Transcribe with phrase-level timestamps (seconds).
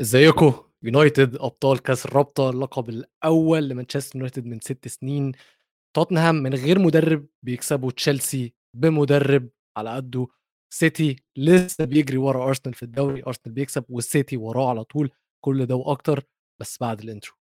[0.00, 5.32] ازيكم؟ يونايتد أبطال كأس الرابطة اللقب الأول لمانشستر يونايتد من ست سنين.
[5.96, 10.26] توتنهام من غير مدرب بيكسبوا تشيلسي بمدرب على قده.
[10.70, 13.22] سيتي لسه بيجري ورا أرسنال في الدوري.
[13.26, 15.10] أرسنال بيكسب والسيتي وراه على طول.
[15.44, 16.24] كل ده وأكتر
[16.60, 17.34] بس بعد ال intro.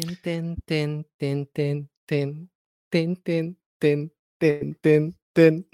[0.00, 2.36] تن تن تن تن تن تن
[2.90, 4.08] تن تن تن
[4.40, 5.64] تن تن تن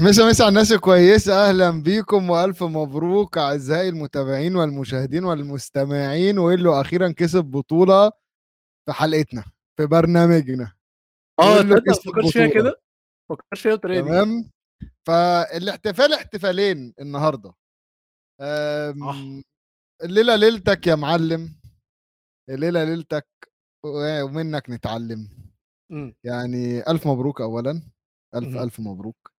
[0.00, 7.12] مسا مسا على الناس الكويسة أهلا بيكم وألف مبروك أعزائي المتابعين والمشاهدين والمستمعين وإلو أخيرا
[7.16, 8.10] كسب بطولة
[8.86, 9.44] في حلقتنا
[9.76, 10.72] في برنامجنا
[11.40, 12.46] آه ما كسب فكرتش فيها.
[12.46, 12.80] كده
[13.30, 14.50] ما فكرتش فيها بالطريقة دي تمام
[15.06, 17.52] فالاحتفال احتفالين النهاردة
[18.40, 19.42] أم،
[20.02, 21.54] الليلة ليلتك يا معلم.
[22.48, 23.26] الليلة ليلتك
[23.86, 25.28] ومنك نتعلم.
[25.90, 26.14] مم.
[26.24, 27.82] يعني ألف مبروك أولا.
[28.34, 28.58] ألف مهم.
[28.62, 29.32] ألف مبروك.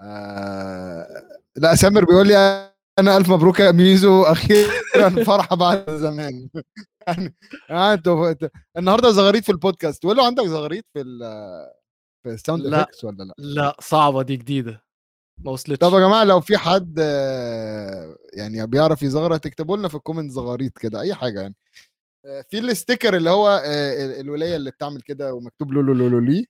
[0.00, 1.22] آه
[1.56, 2.36] لا سامر بيقول لي
[2.98, 4.22] أنا ألف مبروك يا ميزو.
[4.22, 6.48] أخيرا فرحة بعد زمان
[7.06, 7.34] يعني
[7.70, 10.04] آه، أنتوا انت- النهارده زغاريت في البودكاست.
[10.04, 11.18] له عندك زغاريت في ال
[12.24, 12.82] في ال sound لا.
[12.82, 14.84] effects ولا لا؟ لا صعبة دي جديدة.
[15.38, 15.78] ما وصلتش.
[15.78, 20.30] طب يا جماعة لو في حد آه، يعني بيعرف يزغرط تكتبوا لنا في ال comment
[20.30, 21.54] زغاريت كده أي حاجة يعني.
[22.26, 26.18] آه، في ال sticker اللي هو آه، ال- الولية اللي بتعمل كده ومكتوب لولو لولو
[26.18, 26.46] لي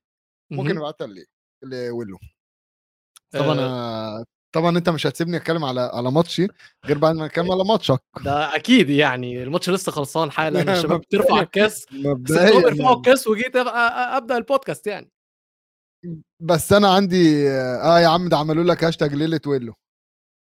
[0.50, 0.78] ممكن مهم.
[0.78, 1.26] نبعتها ل-
[1.62, 2.18] لويلو.
[3.30, 4.24] طبعا آه،
[4.54, 6.46] طبعا أنت مش هتسيبني أتكلم على على ماتشي
[6.86, 8.00] غير بعد ما نتكلم على ماتشك.
[8.24, 12.92] ده أكيد يعني الماتش لسه خلصان حالا الشباب بترفع الكاس مبدئيا يرفعوا يعني.
[12.92, 15.10] الكاس وجيت أبدأ البودكاست يعني.
[16.40, 19.74] بس أنا عندي آه يا عم ده عملوا لك هاشتاج ليلة ويلو.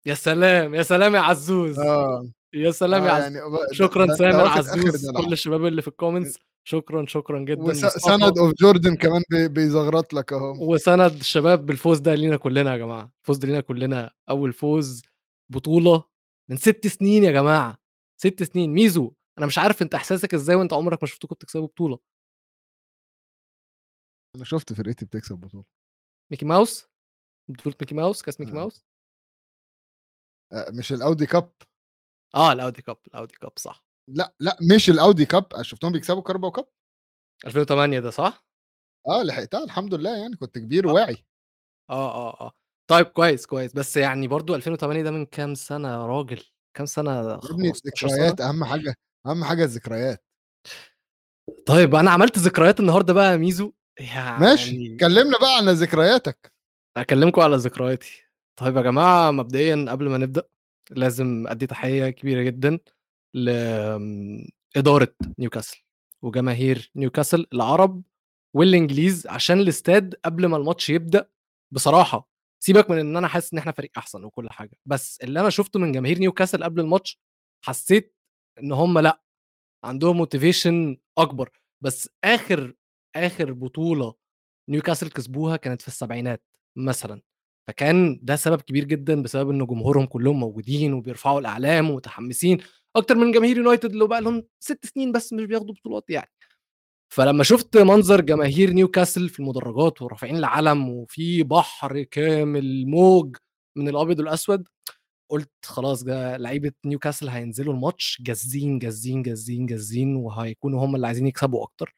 [0.06, 1.80] يا سلام يا سلام يا عزوز.
[1.80, 2.30] آه.
[2.54, 5.12] يا سلام يا آه، عزوز يعني ب- شكرا سامر عزوز.
[5.12, 7.62] كل الشباب اللي في ال comments شكرا شكرا جدا.
[7.62, 8.00] وس- مصطفى.
[8.00, 10.74] سند of Jordan كمان بي- بيزغرط لك أهو.
[10.74, 13.12] وسند الشباب بالفوز ده لينا كلنا يا جماعة.
[13.22, 14.12] الفوز ده لينا كلنا.
[14.30, 15.02] أول فوز
[15.52, 16.04] بطولة
[16.50, 17.78] من ست سنين يا جماعة.
[18.18, 18.74] ست سنين.
[18.74, 22.00] ميزو أنا مش عارف أنت إحساسك إزاي وأنت عمرك ما شفتكم بتكسبوا بطولة.
[24.36, 25.66] أنا شفت فرقتي بتكسب بطولة.
[26.32, 26.88] Mickey Mouse؟
[27.50, 28.56] بطوله Mickey Mouse؟ كاس Mickey آه.
[28.56, 28.86] ماوس؟
[30.54, 31.52] آه، مش ال Audi Cup؟
[32.36, 33.86] آه ال Audi Cup ال Audi Cup صح.
[34.10, 36.68] لا لا مش ال Audi Cup أنا شفتهم بيكسبوا Carabao Cup.
[37.46, 38.46] 2008 ده صح؟
[39.08, 41.26] آه لحقتها الحمد لله يعني كنت كبير واعي
[41.90, 42.52] آه آه آه.
[42.90, 43.74] طيب كويس كويس.
[43.74, 46.44] بس يعني برضو 2008 ده من كام سنة يا راجل؟
[46.78, 48.96] كام سنة؟ ابني 15 الذكريات أهم حاجة
[49.26, 50.26] أهم حاجة الذكريات.
[51.66, 53.74] طيب أنا عملت ذكريات النهارده بقى يا ميزو.
[54.00, 56.54] يعني ماشي كلمنا بقى عن ذكرياتك.
[56.98, 58.24] أكلمكم على ذكرياتي.
[58.60, 60.44] طيب يا جماعة مبدئيا قبل ما نبدأ
[60.92, 62.80] لازم أدي تحية كبيرة جدا
[63.36, 65.78] لاداره نيوكاسل
[66.22, 68.04] وجماهير نيوكاسل العرب
[68.56, 71.30] والإنجليز عشان الإستاد قبل ما الماتش يبدأ.
[71.74, 72.30] بصراحة
[72.64, 75.80] سيبك من إن أنا حاسس إن إحنا فريق أحسن وكل حاجة بس اللي أنا شفته
[75.80, 77.20] من جماهير نيوكاسل قبل الماتش
[77.66, 78.16] حسيت
[78.60, 79.22] إن هم لأ
[79.84, 81.50] عندهم motivation أكبر.
[81.84, 82.74] بس آخر
[83.16, 84.14] آخر بطولة
[84.70, 86.44] نيوكاسل كسبوها كانت في السبعينات
[86.78, 87.22] مثلا
[87.68, 92.58] فكان ده سبب كبير جدا بسبب إن جمهورهم كلهم موجودين وبيرفعوا الأعلام ومتحمسين
[92.96, 96.30] أكتر من جماهير يونايتد اللي بقى لهم ست سنين بس مش بياخدوا بطولات يعني.
[97.14, 103.36] فلما شفت منظر جماهير نيوكاسل في المدرجات ورافعين العلم وفي بحر كامل موج
[103.78, 104.68] من الأبيض والأسود
[105.32, 111.28] قلت خلاص ده لعيبة نيوكاسل هينزلوا الماتش جازين جازين جازين جازين وهيكونوا هم اللي عايزين
[111.28, 111.96] يكسبوا أكتر.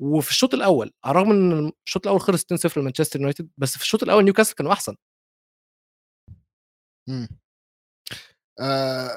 [0.00, 4.02] وفي الشوط الأول على الرغم إن الشوط الأول خلص 2-0 لمانشستر يونايتد بس في الشوط
[4.02, 4.96] الأول نيوكاسل كانوا أحسن.
[7.08, 7.28] مم.
[8.60, 9.10] آه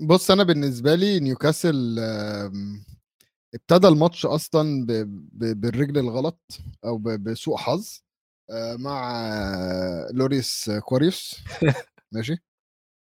[0.00, 2.84] بص أنا بالنسبة لي نيوكاسل آم،
[3.54, 4.92] ابتدى الماتش أصلا ب-
[5.32, 6.40] ب- بالرجل الغلط
[6.84, 7.98] أو بسوء حظ
[8.50, 11.36] آه، مع آه، لوريس كاريوس.
[12.12, 12.36] ماشي؟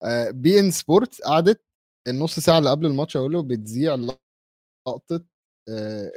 [0.04, 1.64] آه، beIN Sports قعدت
[2.08, 5.24] النص ساعة اللي قبل الماتش أقول له بتذيع لقطة آه،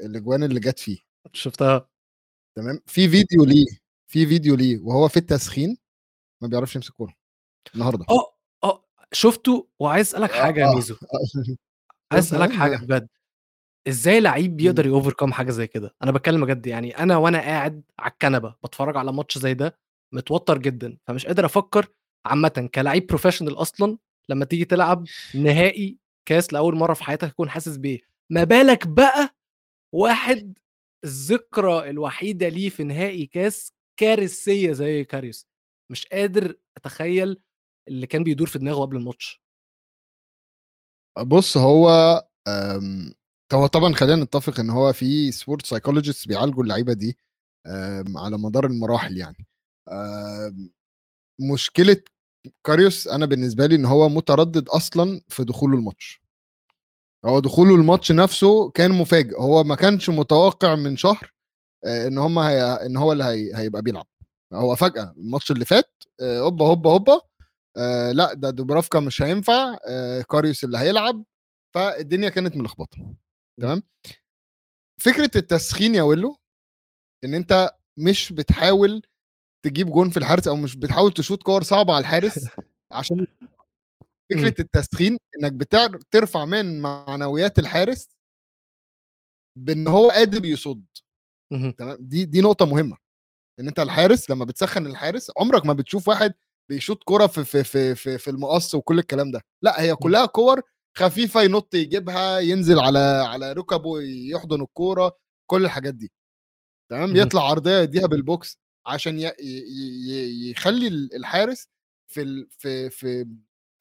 [0.05, 0.97] الأجوان اللي جت فيه.
[1.33, 1.89] شفتها.
[2.55, 3.65] تمام؟ في فيديو ليه
[4.07, 5.77] في فيديو ليه وهو في التسخين
[6.41, 7.13] ما بيعرفش يمسك كوره
[7.75, 8.05] النهارده.
[8.09, 10.75] آه آه شفته وعايز أسألك حاجة يا آه.
[10.75, 10.95] ميزو.
[12.11, 12.51] عايز أسألك.
[12.51, 13.07] حاجة بجد.
[13.87, 18.11] إزاي لعيب بيقدر يوفركم حاجة زي كده؟ أنا بتكلم بجد يعني أنا وأنا قاعد على
[18.11, 19.79] الكنبة بتفرج على ماتش زي ده
[20.13, 21.87] متوتر جدا فمش قادر أفكر
[22.25, 23.97] عامه كلاعب professional أصلا
[24.29, 25.05] لما تيجي تلعب
[25.35, 29.35] نهائي كأس لأول مرة في حياتك تكون حاسس بإيه؟ ما بالك بقى
[29.93, 30.57] واحد
[31.03, 35.47] الذكرى الوحيدة ليه في نهائي كاس كارثية زي كاريوس
[35.91, 37.37] مش قادر أتخيل
[37.87, 39.41] اللي كان بيدور في دماغه قبل الماتش
[41.19, 41.89] بص هو
[42.47, 43.13] آمم،
[43.53, 47.17] هو طبعًا خلّينا نتّفق إن هو في sport psychologists بيعالجوا اللعيبة دي
[47.67, 49.47] آمم، على مدار المراحل يعني.
[49.91, 50.71] آمم،
[51.53, 51.97] مشكلة
[52.65, 56.21] كاريوس أنا بالنسبة لي إن هو متردد أصلًا في دخوله الماتش.
[57.25, 61.33] هو دخوله الماتش نفسه كان مفاجئ، هو ما كانش متوقع من شهر
[61.85, 64.07] آآ، إن هم هي إن هو اللي هي هيبقى بيلعب.
[64.53, 67.21] هو فجأة الماتش اللي فات آآ، هوبا، هوبا، هوبا
[67.77, 71.23] آآ، لأ ده دوبرافكا مش هينفع آآ، كاريوس اللي هيلعب،
[71.75, 72.97] فالدنيا كانت ملخبطة،
[73.61, 73.83] تمام؟
[75.01, 76.37] فكرة التسخين يا وله
[77.25, 79.01] إن أنت مش بتحاول
[79.65, 82.47] تجيب جون في الحارس أو مش بتحاول تشوط كور صعبة على الحارس
[82.91, 83.27] عشان
[84.33, 84.41] إمم.
[84.43, 88.07] فكرة التسخين إنك بتعر ترفع من معنويات الحارس
[89.55, 90.85] بإن هو قادر يصُد،.
[91.77, 92.97] تمام؟ دي دي نقطة مهمة،
[93.61, 96.33] إن أنت الحارس لمّا بتسخّن الحارس عمرك ما بتشوف واحد
[96.69, 99.97] بيشوط كورة في في في في في المقص وكل الكلام ده، لأ هي إمم.
[99.97, 100.61] كلّها كور
[100.97, 102.99] خفيفة ينُط يجيبها، ينزل على
[103.29, 105.17] على ركبه يحضن الكورة،
[105.51, 106.11] كل الحاجات دي،
[106.91, 109.19] تمام؟ يطلع عرضية يدّيها بالبوكس عشان
[110.49, 111.67] يخلّي ال الحارس
[112.07, 113.27] في في في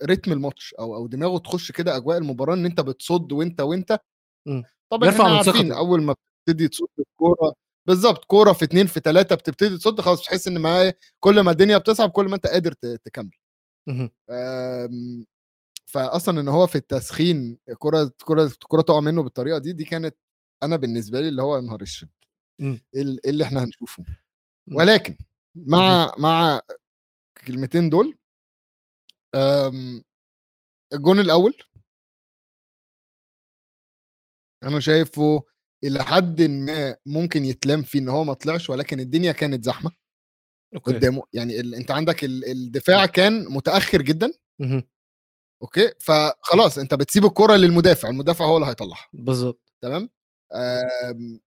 [0.04, 3.98] رتم الماتش أو أو دماغه تخش كده أجواء المباراة إن أنت بتصُد وأنت، وأنت.
[4.48, 4.64] إمم.
[4.90, 5.72] طبعًا من عارفين.
[5.72, 6.14] أول ما
[6.46, 7.54] بتبتدي تصُد الكورة
[7.88, 11.50] بالضبط، كورة في 2 في 3 بتبتدي تصُد خلاص بتحس إن ما إيه، كل ما
[11.52, 12.72] الدنيا بتصعب كل ما أنت قادر
[13.04, 13.30] تكمّل.
[14.30, 15.26] آمم،
[15.86, 20.16] فأصلًا إن هو في التسخين الكورة الكورة الكورة تقع منه بالطريقة دي، دي كانت
[20.64, 21.84] أنا بالنسبة لي اللي هو نهار!
[22.62, 22.80] إمم.
[22.96, 24.04] إيه ال إيه اللي إحنا هنشوفه؟
[24.74, 25.16] ولكن.
[25.56, 26.60] مع مع
[27.38, 28.18] الكلمتين دول
[29.34, 30.02] آمم،
[30.94, 31.54] الجون الأول
[34.62, 35.42] أنا شايفه
[35.84, 39.90] إلى حدٍ ما ممكن يتلام فيه إن هو ما طلعش، ولكن الدنيا كانت زحمة
[40.74, 40.92] okay.
[40.94, 44.32] قدّامه، يعني ال أنت عندك ال الدفاع كان متأخر جدًا.
[44.60, 44.84] اهم.
[45.62, 49.72] okay، فخلاص أنت بتسيب الكورة للمدافع، المدافع هو اللي هيطلّعها، بالضبط.
[49.82, 50.10] تمام؟
[50.54, 51.40] آمم،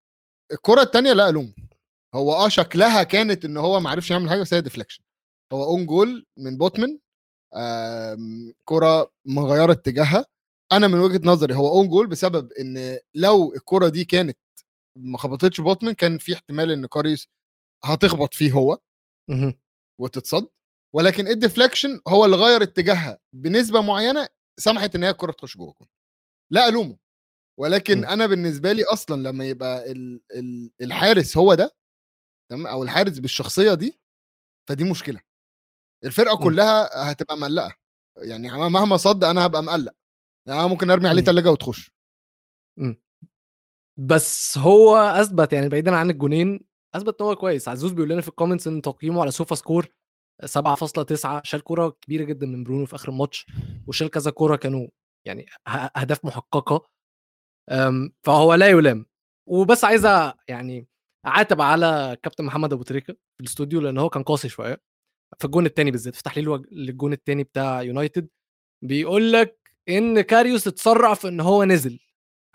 [0.53, 1.53] الكورة التانية لا ألومه،
[2.15, 5.01] هو آه شكلها كانت إن هو ما عرفش يعمل حاجة بس هي deflection
[5.53, 6.99] هو own goal من بوتمن
[7.55, 10.25] آمم، كورة مغيّرة اتجاهها،
[10.71, 14.37] أنا من وجهة نظري هو own goal بسبب إن لو الكورة دي كانت
[14.97, 17.27] ما خبطتش بوتمن كان في احتمال إن كاريوس
[17.85, 18.79] هتخبط فيه هو.
[19.99, 20.47] وتتصَد،
[20.95, 24.27] ولكن الdeflection هو اللي غيّر اتجاهها بنسبة معيّنة
[24.59, 25.87] سمحت إن هي الكورة تخش جوّه الجون.
[26.53, 26.97] لا ألومه،
[27.59, 28.05] ولكن إمم.
[28.05, 31.75] أنا بالنسبة لي أصلًا لمّا يبقى ال ال الحارس هو ده
[32.51, 33.99] تمام، أو الحارس بالشخصية دي،
[34.69, 35.21] فدي مشكلة.
[36.05, 36.43] الفرقة إمم.
[36.43, 37.75] كلّها هتبقى مقلّقة،
[38.17, 39.93] يعني م مهما صَد أنا هابقى مقلّق،
[40.47, 41.25] يعني ممكن أرمي عليه إمم.
[41.27, 41.91] تلاجة وتخش.
[42.79, 43.01] إمم.
[43.99, 46.59] بس هو أثبت يعني بعيدًا عن الجونين،
[46.95, 49.85] أثبت إن هو كويس، عزوز بيقول لنا في الcomments إن تقييمه على sofa score
[50.45, 53.45] 7.9 شال كورة كبيرة جدًا من برونو في آخر الماتش،
[53.87, 54.87] وشال كذا كورة كانوا
[55.27, 55.45] يعني
[55.97, 56.87] أهداف محققة،
[57.71, 59.05] آمم، فهو لا يُلام.
[59.49, 60.05] وبس عايز
[60.47, 60.87] يعني
[61.27, 64.81] أعاتب على كابتن محمد أبو تريكة في الإستوديو لأن هو كان قاسي شوية،
[65.39, 68.27] في الجون التاني بالذات، في تحليله للجون التاني بتاع يونايتد،
[68.83, 69.59] بيقول لك
[69.89, 71.99] إن كاريوس اتسرّع في إن هو نزل،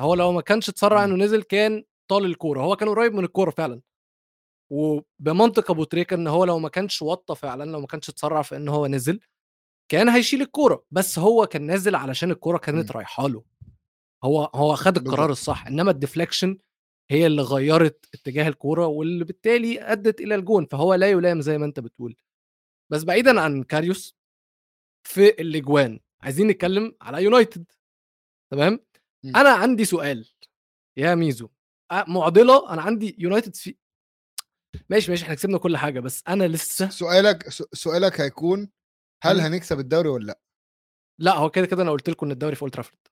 [0.01, 1.15] هو لو ما كانش اتسرّع إمم.
[1.15, 3.81] إنه نزل كان طال الكورة، هو كان قريب من الكورة فعلًا.
[4.73, 8.57] وبمنطق أبو تريكة إن هو لو ما كانش وطّى فعلًا، لو ما كانش اتسرّع في
[8.57, 9.21] إن هو نزل،
[9.91, 12.97] كان هيشيل الكورة، بس هو كان نازل علشان الكورة كانت إمم.
[12.97, 13.45] رايحة له.
[14.25, 15.31] هو هو خَد القرار.
[15.31, 16.57] الصح، إنما ال deflection
[17.11, 21.67] هي اللي غيّرت اتجاه الكورة، واللي بالتالي أدّت إلى الجون، فهو لا يُلام زي ما
[21.67, 22.17] أنت بتقول.
[22.91, 24.17] بس بعيدًا عن كاريوس،
[25.05, 27.67] في الأجوان، عايزين نتكلم على يونايتد،
[28.53, 28.81] تمام؟
[29.25, 29.37] إمم.
[29.37, 30.29] أنا عندي سؤال
[30.99, 31.49] يا ميزو،
[31.93, 33.77] أ مُعضلة أنا عندي يونايتد في
[34.91, 38.71] ماشي، ماشي إحنا كسبنا كل حاجة، بس أنا س لسه سؤالك سؤالك هيكون
[39.23, 39.41] هل إمم.
[39.41, 40.41] هنكسب الدوري والّا لأ؟
[41.19, 43.11] لأ، هو كده، كده أنا قُلت لكم إن الدوري في trafford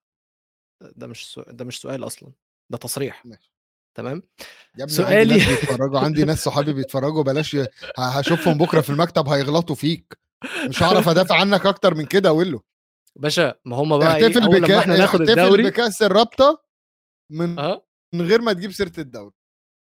[0.96, 2.32] ده مش س ده مش سؤال أصلًا،
[2.70, 3.50] ده تصريح، ماشي.
[3.96, 4.22] تمام؟
[4.78, 8.90] يا ابني عندي سؤالي ناس بيتفرّجوا، عندي ناس صحابي بيتفرّجوا بلاش ه هاشوفهم بُكرة في
[8.90, 10.18] المكتب هيغلطوا فيك،
[10.68, 12.62] مش هاعرف أدافع عنك أكتر من كده وِلّو.
[13.16, 16.62] باشا ما هم بقى إيه، احتفل أول بك لمّا إحنا ناخد الدوري بكأس الرابطة
[17.32, 17.82] من أها.
[18.14, 19.34] من غير ما تجيب سيرة الدوري،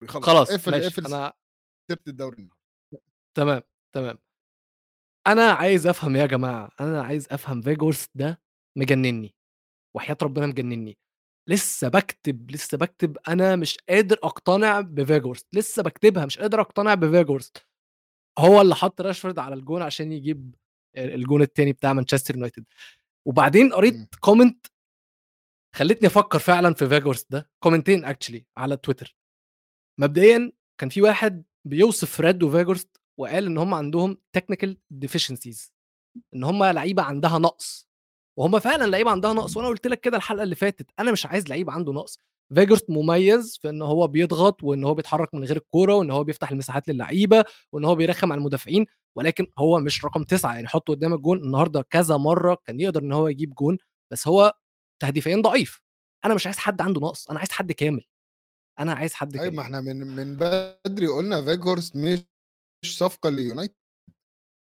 [0.08, 1.34] خلاص خلاص اقفل اقفل أنا
[1.92, 2.50] سيرة الدوري.
[3.38, 3.62] تمام،
[3.96, 4.18] تمام.
[5.28, 8.42] أنا عايز أفهم يا جماعة، أنا عايز أفهم فيخورست ده
[8.78, 9.36] مجنّني،
[9.96, 10.98] وحياة ربنا مجنّني،
[11.48, 17.66] لسه باكتب، لسه باكتب أنا مش قادر أقتنع بفيخورست، لسه باكتبها مش قادر أقتنع بفيخورست،
[18.38, 20.56] هو اللي حَط راشفورد على الجون عشان يجيب
[20.98, 22.66] الجون التاني بتاع مانشستر يونايتد،
[23.28, 24.08] وبعدين قريت إمم.
[24.26, 24.72] comment
[25.76, 29.16] خلّتني أفكّر فعلًا في فيخورست ده، comment ين actually على تويتر.
[30.00, 34.70] مبدئيًا كان في واحد بيوصف فريد وفيخورست وقال إن هم عندهم technical
[35.06, 35.70] deficiencies
[36.36, 37.90] إن هم لعيبة عندها نقص،
[38.38, 41.48] وهم فعلًا لعيبة عندها نقص، وأنا قُلت لك كده الحلقة اللي فاتت، أنا مش عايز
[41.50, 42.20] لعيب عنده نقص،
[42.56, 46.52] فيخورست مميز في إن هو بيضغط، وإن هو بيتحرك من غير الكورة، وإن هو بيفتح
[46.52, 48.86] المساحات للعيبة، وإن هو بيرخّم على المدافعين،
[49.18, 53.12] ولكن هو مش رقم 9 يعني حطه قدام الجون، النهارده كذا مرّة كان يقدر إن
[53.12, 53.78] هو يجيب جون،
[54.12, 54.54] بس هو
[55.02, 55.82] تهديفيًا ضعيف،
[56.26, 58.02] أنا مش عايز حد عنده نقص، أنا عايز حد كامل،
[58.80, 59.56] أنا عايز حد أيوه كامل.
[59.58, 63.76] ما إحنا من من بدري قُلنا فيجهورست مش صفقة ليونايتد.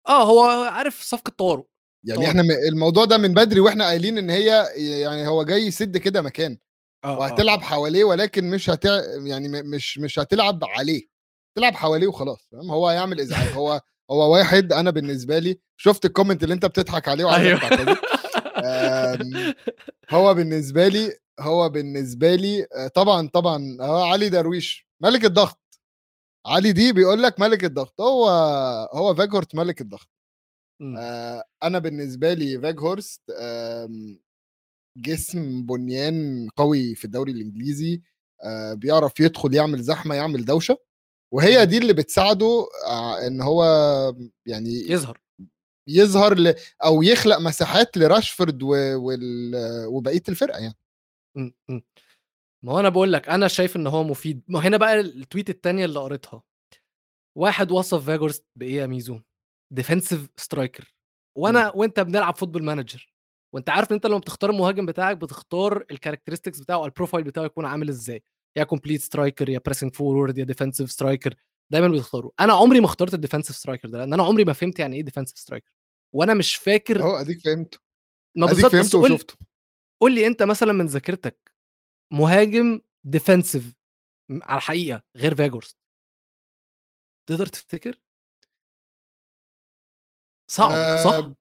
[0.10, 0.42] آه، هو
[0.72, 1.64] عارف صفقة طوارئ.
[2.04, 2.28] يعني.
[2.28, 4.66] إحنا م الموضوع ده من بدري وإحنا قايلين إن هي
[5.02, 6.58] يعني هو جاي يسد كده مكان،
[7.04, 7.64] آه، آه، وهتلعب آه.
[7.64, 8.86] حواليه ولكن مش هت
[9.26, 11.04] يعني مش مش هتلعب عليه،
[11.56, 13.82] تلعب حواليه وخلاص، فاهم، هو هيعمل إزعاج، هو
[14.12, 17.98] هو واحد أنا بالنسبة لي شُفت الcomment اللي أنت بتضحك عليه وعايزك أيوه.
[18.66, 19.54] آمم،
[20.12, 25.60] هو بالنسبة لي هو بالنسبة لي آآ طبعًا، طبعًا آه، علي درويش مَلِك الضغط،
[26.48, 28.30] علي دي بيقول لك مَلِك الضغط، هو
[28.94, 30.10] هو فيجهورست مَلِك الضغط.
[30.82, 30.98] إمم.
[30.98, 34.20] آآ أنا بالنسبة لي فيجهورست آمم،
[34.98, 38.02] جسم بُنيان قوي في الدوري الإنجليزي،
[38.44, 40.78] آآ بيعرف يدخل يعمل زحمة، يعمل دوشة،
[41.34, 41.64] وهي اهم.
[41.70, 43.64] دي اللي بتساعده آآ إن هو
[44.46, 45.22] يعني يظهر.
[45.90, 48.68] يظهر ل أو يخلق مساحات لراشفورد و
[49.00, 49.56] وال
[49.88, 50.78] وبقية الفرقة يعني.
[51.38, 51.84] إمم، إمم.
[52.66, 55.50] ما هو أنا باقول لك أنا شايف إن هو مفيد، ما هنا بقى ال tweet
[55.50, 56.44] التانية اللي قريتها،
[57.38, 59.20] واحد وصف فيخورست بإيه يا ميزو،
[59.80, 60.88] defensive striker إمم.
[61.38, 63.02] وأنا وأنت بنلعب football manager
[63.54, 67.16] وأنت عارف إن أنت لمّا بتختار المهاجم بتاعك بتختار ال characteristics بتاعه أو ال profile
[67.16, 68.24] بتاعه يكون عامل إزاي،
[68.58, 71.34] يا complete striker يا pressing forward يا defensive striker
[71.72, 74.96] دايمًا بيختاروا، أنا عمري ما اخترت الdefensive striker ده، لأن أنا عمري ما فهمت يعني
[74.96, 75.72] إيه defensive striker
[76.16, 77.80] وأنا مش فاكر أهو أديك فهمته،
[78.38, 79.36] ما بس فهمته وشُفته.
[80.02, 81.52] قُل لي أنت مثلًا من ذاكرتك
[82.14, 82.82] مهاجم
[84.30, 85.78] م على الحقيقة غير فيجورست.
[87.30, 88.02] تقدر تفتكر؟
[90.52, 90.70] صعب،
[91.04, 91.34] صح؟ آآ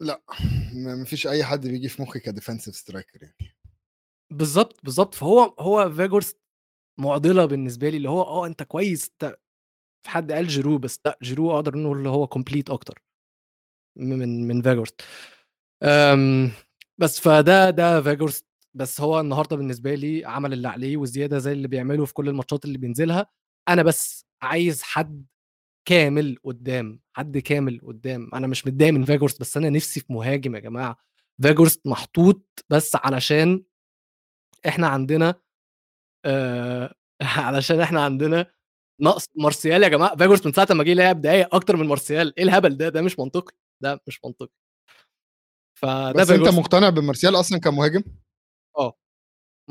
[0.00, 0.22] لأ،
[0.74, 3.56] ما فيش أي حد بييجي في مخي كdefensive striker يعني.
[4.32, 6.38] بالضبط، بالضبط، فهو هو فيجورست
[7.00, 9.36] مُعضلة بالنسبة لي، اللي هو آه أنت كويس أنت
[10.04, 12.26] في حد قال جيرو بس لأ، جيرو أقدر نقول اللي هو
[12.70, 13.02] أكتر
[13.96, 15.02] م من من فيجورست.
[15.82, 16.52] آمم،
[16.98, 21.68] بس فده ده فيجورست، بس هو النهارده بالنسبة لي عمل اللي عليه وزيادة زي اللي
[21.68, 23.26] بيعمله في كل الماتشات اللي بينزلها،
[23.68, 25.26] أنا بس عايز حد
[25.84, 30.54] كامل قدّام، حد كامل قدّام، أنا مش متضايق من فيجورست بس أنا نِفْسي في مهاجم
[30.54, 30.96] يا جماعة،
[31.42, 33.62] فيجورست محطوط بس علشان
[34.68, 35.34] إحنا عندنا
[36.26, 38.46] آآ علشان إحنا عندنا
[39.00, 42.44] نقص مارسيال يا جماعة، فيجورست من ساعة أمّا جه لعب دقايق أكتر من مارسيال، إيه
[42.44, 44.50] الهبل ده، ده مش منطقي، ده مش منطقي.
[45.74, 46.58] فده بس أنت فيجورست.
[46.58, 48.02] مقتنع بمارسيال أصلًا كمهاجم؟
[48.78, 48.92] آه،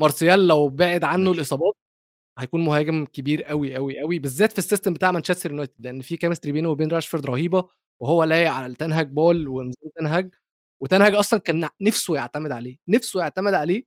[0.00, 1.40] مارسيال لو بعِد عنه ماشي.
[2.38, 6.48] هيكون مهاجم كبير أوي، أوي، أوي، بالذات في الsystem بتاع مانشستر يونايتد، لإن في chemistry
[6.50, 7.68] بينه وبين راشفورد رهيبة،
[8.00, 10.34] وهو لايق على التنهاج ball ونظام تنهاج،
[10.82, 13.84] وتنهاج أصلًا كان نِفْسه يعتمد عليه، نِفْسه يعتمد عليه،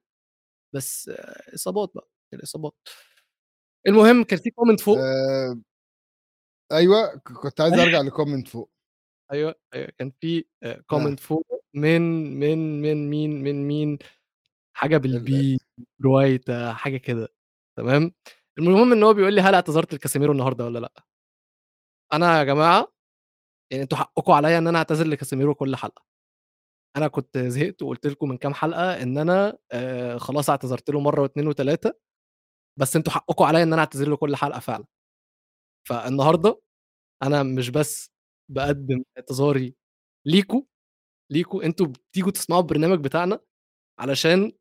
[0.75, 1.11] بس
[1.55, 2.75] إصابات بقى، الإصابات.
[3.87, 5.61] المهم كان في comment فوق آآ
[6.71, 8.69] أيوه، ك كنت عايز أرجع لcomment فوق.
[9.31, 11.13] أيوه، أيوه، كان في آآ آه.
[11.13, 12.01] comment فوق من
[12.39, 13.97] من من مين، من مين،
[14.73, 15.57] حاجة ال بالB
[16.05, 17.29] روايتة حاجة كده،
[17.77, 18.11] تمام،
[18.59, 21.05] المهم إن هو بيقول لي: "هل اعتذرت لكاسيميرو النهارده والّا لأ؟"
[22.13, 22.87] أنا يا جماعة
[23.71, 26.03] يعني أنتم حقكم عليّا إن أنا أعتذر لكاسيميرو كل حلقة.
[26.97, 31.21] أنا كنت زهقت وقُلت لكم من كام حلقة إن أنا آآ خلاص اعتذرت له مرّة
[31.23, 31.93] و2 و3
[32.79, 34.85] بس أنتم حقكم عليّا إن أنا أعتذر له كل حلقة فعلًا.
[35.89, 36.61] فالنهاردة
[37.23, 38.11] أنا مش بس
[38.51, 39.75] باقدّم اعتذاري
[40.27, 40.63] ليكم،
[41.31, 43.39] ليكم أنتم بتيجوا تسمعوا البرنامج بتاعنا
[43.99, 44.53] علشان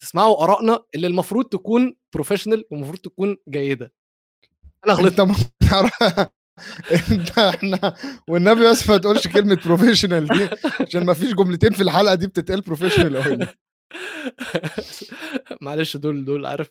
[0.00, 3.92] تسمعوا آرائنا اللي المفروض تكون professional والمفروض تكون جيدة.
[4.86, 5.20] أنا أنت غلطت.
[5.20, 5.34] م
[7.12, 7.94] أنت إحنا
[8.28, 10.48] والنبي بس ما تقولش كلمة professional دي
[10.80, 13.46] عشان ما فيش جملتين في الحلقة دي بتتقال professional أوي.
[15.62, 16.70] معلش دول دول عارف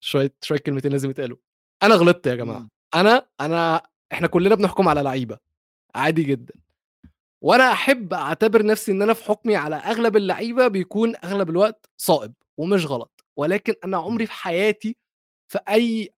[0.00, 1.36] شوية شوية كلمتين لازم يتقالوا.
[1.82, 2.68] أنا غلطت يا جماعة، إمم.
[2.94, 3.82] أنا أنا
[4.12, 5.38] إحنا كلنا بنحكم على لعيبة،
[5.94, 6.54] عادي جدًا.
[7.42, 12.34] وأنا أحب أعتبر نفسي إن أنا في حكمي على أغلب اللعيبة بيكون أغلب الوقت صائب
[12.58, 14.06] ومش غلط، ولكن أنا إمم.
[14.06, 14.96] عمري في حياتي
[15.52, 16.10] في أي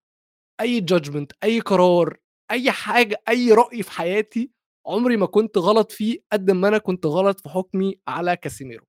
[0.60, 2.16] أي judgment أي قرار،
[2.50, 4.50] أي حاجة، أي رأي في حياتي،
[4.86, 8.86] عمري ما كنت غلط فيه قد ما أنا كنت غلط في حكمي على كاسيميرو.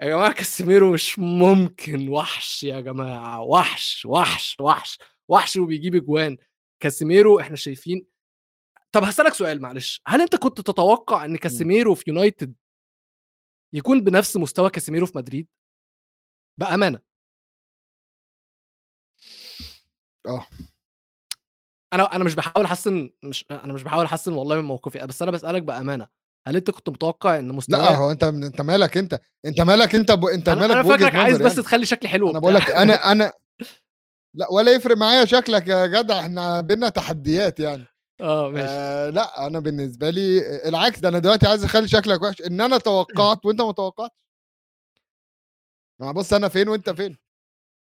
[0.00, 4.98] يا جماعة كاسيميرو مش ممكن وحش يا جماعة، وحش، وحش، وحش،
[5.28, 6.36] وحش وبيجيب أجوان.
[6.80, 8.06] كاسيميرو إحنا شايفين
[8.94, 11.36] طب هاسألك سؤال معلش، هل أنت كنت تتوقع إن إمم.
[11.36, 12.54] كاسيميرو في يونايتد
[13.74, 15.48] يكون بنفس مستوى كاسيميرو في مدريد
[16.60, 16.98] بأمانة
[20.26, 20.46] آه
[21.92, 25.30] أنا أنا مش بحاول أحسن مش أنا مش بحاول أحسن والله من موقفي بس أنا
[25.30, 26.08] بسألك بأمانة
[26.46, 30.12] هل أنت كنت متوقع إن مستوى لا هو أنت أنت مالك أنت أنت مالك أنت
[30.12, 30.24] ب...
[30.24, 31.62] أنت أنا, مالك أنا بوجهة فاكرك عايز نظر بس يعني.
[31.62, 32.38] تخلي شكلي حلو أنا.
[32.38, 33.32] بقول لك أنا أنا
[34.34, 37.93] لأ ولا يفرق معايا شكلك يا جدع إحنا بينا تحديات يعني
[38.24, 38.66] آه ماشي.
[38.68, 40.38] آه لا أنا بالنسبة لي
[40.68, 44.14] العكس ده أنا دلوقتي عايز أخلي شكلك وحش إن أنا توقعت وأنت ما توقعتش.
[46.00, 47.16] ما بص أنا فين وأنت فين.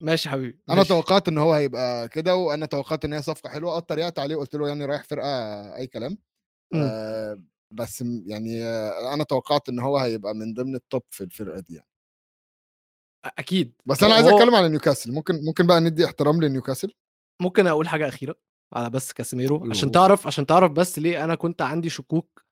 [0.00, 0.88] ماشي حبيبي أنا ماشي.
[0.88, 4.68] توقعت إن هو هيبقى كده وأنا توقعت إن هي صفقة حلوة اتريقت عليه قلت له
[4.68, 5.28] يعني رايح فرقة
[5.76, 6.18] أي كلام.
[6.74, 11.60] آه بس يعني آه أنا توقعت إن هو هيبقى من ضمن ال top في الفرقة
[11.60, 11.88] دي يعني.
[13.24, 13.74] أكيد.
[13.86, 16.92] بس أنا عايز هو- أتكلم على نيوكاسل ممكن ممكن بقى ندي احترام لنيوكاسل؟
[17.42, 18.34] ممكن أقول حاجة أخيرة؟
[18.72, 19.90] على بس كاسيميرو عشان.
[19.92, 22.44] تعرف عشان تعرف بس ليه أنا كنت عندي شكوك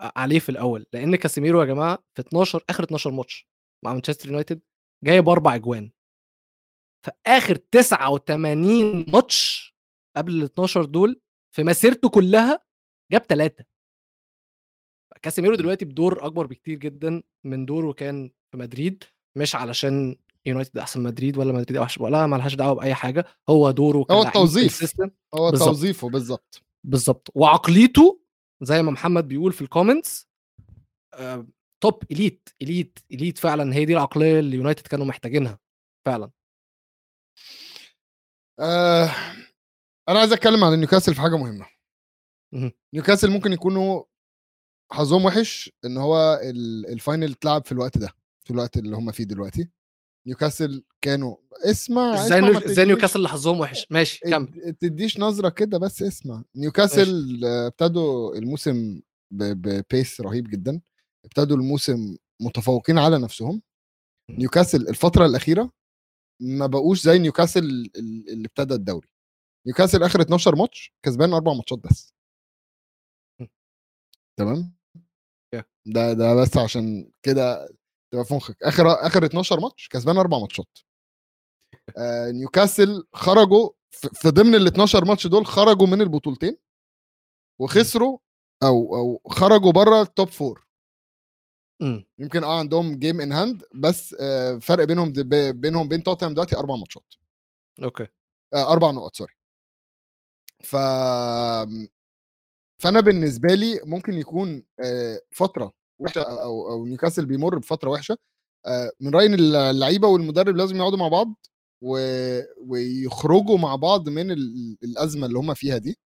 [0.00, 0.86] عليه في الأول.
[0.92, 3.48] لأن كاسيميرو يا جماعة في 12 آخر 12 ماتش
[3.84, 4.60] مع مانشستر يونايتد
[5.04, 5.90] جايب أربع أجوان.
[7.04, 9.66] في اخر 89 ماتش
[10.16, 11.20] قبل ال 12 دول
[11.54, 12.60] في مسيرته كلها
[13.12, 13.64] جاب ثلاثة
[15.22, 19.04] كاسيميرو دلوقتي بدور أكبر بكتير جدا من دوره كان في مدريد
[19.38, 23.24] مش علشان يونايتد أحسن مدريد ولا مدريد احسن ولا مالهاش دعوة بأي حاجة.
[23.48, 24.82] هو دوره هو التوظيف.
[25.34, 25.50] هو.
[25.66, 26.62] توظيفه بالظبط.
[26.86, 27.28] بالظبط.
[27.34, 28.20] وعقليته
[28.62, 30.28] زي ما محمد بيقول في ال comments
[31.14, 31.46] آه،
[31.82, 33.74] top elite elite elite فعلا.
[33.74, 35.58] هي دي العقلية اللي يونايتد كانوا محتاجينها
[36.06, 36.30] فعلا.
[38.60, 39.10] آه
[40.08, 41.66] أنا عايز أتكلم عن نيوكاسل في حاجة مهمة.
[42.54, 42.72] مهم.
[42.94, 44.04] نيوكاسل ممكن يكونوا
[44.92, 48.08] حظهم وحش إن هو ال- ال final اتلعب في الوقت ده
[48.44, 49.68] في الوقت اللي هم فيه دلوقتي.
[50.26, 54.74] نيوكاسل كانوا اسمع إزاي اسمع تديش- نيوكاسل حظهم وحش؟ ماشي كمل.
[54.80, 56.44] تديش نظرة كده بس اسمع.
[56.56, 60.80] نيوكاسل آه، ابتدوا الموسم ب- ب pace رهيب جدا.
[61.24, 63.62] ابتدوا الموسم متفوقين على نفسهم.
[64.30, 65.70] نيوكاسل الفترة الأخيرة
[66.40, 69.08] ما بقوش زي نيوكاسل ال- اللي ابتدى الدوري.
[69.66, 72.14] نيوكاسل آخر 12 ماتش كسبان أربع ماتشات بس.
[74.38, 74.76] تمام.
[75.86, 77.68] ده ده بس عشان كده
[78.16, 78.62] تبقى في مخك.
[78.62, 80.78] آخر آخر 12 ماتش كسبان أربع ماتشات.
[81.98, 86.56] آه نيوكاسل خرجوا في ضمن ال 12 ماتش دول خرجوا من البطولتين
[87.58, 88.18] وخسروا
[88.62, 90.66] أو أو خرجوا بره ال top four.
[92.18, 95.12] يمكن آه عندهم game in hand بس آه فرق بينهم
[95.52, 97.14] بينهم بين توتنهام دلوقتي أربع ماتشات.
[97.82, 98.06] أوكي.
[98.54, 99.32] آه أربع نقط sorry
[100.64, 100.76] ف
[102.82, 108.16] فأنا بالنسبة لي ممكن يكون آه فترة وحشة أو أو نيوكاسل بيمر بفترة وحشة.
[108.66, 111.34] آه من رايي إن اللعيبة والمدرب لازم يقعدوا مع بعض
[111.82, 111.98] و...
[112.58, 114.76] ويخرجوا مع بعض من ال...
[114.84, 115.98] الأزمة اللي هم فيها دي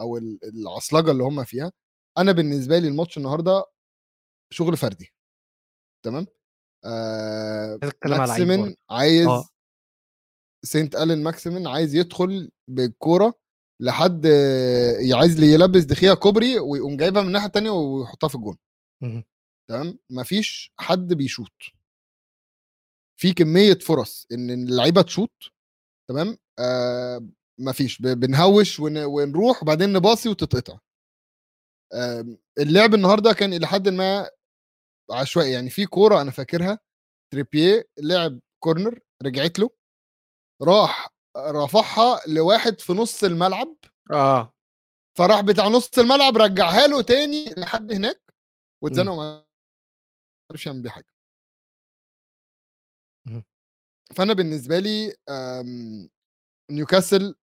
[0.00, 1.72] أو ال- العصلجة اللي هم فيها.
[2.18, 3.64] أنا بالنسبة لي الماتش النهارده
[4.52, 5.12] شغل فردي.
[6.04, 6.26] تمام؟
[6.84, 8.74] آه ماكسيمن.
[8.90, 9.48] عايز آه.
[10.64, 13.34] سانت ماكسيمن عايز يدخل بالكورة
[13.82, 18.58] لحد آه، عايز يلبس ديخيا كوبري ويقوم جايبها من الناحية الثانية ويحطها في الجون.
[19.68, 21.52] تمام؟ مفيش حد بيشوط.
[23.20, 25.52] في كمية فرص إن اللعيبة تشوط
[26.10, 27.28] تمام؟ آه
[27.60, 30.78] مفيش بنهوش ون- ونروح وبعدين نباصي وتتقطع.
[31.94, 32.24] آه
[32.58, 34.30] اللعب النهارده كان إلى حد ما
[35.10, 35.52] عشوائي.
[35.52, 36.78] يعني في كورة أنا فاكرها
[37.32, 39.70] تريبيه لعب كورنر رجعت له
[40.62, 43.76] راح رفعها لواحد في نص الملعب.
[44.12, 44.54] آه.
[45.18, 48.27] فراح بتاع نص الملعب رجعها له تاني لحد هناك.
[48.84, 49.44] واتزنقوا ما
[50.50, 51.06] عرفش يعمل بيه حاجة.
[54.16, 56.08] فأنا بالنسبة لي آم،
[56.70, 57.34] نيوكاسل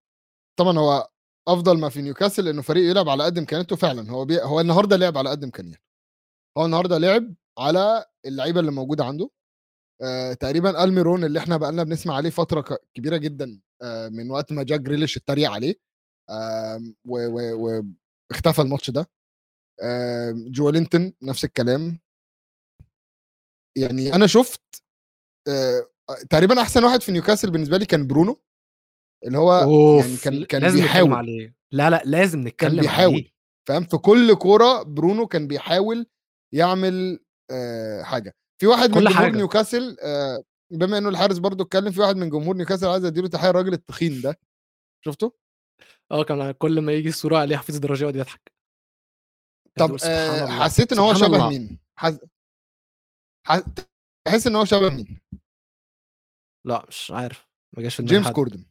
[0.60, 1.12] طبعا هو
[1.48, 4.12] أفضل ما في نيوكاسل إنه فريق يلعب على قد إمكانياته فعلا.
[4.12, 4.42] هو بي...
[4.42, 5.82] هو النهارده لعب على قد إمكانياته.
[6.58, 9.30] هو النهارده لعب على اللعيبة اللي موجودة عنده.
[10.02, 14.52] آه تقريبا ألميرون اللي إحنا بقالنا بنسمع عليه فترة ك- كبيرة جدا آه من وقت
[14.52, 15.76] ما جا جريليش اتريق عليه.
[16.30, 17.84] آم، و- و-
[18.32, 19.10] واختفى الماتش ده.
[20.52, 22.00] جوالينتون نفس الكلام.
[23.78, 24.62] يعني أنا شفت
[25.48, 25.88] آه،
[26.30, 28.42] تقريبا أحسن واحد في نيوكاسل بالنسبة لي كان برونو
[29.26, 31.14] اللي هو أوف يعني كان كان لازم نتكلم بيحاول.
[31.14, 31.56] عليه.
[31.74, 33.32] لا لا لازم كان نتكلم بيحاول عليه.
[33.68, 36.08] فاهم؟ في كل كورة برونو كان بيحاول
[36.54, 37.20] يعمل
[37.52, 38.36] آه حاجة.
[38.62, 39.36] في واحد من كل جمهور حاجة.
[39.36, 43.50] نيوكاسل آه بما إنه الحارس برضو اتكلم في واحد من جمهور نيوكاسل عايز أديله تحية
[43.50, 44.40] الراجل التخين ده.
[45.06, 45.34] شفته؟
[46.12, 48.55] آه كان كل ما يجي الصورة عليه حفيظ الدرجة يقعد يضحك.
[49.80, 50.60] طب آه.
[50.64, 51.50] حسيت إن هو شبه الله.
[51.50, 52.20] مين حس...
[53.48, 53.64] حس...
[54.28, 55.22] تحس إن هو شبه مين
[56.66, 58.32] لا مش عارف ما جاش في جيمس.
[58.32, 58.66] كوردن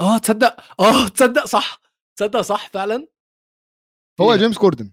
[0.00, 1.80] آه تصدق آه تصدق صح
[2.18, 3.06] تصدق صح فعلا
[4.20, 4.36] هو.
[4.36, 4.90] جيمس كوردن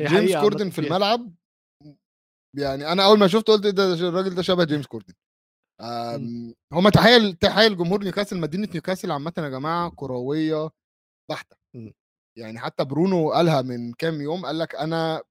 [0.00, 0.78] جيمس كوردن في.
[0.78, 1.34] الملعب
[2.58, 5.14] يعني أنا أول ما شفته قلت إيه ده الراجل ده شبه جيمس كوردن
[5.80, 5.88] إمم.
[6.14, 10.70] آمم، هم تحيه تحيه لجمهور نيوكاسل مدينة نيوكاسل عامة يا جماعة كروية
[11.30, 11.92] بحتة إمم.
[12.36, 15.22] يعني حتى برونو قالها من كام يوم قال لك أنا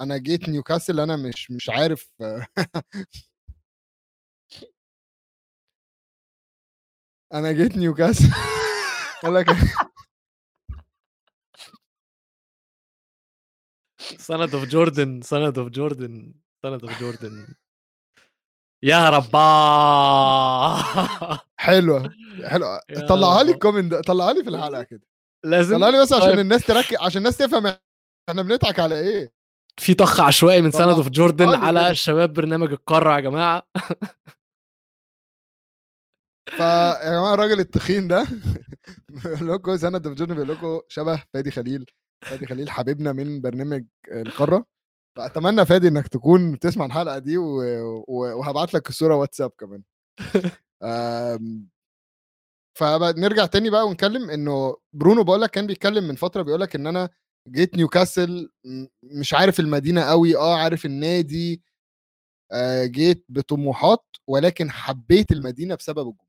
[0.00, 2.10] أنا جيت نيوكاسل أنا مش مش عارف.
[7.34, 8.28] أنا جيت نيوكاسل.
[9.22, 9.46] قال لك
[14.26, 17.54] son of Jordan son of Jordan son of Jordan.
[18.82, 20.76] يا رباه
[21.56, 22.10] حلوة
[22.44, 22.80] حلوة.
[23.08, 23.52] طلعها لي.
[23.52, 25.15] ال comment طلعها لي في الحلقة كده.
[25.50, 26.38] لازم طلعها لي بس عشان طيب.
[26.38, 27.66] الناس تركز عشان الناس تفهم
[28.30, 29.32] إحنا بنضحك على إيه
[29.80, 31.94] في طخ عشوائي من سند طلع- of Jordan طلع لي على.
[31.94, 33.62] شباب برنامج القاره يا جماعة
[36.50, 38.26] فيا جماعة الراجل التخين ده
[39.24, 41.86] بيقول لكم سند of Jordan بيقول لكم شبه فادي خليل
[42.24, 44.66] فادي خليل حبيبنا من برنامج القاره
[45.18, 47.44] فأتمنى فادي إنك تكون بتسمع الحلقة دي و...
[48.08, 48.38] و...
[48.38, 49.82] وهبعت لك الصورة واتساب كمان.
[52.76, 56.86] فنرجع تاني بقى ونتكلم إنه برونو بقول لك كان بيتكلم من فترة بيقول لك إن
[56.86, 57.08] أنا
[57.48, 58.50] جيت نيوكاسل
[59.02, 61.62] مش عارف المدينة قوي آه عارف النادي
[62.52, 66.26] آه جيت بطموحات ولكن حبيت المدينة بسبب الجمهور.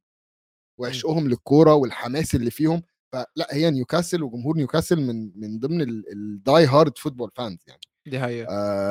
[0.80, 2.84] وعشقهم للكورة والحماس اللي فيهم.
[3.14, 5.82] فلا هي نيوكاسل وجمهور نيوكاسل من من ضمن
[6.12, 7.82] ال die-hard football fans يعني.
[8.08, 8.48] دي حقيقة.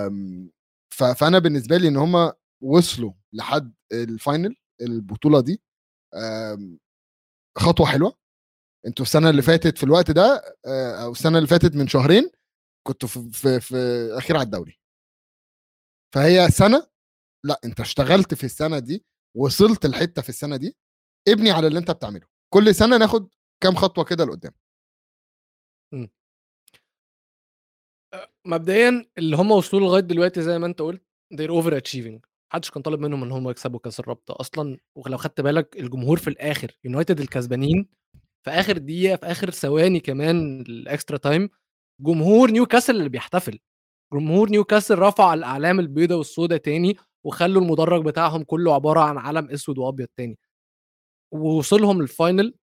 [0.06, 0.50] آم،
[0.94, 5.62] ف- فأنا بالنسبة لي إن هم وصلوا لحد ال final البطولة دي
[6.14, 6.78] آم،
[7.58, 8.18] خطوة حلوة.
[8.86, 9.42] أنتوا السنة اللي.
[9.42, 12.30] فاتت في الوقت ده آه، أو السنة اللي فاتت من شهرين
[12.86, 13.76] كنتوا في, في, في
[14.18, 14.78] أخير على الدوري.
[16.14, 16.86] فهي سنة
[17.44, 19.04] لا انت اشتغلت في السنة دي
[19.36, 20.76] وصلت لحتة في السنة دي
[21.28, 22.26] ابني على اللي انت بتعمله.
[22.54, 23.28] كل سنة ناخد
[23.62, 24.52] كام خطوة كده لقدام.
[28.46, 31.02] مبدئيا اللي هم وصلوا لغاية دلوقتي زي ما انت قلت
[31.34, 34.78] they're overachieving محدش كان طالب منهم إن هم يكسبوا كأس الرابطة أصلا.
[34.94, 37.88] ولو خدت بالك الجمهور في الآخر يونايتد الكسبانين
[38.44, 41.48] في آخر دقيقة في آخر ثواني كمان ال extra time
[42.00, 43.58] جمهور نيوكاسل اللي بيحتفل.
[44.12, 49.78] جمهور نيوكاسل رفع الأعلام البيضاء والسوداء تاني وخلوا المدرج بتاعهم كله عبارة عن علم أسود
[49.78, 50.38] وأبيض تاني.
[51.32, 52.54] ووصلهم لل final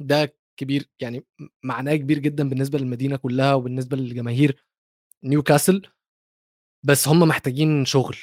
[0.00, 1.24] ده كبير يعني
[1.62, 4.64] معناه كبير جدا بالنسبة للمدينة كلها وبالنسبة للجماهير
[5.24, 5.82] نيوكاسل.
[6.82, 8.16] بس هم محتاجين شغل.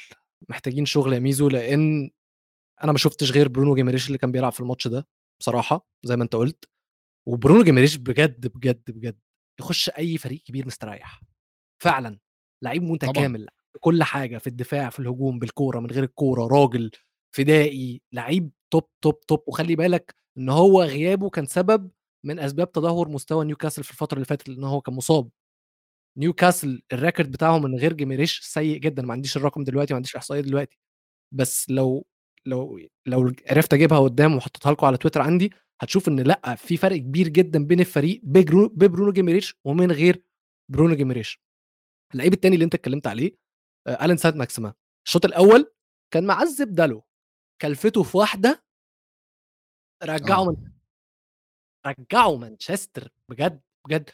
[0.48, 2.10] محتاجين شغل يا ميزو لأن
[2.84, 5.08] أنا ما شفتش غير برونو جيميريش اللي كان بيلعب في الماتش ده
[5.40, 6.64] بصراحة زي ما أنت قلت.
[7.28, 9.18] وبرونو جيميريش بجد بجد بجد
[9.60, 11.20] يخش أي فريق كبير مستريح.
[11.82, 12.18] فعلا
[12.62, 13.46] لعيب متكامل
[13.80, 16.90] كل حاجة في الدفاع في الهجوم بالكورة من غير الكورة راجل
[17.36, 21.90] فدائي لعيب top top top وخلي بالك إن هو غيابه كان سبب
[22.24, 25.30] من أسباب تدهور مستوى نيوكاسل في الفترة اللي فاتت لأن هو كان مصاب.
[26.18, 29.02] نيوكاسل ال record بتاعهم من غير جيميريش سيء جدا.
[29.02, 30.78] ما عنديش الرقم دلوقتي ما عنديش إحصائية دلوقتي.
[31.34, 32.06] بس لو
[32.46, 36.96] لو لو عرفت أجيبها قدام وحطيتها لكم على تويتر عندي هتشوف إن لأ في فرق
[36.96, 40.22] كبير جدا بين الفريق ببرونو جيميريش ومن غير
[40.68, 41.42] برونو جيميريش.
[42.12, 43.36] اللعيب التاني اللي أنت اتكلمت عليه
[43.86, 44.74] آه، ألان سانت ماكسيمان.
[45.06, 45.72] الشوط الأول
[46.14, 47.04] كان معذب دالو
[47.62, 48.64] كلفته في واحدة
[50.02, 50.44] رجعه آه.
[50.44, 50.72] من
[51.86, 53.08] رجعه مانشستر.
[53.28, 54.10] بجد بجد.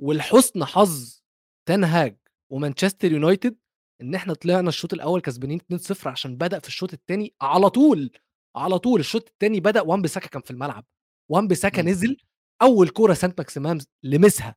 [0.00, 1.23] ولحسن حظ
[1.68, 2.16] تنهاج
[2.52, 3.56] ومانشستر يونايتد
[4.00, 8.12] إن إحنا طلعنا الشوط الأول كسبانين 2-0 عشان بدأ في الشوط الثاني على طول
[8.56, 9.00] على طول.
[9.00, 10.86] الشوط الثاني بدأ وان بيساكا كان في الملعب.
[11.30, 11.88] وان بيساكا مم.
[11.88, 12.16] نزل
[12.62, 14.56] أول كورة سانت ماكسيمان لمسها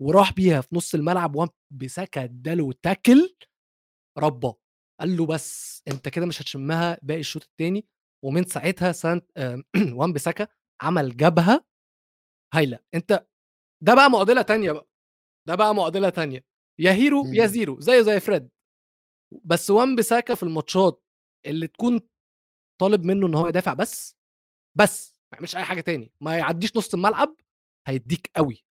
[0.00, 3.36] وراح بيها في نص الملعب وان بيساكا اداله tackle
[4.18, 4.56] ربه.
[5.00, 7.86] قال له بس أنت كده مش هتشمها باقي الشوط الثاني
[8.24, 9.24] ومن ساعتها سانت
[9.98, 10.48] وان بيساكا
[10.82, 11.64] عمل جبهة
[12.54, 12.78] هايلة.
[12.94, 13.26] أنت
[13.84, 14.88] ده بقى معضله تانية بقى.
[15.48, 16.44] ده بقى معضلة تانية.
[16.80, 17.46] يا hero يا مم.
[17.46, 18.48] zero زيه زي فريد.
[19.44, 21.04] بس وان بيساكا في الماتشات
[21.46, 22.00] اللي تكون
[22.80, 24.16] طالب منه إن هو يدافع بس
[24.78, 26.12] بس ما يعملش أي حاجة تاني.
[26.20, 27.36] ما يعديش نص الملعب
[27.88, 28.64] هيديك قوي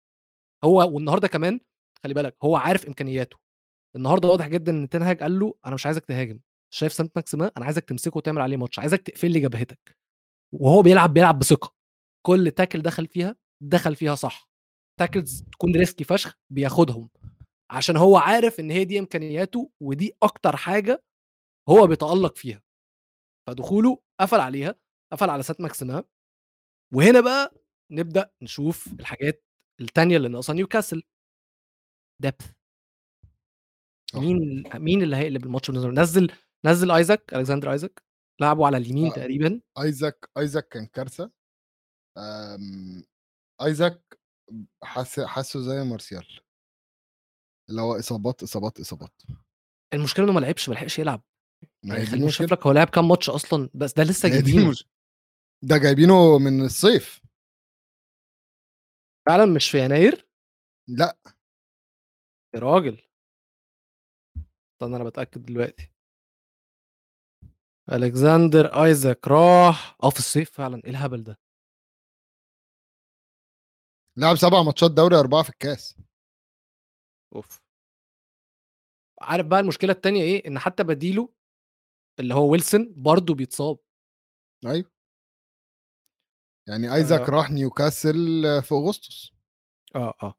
[0.63, 1.59] هو والنهارده كمان
[2.03, 3.37] خلي بالك هو عارف إمكانياته.
[3.95, 6.39] النهارده واضح جدا إن تنهاج قال له أنا مش عايزك تهاجم.
[6.73, 8.79] شايف سانت ماكسيمان أنا عايزك تمسكه وتعمل عليه ماتش.
[8.79, 9.97] عايزك تقفل لي جبهتك.
[10.53, 11.73] وهو بيلعب بيلعب بثقة.
[12.25, 14.46] كل tackle دخل فيها دخل فيها صح.
[14.99, 17.09] tackles تكون risky فشخ بياخدهم
[17.71, 21.03] عشان هو عارف إن هي دي إمكانياته ودي أكتر حاجة
[21.69, 22.61] هو بيتألق فيها.
[23.47, 24.75] فدخوله قفل عليها
[25.13, 26.03] قفل على سانت ماكسيمان.
[26.93, 27.53] وهنا بقى
[27.91, 29.43] نبدأ نشوف الحاجات
[29.81, 31.03] التانية اللي ناقصة نيوكاسل.
[32.21, 32.51] depth
[34.13, 34.19] صح.
[34.19, 36.31] مين مين اللي هيقلب الماتش بالنسبة؟ نزل
[36.65, 38.03] نزل آيزاك ألكسندر آيزاك.
[38.41, 39.15] لعبه على اليمين آه.
[39.15, 39.61] تقريبا.
[39.79, 41.31] آيزاك آيزاك كان كارثة.
[42.17, 43.03] أم،
[43.61, 44.16] آيزاك
[44.83, 46.25] حاسه حاسه زي مارسيال
[47.69, 49.21] اللي هو إصابات إصابات إصابات
[49.93, 51.21] المشكلة إنه ما لعبش، ما لحقش يلعب.
[51.83, 52.47] ما يعني خلّيني المشكلة.
[52.47, 54.73] لك هو لعب كام ماتش أصلًا، بس ده لسه جايبينه.
[55.61, 57.21] ده جايبينه من الصيف.
[59.27, 60.27] فعلًا مش في يناير؟
[60.87, 61.17] لأ.
[62.55, 63.01] يا راجل!
[64.73, 65.91] استنى أنا باتأكد دلوقتي.
[67.91, 71.39] ألكسندر آيزاك راح آه، في الصيف فعلًا، إيه الهبل ده؟
[74.17, 75.97] لعب 7 ماتشات دوري، 4 في الكاس.
[77.35, 77.61] أوف.
[79.21, 81.29] عارف بقى المشكلة التانية إيه، إن حتى بديله
[82.19, 83.77] اللي هو ويلسون برضه بيتصاب.
[84.65, 84.91] أيوه.
[86.67, 89.31] يعني آيزاك آآ راح نيوكاسل في أغسطس.
[89.95, 90.33] آه، آه.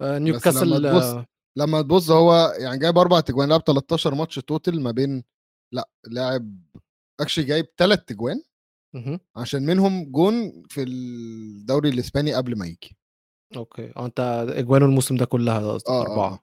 [0.00, 4.38] آآ بس نيوكاسل لمّا تبُص لمّا تبُص هو يعني جايب 4 تجوان، لعب 13 ماتش
[4.38, 5.24] total ما بين
[5.72, 6.58] لأ، لاعب
[7.22, 8.42] actually جايب 3 تجوان.
[9.36, 12.96] عشان منهم جون في الدوري الإسباني قبل ما ييجي.
[13.56, 16.32] أوكي، آه، أنت أجوانه الموسم ده كلّها آه، آه، 4.
[16.32, 16.38] آه.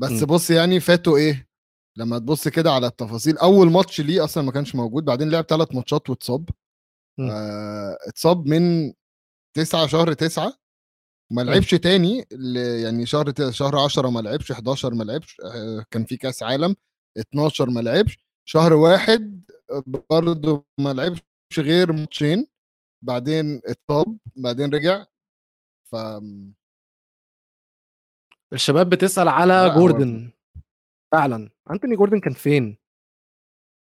[0.00, 0.20] بس إمم.
[0.26, 1.48] بُص يعني فاته إيه،
[1.98, 5.74] لمّا تبُص كده على التفاصيل، أول ماتش ليه أصلًا ما كانش موجود، بعدين لعب 3
[5.74, 6.48] ماتشات واتصاب.
[7.20, 7.30] إمم.
[7.30, 8.92] آآ اتصاب من
[9.56, 10.52] 9 شهر 9
[11.32, 11.50] ما إمم.
[11.50, 12.26] لعبش تاني
[12.82, 15.36] يعني شهر شهر 10 ما لعبش، 11 ما لعبش،
[15.90, 16.76] كان في كأس عالم،
[17.18, 19.42] 12 ما لعبش، شهر 1
[20.10, 21.20] برضه ما لعبش
[21.58, 22.46] غير ماتشين،
[23.02, 25.06] بعدين اتصاب، بعدين رجع.
[25.92, 26.54] فآمم
[28.52, 30.32] الشباب بتسأل على جوردن.
[31.12, 32.78] فعلًا، أنتوني جوردن كان فين؟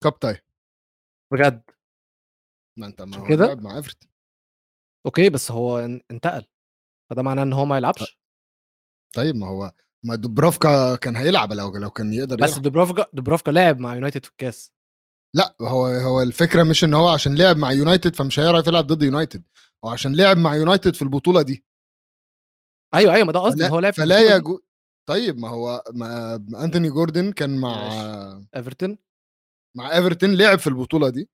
[0.04, 0.38] tie.
[1.32, 1.62] بجد؟
[2.78, 4.06] ما أنت ما كده؟ مع everton.
[5.06, 6.46] أوكي، بس هو ان انتقل،
[7.10, 8.20] فده معناه إن هو ما يلعبش؟
[9.14, 9.72] طيب ما هو
[10.04, 12.62] ما دوبرافكا كان هيلعب لو لو كان يقدر بس يلعب.
[12.62, 14.72] دوبرافكا دوبرافكا لعب مع يونايتد في الكاس.
[15.34, 19.02] لأ، هو هو الفكرة مش إن هو عشان لعب مع يونايتد فمش هيعرف يلعب ضد
[19.02, 19.42] يونايتد،
[19.84, 21.64] هو عشان لعب مع يونايتد في البطولة دي.
[22.94, 24.36] أيوه، أيوه، ما ده قصدي هو لعب فلا.
[24.36, 24.60] يجو
[25.08, 28.46] طيب ما هو ما أنتوني جوردن كان مع ماشي.
[28.56, 28.98] إيفرتون؟
[29.76, 31.30] مع everton لعب في البطولة دي.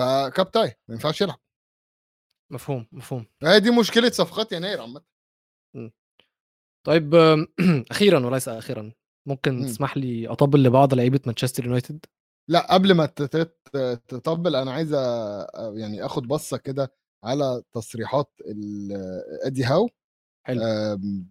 [0.00, 1.38] فcup tie ما ينفعش يلعب.
[2.52, 3.26] مفهوم، مفهوم.
[3.42, 4.84] فهي دي مشكلة صفقات يناير.
[5.76, 5.92] إمم.
[6.86, 7.14] طيب
[7.90, 8.92] أخيرًا وليس آخرًا،
[9.28, 9.62] ممكن.
[9.66, 12.06] تسمح لي أطبّل لبعض لعيبة مانشستر يونايتد؟
[12.48, 13.06] لأ، قبل ما
[14.08, 14.92] تطبّل أنا عايز
[15.74, 16.92] يعني آخد بصّة كده
[17.24, 18.92] على تصريحات ال
[19.44, 19.88] إيدي هاو.
[20.46, 20.62] حلو.
[20.64, 21.30] آمم،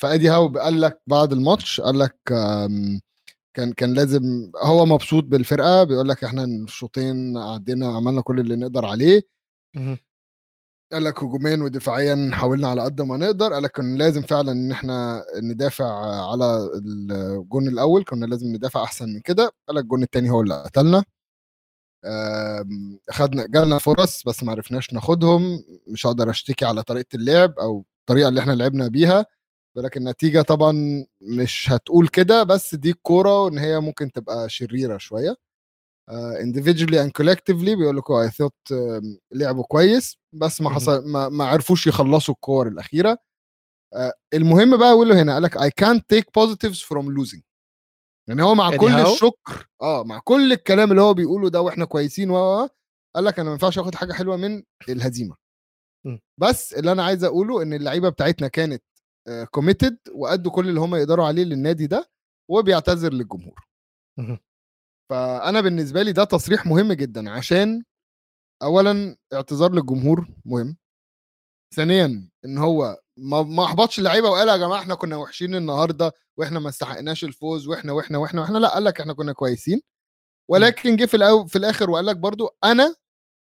[0.00, 3.00] فإيدي هاو قال لك بعد الماتش قال لك آمم،
[3.56, 8.86] كان كان لازم هو مبسوط بالفرقة، بيقول لك إحنا الشوطين عدّينا عملنا كل اللي نقدر
[8.86, 9.22] عليه.
[10.92, 14.72] قال لك هجوميًا ودفاعيًا حاولنا على قد ما نقدر، قال لك كان لازم فعلًا إن
[14.72, 15.86] إحنا ندافع
[16.32, 20.62] على الجون الأول، كنا لازم ندافع أحسن من كده، قال لك الجون التاني هو اللي
[20.62, 21.04] قتلنا.
[23.10, 28.28] خدنا جالنا فرص بس ما عرفناش ناخدهم، مش هاقدر أشتكي على طريقة اللعب أو الطريقة
[28.28, 29.26] اللي إحنا لعبنا بيها،
[29.76, 35.36] ولكن النتيجة طبعًا مش هتقول كده، بس دي الكورة وإن هي ممكن تبقى شريرة شوية.
[36.10, 40.70] آآ individually and collectively بيقول لك I thought آمم، لعبوا كويس، بس ما.
[40.70, 43.18] حصل ما ما عرفوش يخلّصوا الكور الأخيرة.
[43.94, 47.40] آآ المهم بقى بيقول له هنا قال لك I can't take positives from losing.
[48.28, 51.60] يعني هو مع إيدي كل هاو؟ الشكر آه، مع كل الكلام اللي هو بيقوله ده
[51.60, 52.68] وإحنا كويسين و،
[53.16, 55.36] قال لك أنا ما ينفعش آخد حاجة حلوة من الهزيمة.
[56.06, 56.20] إمم.
[56.40, 58.82] بس اللي أنا عايز أقوله إن اللعيبة بتاعتنا كانت
[59.28, 62.10] آآ committed وأدّوا كل اللي هم يقدروا عليه للنادي ده،
[62.50, 63.66] وبيعتذر للجمهور.
[65.14, 65.38] اهم.
[65.40, 67.82] فأنا بالنسبة لي ده تصريح مهم جدًا، عشان
[68.62, 70.76] أولًا اعتذار للجمهور مهم.
[71.76, 76.60] ثانيًا إن هو ما ما أحبطش اللعيبة وقال يا جماعة إحنا كنا وحشين النهارده وإحنا
[76.60, 79.80] ما استحقناش الفوز وإحنا، وإحنا، وإحنا، وإحنا، لأ، قال لك إحنا كنا كويسين،.
[80.50, 82.96] ولكن جه في الأو في الآخر وقال لك برضه أنا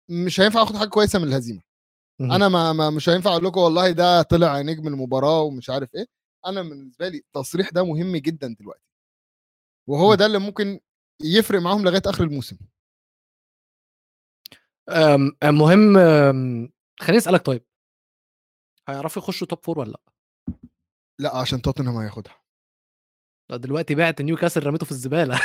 [0.10, 1.62] مش هينفع آخد حاجة كويسة من الهزيمة.
[2.22, 2.32] اهم.
[2.34, 6.06] أنا ما ما مش هينفع أقول لكم والله ده طلع نجم المباراة ومش عارف إيه،
[6.48, 8.80] أنا بالنسبة لي التصريح ده مهم جدًا دلوقتي.
[9.88, 10.16] وهو.
[10.16, 10.80] ده اللي ممكن
[11.24, 12.58] يفرق معاهم لغاية آخر الموسم.
[14.90, 15.32] آمم،
[17.00, 17.66] خلّيني أسألك طيب.
[18.90, 20.00] هيعرفوا يخشوا top 4 والّا لأ؟
[21.20, 22.36] لأ، عشان توتنهام هياخدها.
[23.52, 25.42] ده دلوقتي بِعت نيوكاسل رميته في الزبالة.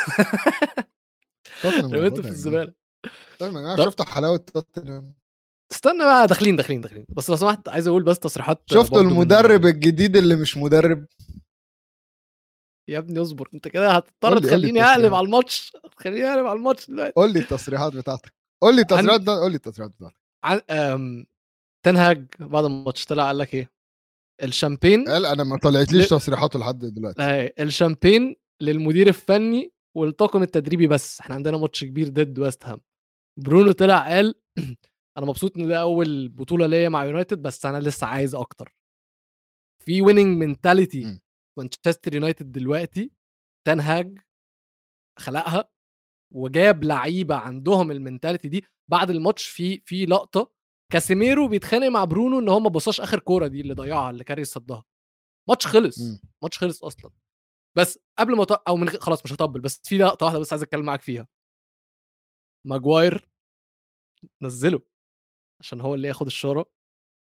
[1.62, 2.28] توتنهام رميته في.
[3.38, 5.14] طيب جماعة طب شُفتوا حلاوة توتنهام.
[5.72, 10.16] استنى بقى داخلين، داخلين، داخلين، بس لو سمحت عايز أقول بس تصريحات من المدرب الجديد
[10.16, 11.06] اللي مش مدرب؟
[12.88, 15.12] يا ابني اصبر، أنت كده هتضطر تخلّيني التصريحات.
[15.12, 17.12] على الماتش، هتخلّيني أقلب على الماتش دلوقتي.
[17.16, 18.32] قُل لي التصريحات بتاعتك.
[18.62, 20.16] قُل لي عن التصريحات بتا قُل لي التصريحات بتاعتك.
[20.44, 21.26] عن آمم،
[21.86, 23.70] تين هاج بعد الماتش طلع قال لك إيه؟
[24.42, 27.22] الشامبين قال أنا ما ل طلعتليش تصريحاته لحد دلوقتي.
[27.60, 32.80] الشامبين للمدير الفني والطاقم التدريبي بس، إحنا عندنا ماتش كبير ضد ويست هام.
[33.40, 34.34] برونو طلع قال
[35.18, 38.74] أنا مبسوط إن ده أول بطولة ليّا مع يونايتد بس أنا لسه عايز أكتر.
[39.86, 41.20] في mentality إمم.
[41.58, 43.10] مانشستر يونايتد دلوقتي
[43.66, 44.18] تين هاج
[45.18, 45.68] خلقها
[46.34, 50.50] وجاب لعيبة عندهم ال mentality دي بعد الماتش في في لقطة
[50.92, 54.44] كاسيميرو بيتخانق مع برونو إن هو ما بصاش آخر كورة دي اللي ضيعها اللي كاري
[54.44, 54.84] صدها
[55.48, 56.20] ماتش خلص مم.
[56.42, 57.10] ماتش خلص أصلا
[57.76, 60.84] بس قبل ما أو من خلاص مش هطبل بس في لقطة واحدة بس عايز أتكلم
[60.84, 61.28] معاك فيها
[62.66, 63.28] ماجواير
[64.42, 64.80] نزله
[65.60, 66.66] عشان هو اللي ياخد الشارة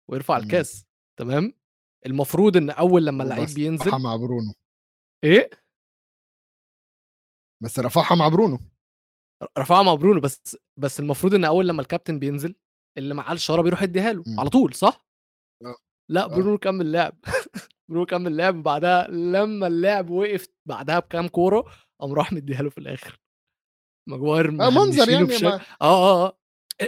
[0.09, 0.43] ويرفع مم.
[0.43, 0.85] الكاس
[1.19, 1.53] تمام
[2.05, 4.53] المفروض إن أول لما اللعيب بينزل رفعها مع برونو
[5.23, 5.49] إيه
[7.63, 8.59] بس رفعها مع برونو
[9.57, 12.55] رفعها مع برونو بس بس المفروض إن أول لما الكابتن بينزل
[12.97, 14.39] اللي معاه الشاره بيروح يديها له مم.
[14.39, 15.05] على طول صح؟
[15.65, 15.75] آه.
[16.09, 16.27] لأ آه.
[16.27, 17.19] برونو كمل لعب
[17.89, 21.65] برونو كمل لعب بعدها لما اللعب وقف بعدها بكام كورة
[22.01, 23.19] قام راح مديها له في الآخر
[24.09, 26.38] ماجواير آه منظر يعني ما, آه آه آه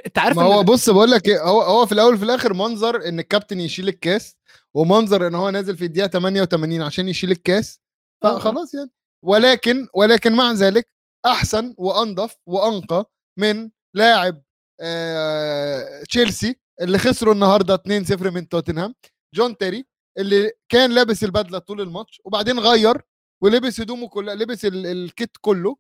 [0.06, 3.08] انت عارف ما هو بص بقول لك إيه هو هو في الأول وفي الآخر منظر
[3.08, 4.36] إن الكابتن يشيل الكاس
[4.74, 7.80] ومنظر إن هو نازل في الدقيقة 88 عشان يشيل الكاس.
[8.24, 8.40] آه،.
[8.40, 8.90] فخلاص يعني.
[9.26, 10.90] ولكن ولكن مع ذلك
[11.26, 14.42] أحسن وأنظف وأنقى من لاعب
[14.82, 18.96] آه تشيلسي اللي خسروا النهارده 2-0 من توتنهام
[19.36, 19.86] جون تيري
[20.18, 23.02] اللي كان لابس البدلة طول الماتش وبعدين غير
[23.44, 25.78] ولبس هدومه كلها لبس ال- ال kit كله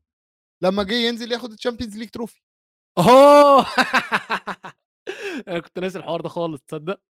[0.63, 2.41] لما جه ينزل ياخد ال Champions League trophy.
[2.97, 3.65] أوه!
[5.47, 7.01] أنا كنت ناسي الحوار ده خالص تصدق؟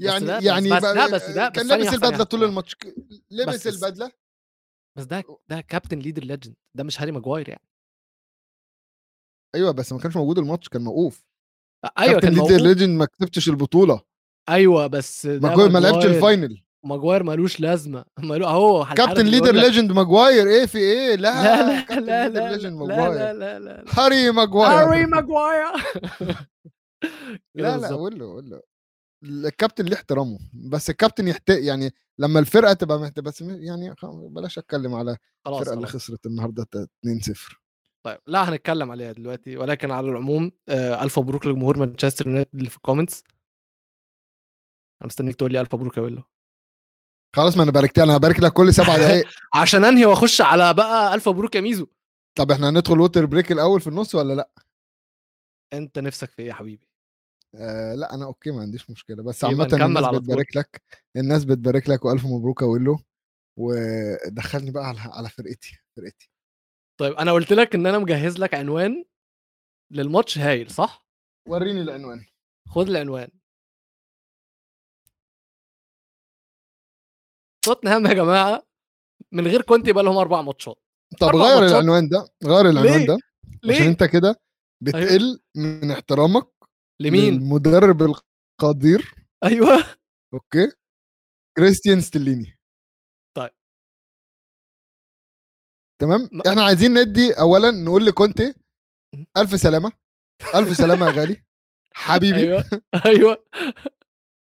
[0.00, 2.44] يعني ده- بس- يعني بس ده- بس ده- كان بس لابس ثانية- البدله طول.
[2.44, 2.76] الماتش
[3.30, 4.12] لبس بس- البدلة.
[4.98, 7.68] بس ده ده كابتن leader legend ده مش هاري ماجواير يعني.
[9.54, 11.24] أيوه بس ما كانش موجود الماتش كان موقوف.
[11.98, 14.00] أيوه كابتن كان leader legend ما كسبتش البطولة.
[14.48, 18.04] أيوه بس ده ما, لعبش ال final ماجواير مالوش لازمة.
[18.28, 20.46] مالو أهو كابتن leader legend ماجواير.
[20.48, 24.72] إيه في إيه؟ لا لا لا لا لا لا لا لا لا لا هاري ماجواير.
[24.72, 25.66] هاري ماجواير.
[27.54, 28.62] لا لا قول له قول له.
[29.24, 33.20] الكابتن ليه احترامه؟ بس الكابتن يحت يعني لما الفرقة تبقى محت...
[33.20, 35.86] بس يعني بلاش أتكلم على الفرقة اللي.
[35.86, 36.66] خسرت النهارده
[37.06, 37.54] 2-0
[38.02, 39.56] طيب لا هنتكلم عليها دلوقتي.
[39.56, 43.24] ولكن على العموم آه، ألف مبروك لجمهور مانشستر يونايتد اللي في ال comments
[45.02, 46.22] أنا مستنيك تقول لي ألف مبروك يا ويلو.
[47.36, 51.14] خلاص ما أنا باركت أنا هبارك لك كل سبع دقائق عشان أنهي وأخش على بقى
[51.14, 51.86] ألف مبروك يا ميزو.
[52.38, 54.50] طب إحنا هندخل water break الأول في النص ولا لأ؟
[55.72, 56.88] أنت نفسك في إيه يا حبيبي؟
[57.54, 59.22] آه لأ أنا okay ما عنديش مشكلة.
[59.22, 60.06] بس عامة الناس.
[60.06, 60.82] بتبارك لك
[61.16, 62.98] الناس بتبارك لك وألف مبروك يا ويلو.
[63.58, 66.30] ودخلني بقى على على فرقتي فرقتي.
[67.00, 69.04] طيب أنا قلت لك إن أنا مجهز لك عنوان
[69.90, 71.06] للماتش هايل صح؟
[71.48, 72.24] وريني العنوان.
[72.68, 73.28] خد العنوان.
[77.64, 78.62] توتنهام يا جماعة
[79.32, 80.82] من غير كونتي بقى لهم أربع ماتشات.
[81.20, 81.70] طب أربع غير ماتشات.
[81.72, 83.18] العنوان ده غير العنوان ليه؟ ده
[83.64, 84.40] عشان ليه أنت كده
[84.82, 86.48] بتقل من احترامك
[87.00, 89.14] لمين؟ المدرب القدير.
[89.44, 89.84] أيوه.
[90.34, 90.72] Okay.
[91.56, 92.58] كريستيان ستيليني.
[93.36, 93.50] طيب.
[96.00, 98.54] تمام؟ ما- إحنا عايزين ندي اولا نقول لكونتي
[99.36, 99.92] ألف سلامة.
[100.54, 101.44] ألف سلامة يا غالي.
[101.94, 102.38] حبيبي.
[102.38, 102.64] أيوه.
[103.06, 103.44] أيوه.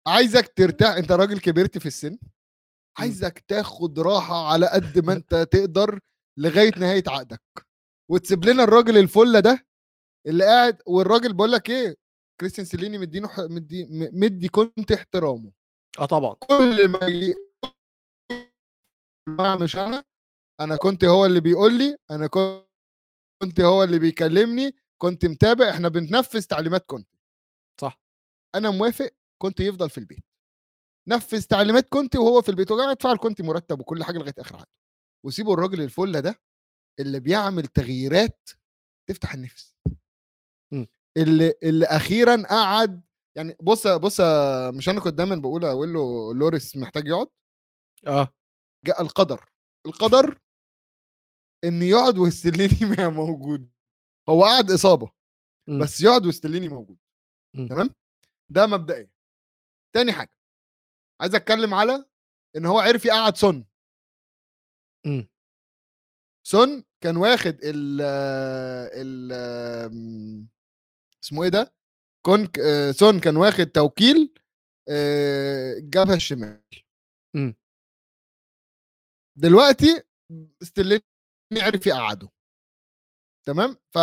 [0.07, 2.17] عايزك ترتاح أنت راجل كبرت في السن.
[2.97, 5.99] عايزك تاخد راحة على قد ما أنت تقدر
[6.39, 7.41] لغاية نهاية عقدك.
[8.11, 9.67] وتسيب لنا الراجل الفله ده
[10.27, 11.95] اللي قاعد والراجل بقول لك إيه
[12.39, 15.51] كريستيان سيليني مدينه مدي مدي كنت احترامه.
[15.99, 16.33] آه طبعا.
[16.33, 17.35] كل ما ي...
[19.29, 20.03] ما مش أنا
[20.61, 26.43] أنا كنت هو اللي بيقول لي أنا كنت هو اللي بيكلمني كنت متابع إحنا بننفذ
[26.43, 27.15] تعليمات كنت.
[27.81, 28.01] صح.
[28.55, 29.09] أنا موافق
[29.41, 30.25] كنت يفضل في البيت.
[31.07, 34.67] نفذ تعليمات كنت وهو في البيت وقاعد ادفع كنت مرتب وكل حاجة لغاية آخر عقد
[35.25, 36.41] وسيبوا الراجل الفله ده
[36.99, 38.49] اللي بيعمل تغييرات
[39.09, 39.75] تفتح النفس.
[40.73, 40.87] مم.
[41.17, 43.01] اللي اللي أخيرا قعد
[43.37, 44.21] يعني بص بص
[44.73, 47.27] مش أنا كنت دايما بقول أقول له لوريس محتاج يقعد؟
[48.07, 48.33] آه.
[48.85, 49.49] جاء القدر.
[49.85, 50.39] القدر
[51.63, 53.69] إن يقعد وستليني ما موجود.
[54.29, 55.11] هو قعد إصابة
[55.69, 55.83] مم.
[55.83, 56.97] بس يقعد وستليني موجود.
[57.69, 57.89] تمام؟
[58.49, 59.09] ده مبدئيا.
[59.95, 60.31] تاني حاجة.
[61.21, 62.05] عايز أتكلم على
[62.55, 63.65] إن هو عرف يقعد سون
[65.05, 65.29] مم.
[66.47, 68.01] سون كان واخد ال
[69.01, 69.31] ال
[71.23, 71.73] اسمه إيه ده
[72.25, 74.33] كون آه، سون كان واخد توكيل
[74.89, 76.63] آه، الجبهه الشمال
[77.35, 77.55] مم.
[79.37, 80.03] دلوقتي
[80.63, 81.01] ستيليني
[81.61, 82.29] عرف يقعده
[83.47, 83.97] تمام ف.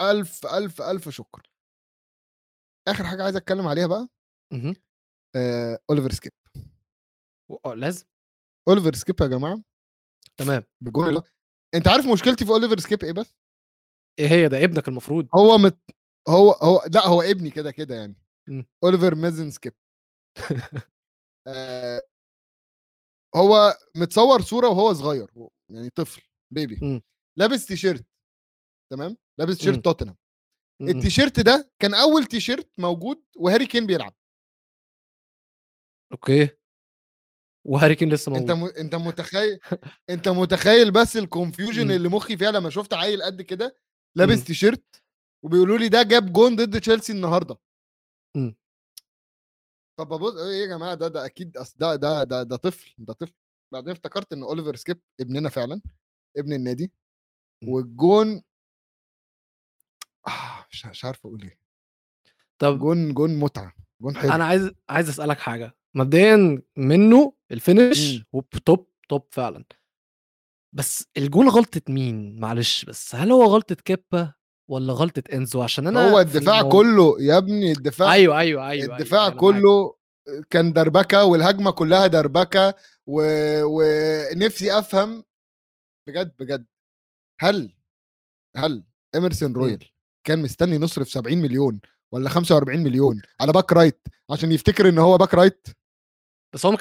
[0.00, 1.50] ألف ألف ألف شكر
[2.88, 4.08] آخر حاجة عايز أتكلم عليها بقى
[4.52, 4.74] مهم.
[5.36, 6.32] آه، اوليفر سكيب
[7.66, 8.04] آه لازم.
[8.68, 9.62] اوليفر سكيب يا جماعة.
[10.36, 10.64] تمام.
[10.80, 11.22] بالجون اللي-
[11.74, 13.34] أنت عارف مشكلتي في اوليفر سكيب إيه بس؟
[14.18, 15.28] إيه هي؟ ده ابنك المفروض.
[15.34, 15.78] هو مت...
[16.28, 18.16] هو هو لا هو ابني كده كده يعني.
[18.84, 19.74] اوليفر Mason سكيب
[21.46, 22.02] آه...
[23.36, 25.30] هو متصور صورة وهو صغير
[25.70, 26.22] يعني طفل
[26.54, 27.02] baby إمم.
[27.38, 28.06] لابس تيشيرت.
[28.92, 29.56] تمام؟ لابس.
[29.58, 30.16] تيشيرت توتنهام
[30.80, 30.98] إمم، إمم.
[30.98, 34.14] التيشيرت ده كان أول تيشيرت موجود وهاري كين بيلعب.
[36.12, 36.48] Okay.
[37.66, 38.72] وهاري كين لسه أنت موجود.
[38.74, 38.80] م...
[38.80, 39.58] أنت متخيل
[40.10, 41.90] أنت متخيل بس ال confusion إمم.
[41.90, 43.76] اللي مخي فيها لما شفت عيل قد كده
[44.16, 44.44] لابس إمم.
[44.44, 45.02] تيشيرت
[45.44, 47.56] وبيقولوا لي ده جاب جون ضد تشيلسي النهارده
[48.36, 48.56] إمم.
[49.98, 53.12] طب ببص إيه يا جماعة ده ده أكيد أصل ده ده ده ده طفل ده
[53.12, 53.34] طفل
[53.72, 55.80] بعدين افتكرت إن أوليفر سكيب ابننا فعلا
[56.36, 56.92] ابن النادي.
[57.64, 58.42] والجون
[60.28, 61.58] آه مش عارف أقول إيه
[62.58, 68.24] طب جون جون متعة جون حلو أنا عايز عايز أسألك حاجة، مبدئيًا منّه الfinish إمم.
[68.32, 68.80] وب top
[69.12, 69.64] top فعلًا.
[70.72, 74.32] بس الجون غلطة مين؟ معلش بس هل هو غلطة كيبا
[74.70, 78.96] والّا غلطة إنزو؟ عشان أنا هو الدفاع كله يا ابني الدفاع أيوه، أيوه، أيوه، أيوه،
[78.98, 79.36] الدفاع معاك.
[79.36, 79.94] كله
[80.50, 82.74] كان دربكة والهجمة كلها دربكة
[83.06, 83.22] و...
[83.64, 85.24] ونفسي أفهم
[86.08, 86.66] بجد بجد
[87.40, 87.74] هل
[88.56, 88.84] هل
[89.14, 89.58] إيمرسون إمم.
[89.58, 89.84] رويال
[90.24, 91.80] كان مستني نصرف 70 مليون
[92.12, 95.66] ولا 45 مليون على back right عشان يفتكر إن هو back right
[96.54, 96.76] بس هو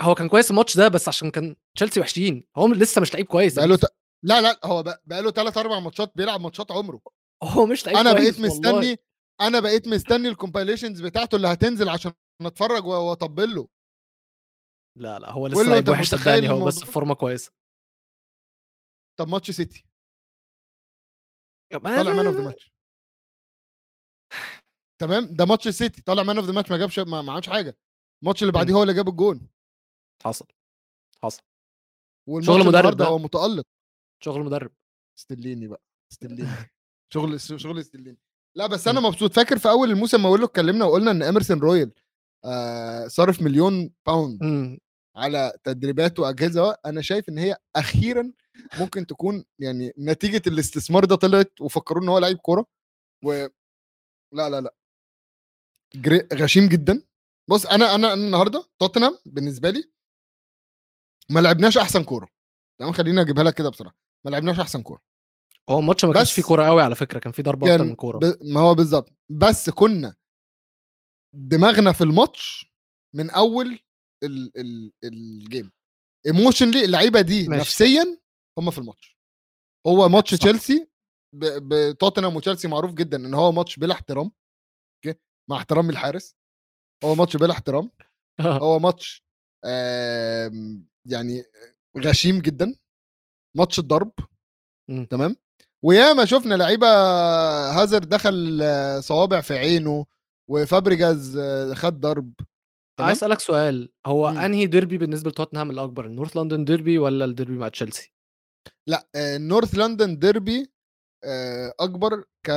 [0.00, 3.54] هو كان كويس الماتش ده بس عشان كان تشيلسي وحشين، هو لسه مش لعيب كويس
[3.54, 3.88] بقاله بيتر.
[3.88, 3.90] ت...
[4.24, 7.00] لا لا هو بق- بقاله 3 4 ماتشات بيلعب ماتشات عمره.
[7.42, 8.48] هو مش لعيب أنا بقيت والله.
[8.48, 8.96] مستني
[9.40, 12.12] أنا بقيت مستني ال compilations بتاعته اللي هتنزل عشان
[12.42, 13.68] أتفرج وأطبل له.
[14.98, 17.52] لا، لا، هو لسه لعيب وحش صدقني هو بس فورمة كويسة.
[19.18, 19.84] طب ماتش سيتي.
[21.72, 22.72] طالع man of the match
[25.00, 27.76] تمام؟ ده ماتش السيتي طالع man of the match ما جابش ما عملش حاجة.
[28.24, 28.76] الماتش اللي بعديه إمم.
[28.76, 29.48] هو اللي جاب الجون
[30.24, 30.46] حصل،
[31.22, 31.42] حصل.
[32.40, 33.04] شغل مدرب ده.
[33.04, 33.64] هو متألق
[34.24, 34.72] شغل مدرب.
[35.18, 36.48] ستيليني بقى ستيليني
[37.14, 38.18] شغل شغل ستيليني
[38.56, 41.92] لا بس أنا مبسوط فاكر في أول الموسم ما أقول اتكلمنا وقلنا إن اميرسون رويال
[42.44, 44.78] آه صرف مليون pound إمم.
[45.16, 48.32] على تدريبات وأجهزة أنا شايف إن هي أخيرا
[48.78, 52.66] ممكن تكون يعني نتيجة الاستثمار ده طلعت وفكروا إن هو لعيب كورة
[53.24, 53.32] و
[54.32, 54.74] لا لا لا.
[56.34, 57.02] غشيم جدا
[57.50, 59.92] بص أنا أنا أنا النهارده توتنهام بالنسبة لي
[61.30, 62.28] ما لعبناش أحسن كورة.
[62.80, 65.02] تمام؟ خليني أجيبها لك كده بصراحه ما لعبناش أحسن كورة.
[65.70, 67.88] هو الماتش ما كانش فيه بس كورة أوي على فكرة، كان فيه ضربة أكتر من
[67.88, 68.18] كان كورة.
[68.18, 68.38] ب...
[68.42, 70.16] ما هو بالظبط بس كنا
[71.34, 72.72] دماغنا في الماتش
[73.16, 73.78] من أول
[74.22, 74.52] ال...
[74.56, 74.92] ال...
[75.04, 75.72] ال game
[76.26, 77.60] emotionally اللعيبة دي ماشي.
[77.60, 78.20] نفسيا
[78.58, 79.18] هم في الماتش.
[79.86, 80.30] هو ماتش.
[80.30, 80.88] تشيلسي
[81.34, 84.32] ب- بتوتنهام وتشيلسي معروف جدا إن هو ماتش بلا احترام
[84.96, 85.18] أوكي؟
[85.50, 86.36] مع احترامي الحارس.
[87.04, 87.90] هو ماتش بلا احترام
[88.40, 88.58] آه.
[88.58, 89.24] هو ماتش
[89.64, 91.44] آم، يعني
[91.98, 92.74] غشيم جدا
[93.56, 94.12] ماتش الضرب
[94.90, 95.04] إمم.
[95.04, 95.36] تمام
[95.84, 96.86] وياما شفنا لعيبة
[97.70, 98.62] هازارد دخل
[99.02, 100.06] صوابع في عينه
[100.50, 101.38] وفابريجاز
[101.74, 102.32] خد ضرب
[103.00, 104.38] عايز أسألك سؤال، هو إمم.
[104.38, 108.12] أنهي ديربي بالنسبة لتوتنهام الأكبر، ال North London derby والّا الديربي مع تشيلسي؟
[108.86, 110.72] لأ آه، North London derby
[111.24, 112.48] آه، أكبر ك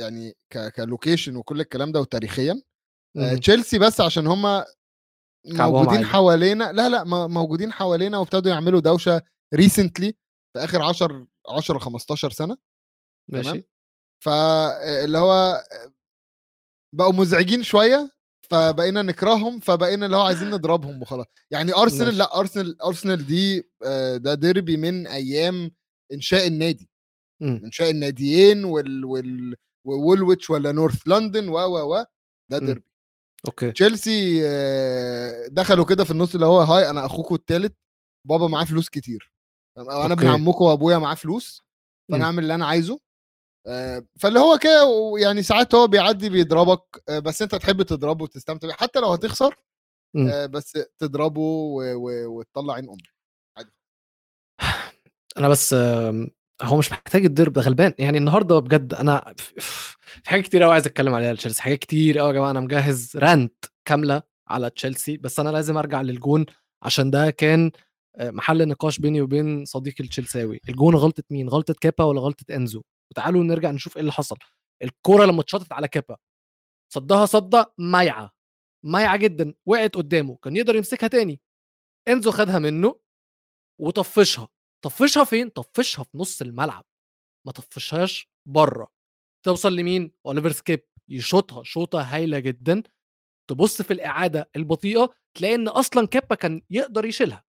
[0.00, 2.62] يعني ك ك location وكل الكلام ده وتاريخيا.
[3.40, 4.64] تشيلسي بس عشان هم
[5.46, 6.04] موجودين.
[6.04, 9.22] حوالينا لا لا موجودين حوالينا وابتدوا يعملوا دوشة
[9.54, 10.12] recently
[10.52, 12.56] في آخر 10 10 15 سنة
[13.28, 13.64] ماشي.
[14.24, 15.64] فاللي هو
[16.94, 18.10] بقوا مزعجين شوية
[18.50, 22.18] فبقينا نكرههم فبقينا اللي هو عايزين نضربهم وخلاص يعني أرسنال ماشي.
[22.18, 25.70] لا أرسنال أرسنال دي آه، ده ديربي من أيام
[26.12, 26.90] إنشاء النادي.
[27.42, 29.56] إنشاء الناديين وال وال
[29.86, 32.04] وولويتش ولا North London و و و
[32.50, 32.58] ده.
[32.58, 32.84] ديربي
[33.46, 33.72] أوكي.
[33.72, 37.72] تشيلسي آه، دخلوا كده في النص اللي هو hi أنا اخوكم الثالث
[38.28, 39.32] بابا معاه فلوس كتير
[39.78, 40.26] أنا ابن.
[40.26, 41.62] عمكم وأبويا معاه فلوس
[42.12, 42.24] فأنا.
[42.24, 43.00] أعمل اللي أنا عايزه
[43.66, 44.82] آه، فاللي هو كده
[45.22, 49.56] يعني ساعات هو بيعدي بيضربك آه، بس أنت تحب تضربه وتستمتع حتى لو هتخسر
[50.50, 51.40] بس تضربه
[52.06, 53.16] وتطلع عين أمك
[55.38, 55.74] أنا بس
[56.62, 58.94] هو مش محتاج الديربي ده غلبان، يعني النهارده بجد
[59.38, 59.52] ف
[60.22, 62.50] في حاجات كتير أوي عايز أتكلم عليها لتشيلسي، حاجات كتير أوي يا جماعة.
[62.50, 66.46] أنا مجهّز rant كاملة على تشيلسي، بس أنا لازم أرجع للجون
[66.82, 67.70] عشان ده كان
[68.16, 72.82] آآ، محل نقاش بيني وبين صديقي التشيلساوي، الجون غلطة مين، غلطة كيبا والّا غلطة إنزو؟
[73.10, 74.36] وتعالوا نرجع نشوف إيه اللي حصل،
[74.82, 76.16] الكورة لمّا اتشاطت على كيبا
[76.94, 78.32] صدّها صدّة مايعة،
[78.86, 81.40] مايعة جدًا، وقعت قدّامه، كان يقدر يمسكها تاني،
[82.08, 82.96] إنزو خدها منه
[83.80, 84.48] وطفّشها،
[84.86, 86.84] طفّشها فين؟ طفّشها في نُص الملعب،
[87.46, 88.88] ما طفّشهاش برّه،
[89.46, 92.82] توصل لمين؟ أوليفر سكيب يشوطها شوطة هايلة جدًا،
[93.50, 97.44] تبُص في الإعادة البطيئة تلاقي إن أصلًا كيبا كان يقدر يشيلها،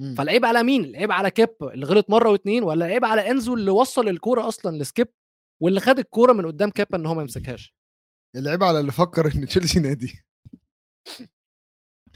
[0.00, 0.14] مم.
[0.14, 3.70] فالعيب على مين؟ العيب على كيبا اللي غلط مرّة و2 والّا العيب على إنزو اللي
[3.70, 5.08] وصّل الكورة أصلًا لسكيب
[5.62, 7.74] واللي خد الكورة من قدّام كيبا إن هو ما يمسكهاش؟
[8.36, 10.24] العيب على اللي فكر إن تشيلسي نادي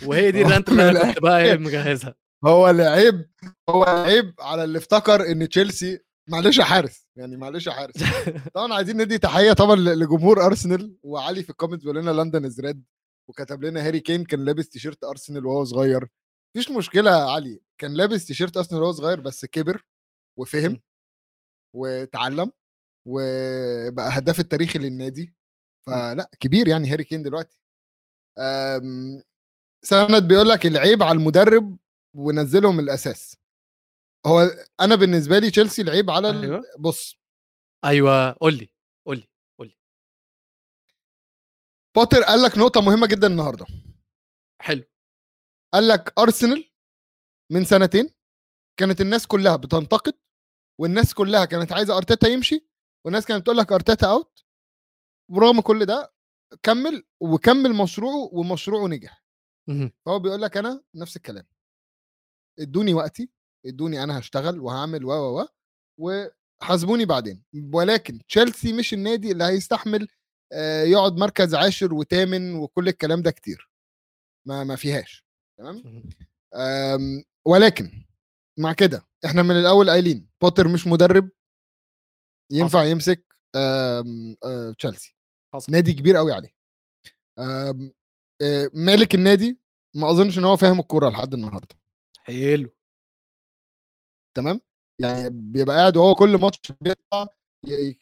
[0.07, 2.15] وهي دي الرانت اللي أنا كنت بقى إيه مجهزها
[2.45, 3.31] هو العيب
[3.71, 7.95] هو العيب على اللي افتكر إن تشيلسي معلش يا حارس يعني معلش يا حارس.
[8.55, 12.61] طبعا عايزين ندي تحية طبعا لجمهور أرسنال وعلي في ال comment بيقول لنا London is
[12.61, 12.85] red
[13.29, 16.09] وكتب لنا هاري كين كان لابس تيشيرت أرسنال وهو صغير.
[16.57, 19.83] مفيش مشكلة يا علي كان لابس تيشيرت أرسنال وهو صغير بس كبر
[20.39, 20.81] وفهم
[21.77, 22.53] وتعلم
[23.09, 25.35] وبقى هداف التاريخي للنادي.
[25.87, 27.59] فلا كبير يعني هاري كين دلوقتي.
[28.39, 29.23] آمم،
[29.85, 31.77] سند بيقول لك العيب على المدرب
[32.15, 33.37] ونزلهم الأساس.
[34.27, 34.41] هو
[34.81, 36.43] أنا بالنسبة لي تشيلسي العيب على ال...
[36.43, 36.63] أيوه.
[36.79, 37.21] بص.
[37.85, 38.75] أيوه قول لي
[39.07, 39.77] قول لي
[41.97, 43.67] بوتر قال لك نقطة مهمة جدا النهارده.
[44.61, 44.85] حلو.
[45.75, 46.73] قال لك ارسنال
[47.53, 48.11] من سنتين
[48.77, 50.15] كانت الناس كلها بتنتقد
[50.81, 52.69] والناس كلها كانت عايزة أرتيتا يمشي
[53.05, 54.45] والناس كانت بتقول لك أرتيتا out
[55.31, 56.15] ورغم كل ده
[56.63, 59.25] كمل وكمل مشروعه ومشروعه نجح.
[60.07, 61.47] فهو بيقول لك أنا نفس الكلام.
[62.61, 63.31] ادوني وقتي
[63.67, 65.47] ادوني أنا هشتغل وهعمل و و
[66.01, 66.27] و
[66.63, 67.43] وحاسبوني بعدين.
[67.75, 70.09] ولكن تشيلسي مش النادي اللي هيستحمل
[70.53, 73.71] آه، يقعد مركز عاشر وثامن وكل الكلام ده كتير.
[74.47, 75.25] ما ما فيهاش.
[75.59, 75.83] تمام؟
[77.47, 78.05] ولكن
[78.59, 81.31] مع كده إحنا من الأول قايلين بوتر مش مدرب.
[82.53, 83.25] ينفع يمسك
[83.57, 85.17] آم، آه، تشيلسي
[85.55, 85.73] حصل.
[85.73, 86.55] نادي كبير قوي عليه.
[87.39, 87.91] آه،
[88.75, 89.61] مالك النادي؟
[89.97, 91.80] ما أظنش إن هو فاهم الكورة لحد النهارده.
[92.31, 92.71] حلو
[94.37, 94.61] تمام؟
[95.01, 97.27] يعني بيبقى قاعد وهو كل ماتش بيطلع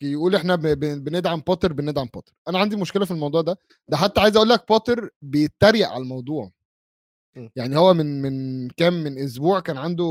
[0.02, 2.32] يقول إحنا بندعم بوتر بندعم بوتر.
[2.48, 3.58] أنا عندي مشكلة في الموضوع ده.
[3.88, 6.52] ده حتى عايز أقول لك بوتر بيتريق على الموضوع.
[7.36, 7.48] م.
[7.56, 10.04] يعني هو من من كام من أسبوع كان عنده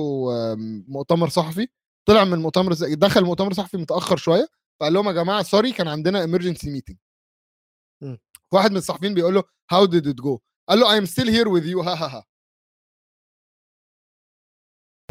[0.53, 1.67] آم، مؤتمر صحفي.
[2.07, 4.47] طلع من المؤتمر دخل المؤتمر الصحفي متأخر شوية
[4.79, 6.95] فقال لهم يا جماعة sorry كان عندنا emergency meeting.
[8.03, 8.15] م.
[8.53, 10.39] واحد من الصحفيين بيقول له how did it go
[10.69, 11.79] قال له I'm still here with you.
[11.87, 12.23] ها ها ها.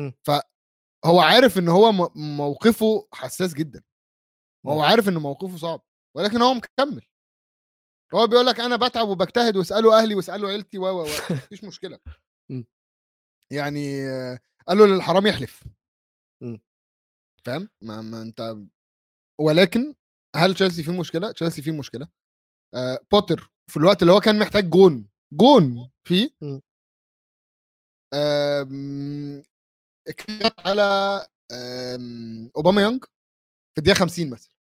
[0.01, 0.11] م.
[0.27, 3.83] فهو عارف إن هو موقفه حساس جدا
[4.67, 4.83] هو.
[4.83, 5.83] عارف إن موقفه صعب
[6.17, 7.07] ولكن هو مكمل
[8.15, 11.99] هو بيقول لك أنا بتعب وبجتهد واسالوا أهلي واسالوا عيلتي و و و مفيش مشكلة.
[13.53, 14.39] يعني آه،
[14.69, 15.65] قالوا للحرام يحلف.
[17.47, 18.57] فاهم ما, ما أنت
[19.41, 19.95] ولكن
[20.37, 22.09] هل تشيلسي فيه مشكلة تشيلسي فيه مشكلة
[22.75, 26.61] آه بوتر في الوقت اللي هو كان محتاج جون جون فيه م.
[30.09, 31.27] اتكلم على
[32.79, 33.05] يونج
[33.75, 34.51] في الدقيقة 50 مثلا.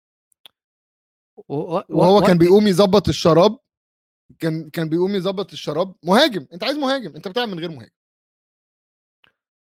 [1.48, 3.58] وهو كان بيقوم يظبط الشراب
[4.38, 6.46] كان كان بيقوم يظبط الشراب مهاجم.
[6.52, 7.92] انت عايز مهاجم انت بتلعب من غير مهاجم.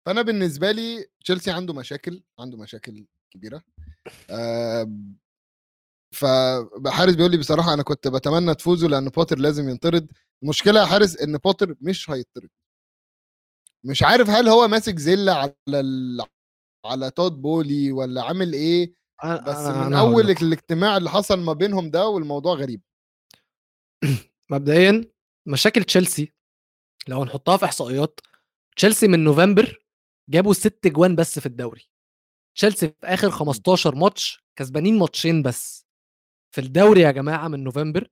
[0.05, 3.63] فأنا بالنسبة لي تشيلسي عنده مشاكل عنده مشاكل كبيرة.
[4.29, 5.17] آم،
[6.13, 10.11] فحارس بيقول لي بصراحة أنا كنت بتمنى تفوزوا لأن بوتر لازم ينطرد.
[10.43, 12.49] المشكلة يا حارس إن بوتر مش هيطرد
[13.85, 16.21] مش عارف هل هو ماسك زلة على ال...
[16.85, 20.41] على تود بولي ولا عامل إيه بس أنا- من أنا أول لك.
[20.41, 22.81] الاجتماع اللي حصل ما بينهم ده والموضوع غريب.
[24.51, 25.05] مبدئيا
[25.47, 26.33] مشاكل تشيلسي
[27.07, 28.19] لو هنحطها في إحصائيات
[28.77, 29.79] تشيلسي من نوفمبر
[30.29, 31.89] جابوا ست جوان بس في الدوري.
[32.57, 35.85] تشيلسي في آخر 15 ماتش كسبانين ماتشين بس.
[36.55, 38.07] في الدوري يا جماعة من نوفمبر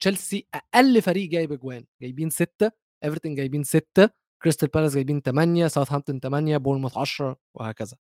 [0.00, 2.70] تشيلسي أقل فريق جايب اجوان جايبين ستة
[3.04, 4.10] ايفرتون جايبين ستة.
[4.42, 7.96] كريستال بالاس جايبين 8 ساوثهامبتون 8 بورنموث 10 وهكذا.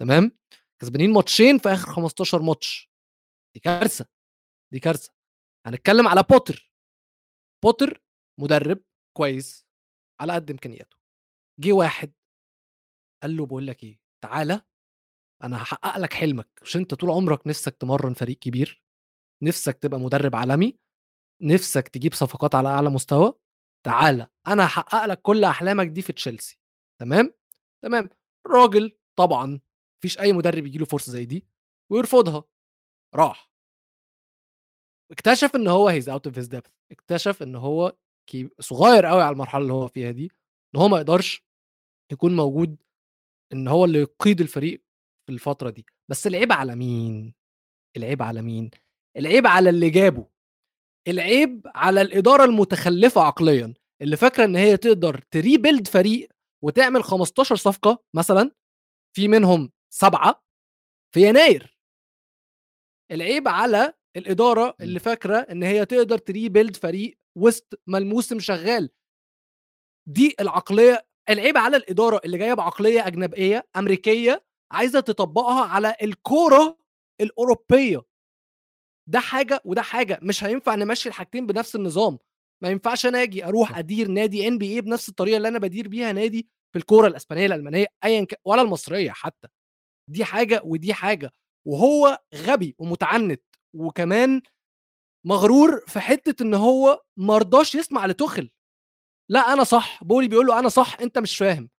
[0.00, 0.38] تمام؟
[0.80, 2.90] كسبانين ماتشين في آخر 15 ماتش.
[3.54, 4.06] دي كارثة.
[4.72, 5.12] دي كارثة.
[5.66, 6.72] هنتكلم على بوتر.
[7.64, 8.02] بوتر
[8.40, 8.80] مدرب
[9.16, 9.66] كويس
[10.20, 10.96] على قد إمكانياته.
[11.60, 12.12] جه واحد
[13.22, 14.62] قال له بقول لك إيه تعالى
[15.42, 16.48] أنا هحقق لك حلمك.
[16.62, 18.82] مش أنت طول عمرك نفسك تمرن فريق كبير؟
[19.42, 20.78] نفسك تبقى مدرب عالمي؟
[21.42, 23.32] نفسك تجيب صفقات على أعلى مستوى؟
[23.86, 26.58] تعالى أنا هحقق لك كل أحلامك دي في تشيلسي.
[27.00, 27.34] تمام؟
[27.82, 28.08] تمام.
[28.46, 29.60] راجل طبعا
[29.98, 31.46] مفيش أي مدرب يجي له فرصة زي دي
[31.92, 32.44] ويرفضها.
[33.14, 33.50] راح.
[35.12, 37.96] اكتشف إن هو he's out of his depth اكتشف إن هو
[38.60, 40.32] صغير قوي على المرحلة اللي هو فيها دي
[40.74, 41.44] إن هو ما يقدرش
[42.12, 42.82] يكون موجود
[43.52, 44.82] إن هو اللي يقود الفريق
[45.26, 45.86] في الفترة دي.
[46.10, 47.34] بس العيب على مين؟
[47.96, 48.70] العيب على مين؟
[49.16, 50.28] العيب على اللي جابه.
[51.08, 56.28] العيب على الإدارة المتخلفة عقليا اللي فاكرة إن هي تقدر ت rebuild فريق
[56.64, 58.50] وتعمل 15 صفقة مثلا
[59.16, 60.42] في منهم سبعة
[61.14, 61.78] في يناير.
[63.10, 68.90] العيب على الإدارة اللي فاكرة إن هي تقدر تريبيلد فريق وسط ما الموسم شغال.
[70.08, 76.78] دي العقلية العيب على الإدارة اللي جاية بعقلية أجنبية أمريكية عايزة تطبقها على الكورة
[77.20, 78.07] الأوروبية.
[79.08, 82.18] ده حاجة وده حاجة مش هينفع نمشي الحاجتين بنفس النظام.
[82.62, 85.88] ما ينفعش أنا آجي أروح أدير نادي ان بي اي بنفس الطريقة اللي أنا بدير
[85.88, 89.48] بيها نادي في الكورة الإسبانية الألمانية ايا كان ولا المصرية حتى.
[90.10, 91.30] دي حاجة ودي حاجة.
[91.66, 93.42] وهو غبي ومتعنت
[93.74, 94.42] وكمان
[95.26, 98.50] مغرور في حتة إن هو ما رضاش يسمع لتخل
[99.30, 100.04] لا أنا صح.
[100.04, 101.70] بولي بيقول له أنا صح أنت مش فاهم.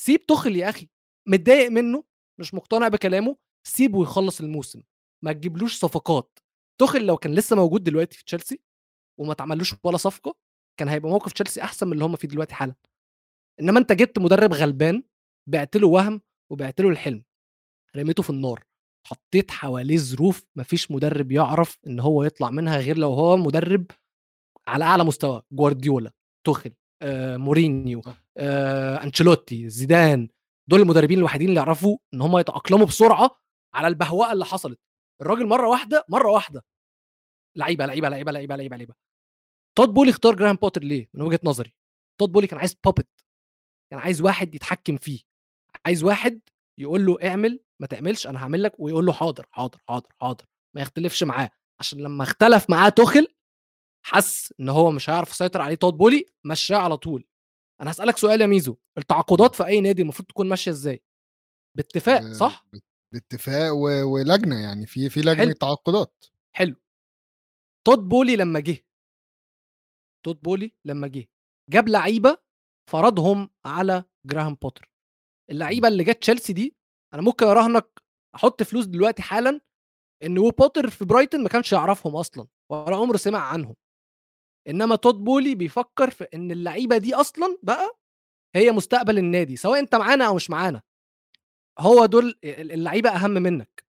[0.00, 0.88] سيب تخل يا أخي.
[1.28, 2.04] متضايق منه
[2.40, 3.36] مش مقتنع بكلامه
[3.66, 4.82] سيبه يخلص الموسم.
[5.24, 6.38] ما تجيبلوش صفقات.
[6.80, 8.60] تخل لو كان لسه موجود دلوقتي في تشيلسي
[9.20, 10.36] وما اتعملوش ولا صفقة
[10.80, 12.74] كان هيبقى موقف تشيلسي أحسن من اللي هم فيه دلوقتي حالا.
[13.60, 15.02] إنما أنت جبت مدرب غلبان
[15.48, 16.20] بعت له وهم
[16.52, 17.24] وبعت له الحلم
[17.96, 18.64] رميته في النار.
[19.06, 23.86] حطيت حواليه ظروف مفيش مدرب يعرف إن هو يطلع منها غير لو هو مدرب
[24.66, 25.42] على أعلى مستوى.
[25.52, 26.12] جوارديولا
[26.46, 26.72] توخل
[27.02, 28.02] آه، مورينيو
[28.36, 30.28] آه، أنشيلوتي زيدان
[30.68, 33.40] دول المدربين الوحيدين اللي يعرفوا إن هم يتأقلموا بسرعة
[33.74, 34.80] على البهوأه اللي حصلت.
[35.22, 36.64] الراجل مرة واحدة مرة واحدة.
[37.56, 38.94] لعيبة لعيبة لعيبة لعيبة لعيبة لعيبة.
[39.78, 41.74] تود بولي اختار جراهام بوتر ليه؟ من وجهة نظري.
[42.20, 43.08] تود بولي كان عايز بوبت
[43.90, 45.20] كان عايز واحد يتحكم فيه.
[45.86, 46.40] عايز واحد
[46.78, 50.44] يقول له اعمل ما تعملش أنا هعمل لك ويقول له حاضر حاضر حاضر حاضر.
[50.76, 51.50] ما يختلفش معاه.
[51.80, 53.26] عشان لما اختلف معاه توخل
[54.06, 55.74] حس إن هو مش هيعرف يسيطر عليه.
[55.74, 57.24] تود بولي مشاه على طول.
[57.80, 58.76] أنا هسألك سؤال يا ميزو.
[58.98, 61.02] التعاقدات في أي نادي المفروض تكون ماشية إزاي؟
[61.76, 62.66] باتفاق آه، صح؟
[63.18, 65.52] باتفاق و- ولجنة يعني في في لجنة حلو.
[65.52, 66.24] تعاقدات.
[66.56, 66.76] حلو.
[67.86, 68.84] تود بولي لما جه.
[70.26, 71.28] تود بولي لما جه.
[71.70, 72.38] جاب لعيبة
[72.90, 74.90] فرضهم على جراهام بوتر.
[75.50, 76.76] اللعيبة اللي جت تشيلسي دي
[77.14, 78.02] أنا ممكن اراهنك
[78.34, 79.60] أحط فلوس دلوقتي حالا
[80.22, 83.74] إن هو بوتر في برايتون ما كانش يعرفهم أصلا ولا عمره سمع عنهم.
[84.68, 87.98] إنما تود بولي بيفكر في إن اللعيبة دي أصلا بقى
[88.56, 90.82] هي مستقبل النادي سواء أنت معانا أو مش معانا.
[91.78, 93.84] هو دول اللعيبة أهم منك.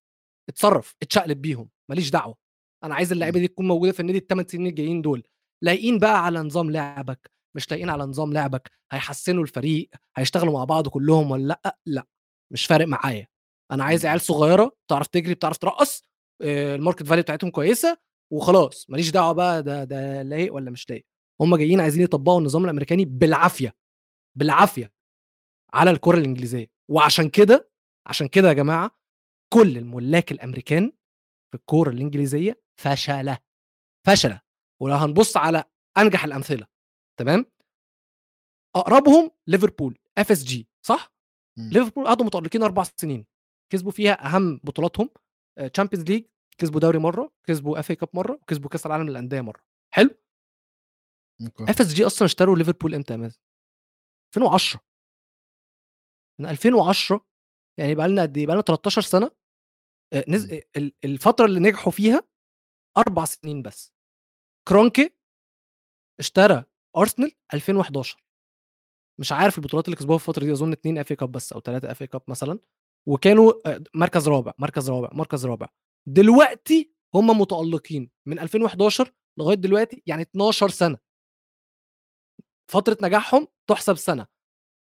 [0.50, 2.36] اتصرف اتشقلب بيهم ماليش دعوة.
[2.84, 5.24] أنا عايز اللعيبة دي تكون موجودة في النادي الثمان سنين الجايين دول.
[5.64, 10.88] لايقين بقى على نظام لعبك مش لايقين على نظام لعبك هيحسنوا الفريق هيشتغلوا مع بعض
[10.88, 12.08] كلهم ولا لأ؟ لأ
[12.54, 13.28] مش فارق معايا.
[13.72, 14.10] أنا عايز مم.
[14.10, 16.04] عيال صغيرة تعرف تجري بتعرف ترقص
[16.42, 17.98] آه، ال market value بتاعتهم كويسة
[18.34, 21.06] وخلاص ماليش دعوة بقى ده ده لايق ولا مش لايق.
[21.42, 23.76] هم جايين عايزين يطبقوا النظام الأمريكاني بالعافية
[24.38, 24.92] بالعافية
[25.74, 26.68] على الكرة الإنجليزية.
[26.92, 27.70] وعشان كده
[28.08, 28.92] عشان كده يا جماعة
[29.54, 30.92] كل الملاك الأمريكان
[31.52, 33.38] في الكوره الإنجليزية فشلة
[34.08, 34.42] فشلة.
[34.82, 35.64] ولو هنبص على
[35.98, 36.68] أنجح الأمثلة
[37.20, 37.46] تمام؟
[38.76, 41.14] أقربهم ليفربول FSG صح.
[41.58, 43.26] ليفربول قعدوا متالقين أربع سنين
[43.72, 45.10] كسبوا فيها أهم بطولاتهم
[45.74, 46.26] Champions League
[46.58, 49.62] كسبوا دوري مرة كسبوا FA Cup مرة وكسبوا كأس العالم للأندية مرة.
[49.94, 50.10] حلو.
[51.60, 53.40] FSG أصلا اشتروا ليفربول إمتى يا مازن؟
[54.36, 54.82] 2010
[56.40, 57.26] من 2010
[57.80, 59.32] يعني بقى لنا قد إيه؟ بقى لنا 13 سنة
[60.14, 60.54] آه، نز...
[60.54, 60.60] مم.
[60.78, 62.24] ال- الفترة اللي نجحوا فيها
[62.98, 63.94] أربع سنين بس.
[64.68, 65.16] كرونكي
[66.20, 66.64] اشترى
[66.98, 68.24] أرسنال 2011
[69.20, 71.92] مش عارف البطولات اللي كسبوها في الفترة دي أظن اتنين FA Cup بس أو ثلاثة
[71.92, 72.60] FA Cup مثلا
[73.08, 75.68] وكانوا آه، مركز رابع مركز رابع مركز رابع.
[76.08, 80.98] دلوقتي هم متألقين من 2011 لغاية دلوقتي يعني 12 سنة.
[82.72, 84.28] فترة نجاحهم تحسب سنة.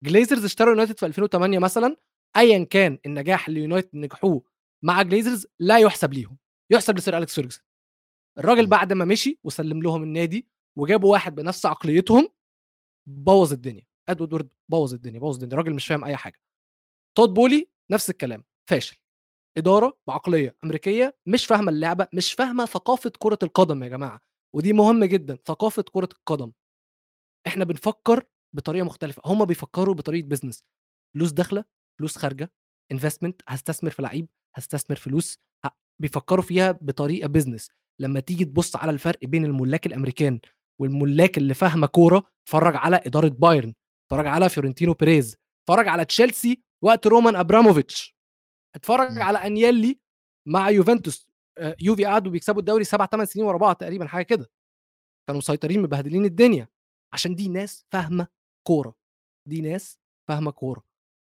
[0.05, 1.97] جليزرز اشتروا يونايتد في 2008 مثلا
[2.37, 4.43] ايا كان النجاح اللي يونايتد نجحوه
[4.85, 6.39] مع جليزرز لا يحسب ليهم
[6.71, 7.65] يحسب ل Sir أليكس فيرجسون.
[8.39, 8.67] الراجل.
[8.67, 12.29] بعد ما مشي وسلم لهم النادي وجابوا واحد بنفس عقليتهم
[13.09, 13.87] بوظ الدنيا.
[14.09, 15.53] إدوارد بوظ الدنيا بوظ الدنيا.
[15.53, 16.41] الراجل مش فاهم أي حاجة.
[17.17, 18.97] تود بولي نفس الكلام فاشل.
[19.59, 24.21] إدارة بعقلية أمريكية مش فاهمة اللعبة مش فاهمة ثقافة كرة القدم يا جماعة.
[24.57, 26.53] ودي مهمه جدا ثقافة كرة القدم.
[27.47, 28.25] إحنا بنفكر
[28.55, 29.23] بطريقة مختلفة.
[29.25, 30.65] هم بيفكروا بطريقة business
[31.15, 31.65] فلوس داخلة
[31.99, 32.53] فلوس خارجة
[32.93, 35.39] investment هستثمر في لعيب هستثمر فلوس
[36.03, 37.71] بيفكروا فيها بطريقة business
[38.01, 40.41] لما تيجي تبص على الفرق بين الملاك الأمريكان
[40.81, 43.75] والملاك اللي فاهمة كورة اتفرج على إدارة بايرن
[44.07, 45.37] اتفرج على فلورنتينو بيريز
[45.69, 48.17] اتفرج على تشيلسي وقت رومان أبراموفيتش.
[48.77, 49.23] اتفرج م.
[49.23, 50.01] على انيلي
[50.49, 51.29] مع يوفنتوس.
[51.81, 54.51] يوفي قعدوا بيكسبوا الدوري سبع ثمان سنين ورا بعض تقريبا حاجة كده.
[55.29, 56.69] كانوا مسيطرين مبهدلين الدنيا.
[57.15, 58.29] عشان دي ناس فاهمة
[58.67, 58.95] كورة.
[59.49, 60.83] دي ناس فاهمة كورة.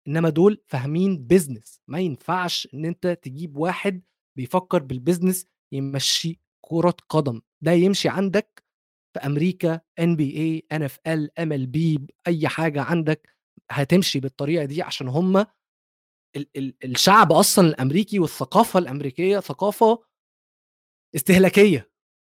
[0.08, 4.02] إنما دول فاهمين business ما ينفعش إن أنت تجيب واحد
[4.38, 7.42] بيفكر بال business يمشي كرة قدم.
[7.62, 8.64] ده يمشي عندك
[9.14, 13.36] في أمريكا NBA NFL MLB أي حاجة عندك
[13.72, 20.04] هتمشي بالطريقة دي عشان هم ال- ال- الشعب أصلا الأمريكي والثقافة الأمريكية ثقافة
[21.16, 21.92] استهلاكية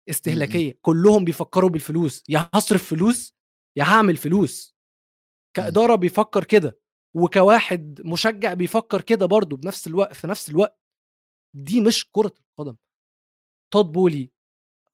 [0.10, 0.80] استهلاكية.
[0.82, 2.24] كلهم بيفكروا بالفلوس.
[2.30, 3.36] يا هصرف فلوس
[3.78, 4.76] يا هعمل فلوس.
[5.56, 6.80] كإدارة بيفكر كده.
[7.14, 10.80] وكواحد مشجع بيفكر كده برضه بنفس الوقت في نفس الوقت
[11.56, 12.76] دي مش كرة القدم.
[13.74, 14.32] تود بولي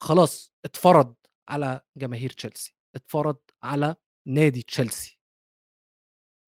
[0.03, 1.15] خلاص اتفرض
[1.49, 3.95] على جماهير تشيلسي اتفرض على
[4.27, 5.19] نادي تشيلسي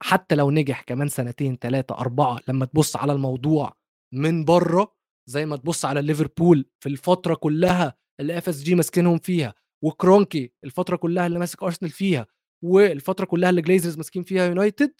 [0.03, 3.73] حتى لو نجح كمان سنتين ثلاثة أربعة لما تبص على الموضوع
[4.13, 4.95] من بره
[5.29, 9.53] زي ما تبص على ليفربول في الفترة كلها اللي FSG ماسكينهم فيها
[9.83, 12.27] وكرونكي الفترة كلها اللي ماسك أرسنال فيها
[12.63, 14.93] والفترة كلها اللي جليزرز ماسكين فيها يونايتد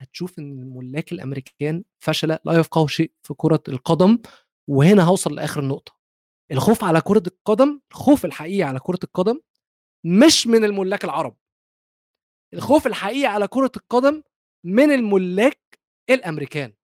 [0.00, 4.18] هتشوف إن الملاك الأمريكان فشل لا يفقهوا شيء في كرة القدم
[4.70, 5.98] وهنا هوصل لآخر النقطة.
[6.52, 9.40] الخوف على كرة القدم الخوف الحقيقي على كرة القدم
[10.06, 11.36] مش من الملاك العرب.
[12.54, 14.22] الخوف الحقيقي على كرة القدم
[14.66, 15.78] من الملاك
[16.10, 16.74] الأمريكان.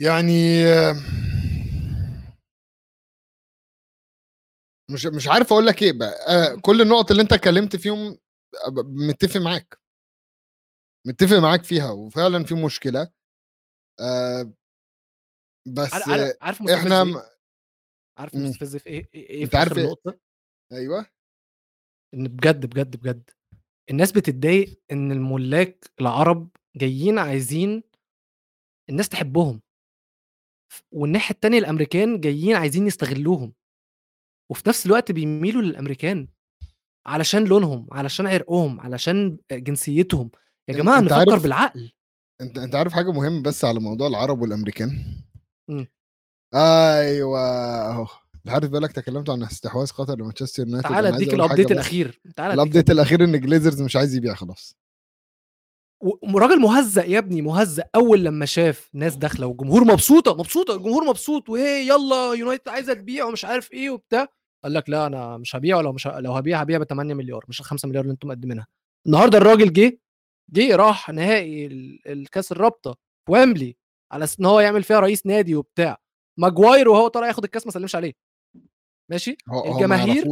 [0.00, 0.64] يعني
[4.90, 6.14] مش مش عارف أقول لك إيه بقى.
[6.28, 8.18] آه، كل النقط اللي أنت اتكلمت فيهم
[8.84, 9.78] متفق معاك
[11.06, 13.10] متفق معاك فيها وفعلا في مشكلة
[14.00, 14.52] آه
[15.66, 17.38] بس عارف عارف إحنا إيه؟
[18.18, 18.44] عارف مم.
[18.46, 20.18] مستفز في إيه إيه إيه أنت في عارف إيه؟ نقطة
[20.72, 21.06] أيوه
[22.14, 23.30] إن بجد بجد بجد
[23.90, 27.82] الناس بتتضايق إن الملاك العرب جايين عايزين
[28.90, 29.60] الناس تحبهم
[30.92, 33.54] والناحية التانية الأمريكان جايين عايزين يستغلوهم
[34.50, 36.28] وفي نفس الوقت بيميلوا للأمريكان
[37.06, 40.30] علشان لونهم علشان عرقهم علشان جنسيتهم.
[40.68, 41.92] يا جماعة نفكر عارف- بالعقل.
[42.40, 44.90] أنت أنت عارف حاجة مهمة بس على موضوع العرب والأمريكان؟
[45.70, 45.86] مم.
[46.54, 47.40] أيوه.
[47.90, 48.06] أهو.
[48.46, 51.70] عارف بالك تكلمت عن استحواذ قطر لمانشستر يونايتد؟ تعالى أديك ال update.
[51.70, 52.20] الأخير.
[52.36, 54.76] تعالى ال update الأخير إن جليزرز مش عايز يبيع خلاص.
[56.34, 57.84] وراجل مهزأ يا ابني مهزأ.
[57.94, 63.24] أول لما شاف ناس داخلة والجمهور مبسوطة مبسوطة الجمهور مبسوط وهي يلا يونايتد عايزة تبيع
[63.24, 64.28] ومش عارف إيه وبتاع.
[64.64, 66.20] قال لك لا أنا مش هبيع ولو مش ه...
[66.20, 68.66] لو هبيع هبيع ب 8 مليار مش ال 5 مليار اللي أنتم مقدمينها.
[69.06, 69.98] النهارده الراجل جه
[70.52, 72.92] جه راح نهائي ال- الكاس الرابطة
[73.26, 73.76] في ويمبلي
[74.12, 75.96] على أساس إن هو يعمل فيها رئيس نادي وبتاع.
[76.38, 78.12] ماجواير وهو طالع ياخد الكاس ما سلمش عليه.
[79.10, 80.24] ماشي؟ هو هو ما الجماهير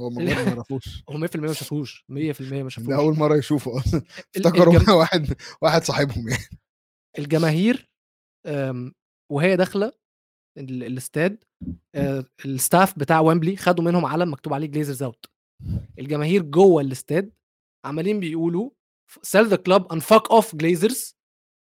[0.00, 1.02] هو مجرد ما يعرفوش.
[1.10, 2.04] هو 100% ما شافوش.
[2.08, 2.92] 100% ما ده شافوش.
[2.94, 3.78] أول مرة يشوفه.
[3.78, 4.02] أصلا
[4.36, 6.44] افتكروا الجم- واحد واحد صاحبهم يعني.
[7.18, 7.90] الجماهير
[9.32, 9.92] وهي داخلة
[10.58, 11.44] الاستاد
[11.94, 15.26] آه، ال staff بتاع ويمبلي خدوا منهم علم مكتوب عليه جليزرز out
[15.98, 17.32] الجماهير جوه الاستاد
[17.84, 18.70] عمالين بيقولوا
[19.22, 21.16] sell the club and fuck off جليزرز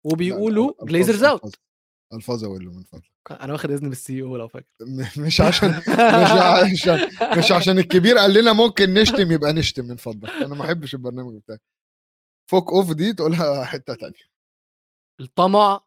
[0.05, 1.55] وبيقولوا جليزرز out
[2.13, 3.11] ألفاظ أقول له من فضلك.
[3.31, 4.67] أنا واخد إذن من ال CEO لو فاكر.
[5.17, 10.29] مش عشان مش عشان مش عشان الكبير قال لنا ممكن نشتم يبقى نشتم من فضلك.
[10.29, 11.59] أنا ما أحبش البرنامج بتاعي.
[12.51, 14.35] فوك اوف دي تقولها حتة تانية.
[15.21, 15.84] الطمع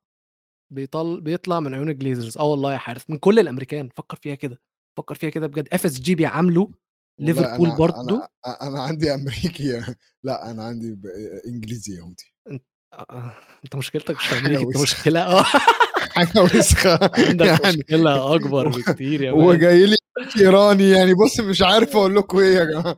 [0.70, 3.88] بيطل بيطلع من عيون الجليزرز آه والله يا حارس من كل الأمريكان.
[3.96, 4.60] فكر فيها كده
[4.98, 5.68] فكر فيها كده بجد.
[5.72, 6.66] اف اس جي بيعاملوا
[7.20, 8.28] ليفربول أنا- برضو أنا
[8.62, 9.82] أنا عندي أمريكي
[10.24, 10.96] لا أنا عندي
[11.46, 12.34] إنجليزي يهودي
[12.92, 13.32] آه،
[13.64, 14.76] أنت مشكلتك مش أمريكا أنت.
[14.76, 15.42] مشكلة آه.
[16.14, 16.98] حاجة وسخة.
[17.28, 19.54] عندك يعني مشكلة أكبر بكتير يا هو.
[19.54, 19.96] جاي لي
[20.40, 22.96] إيراني يعني بص مش عارف أقول لكم إيه يا جماعة.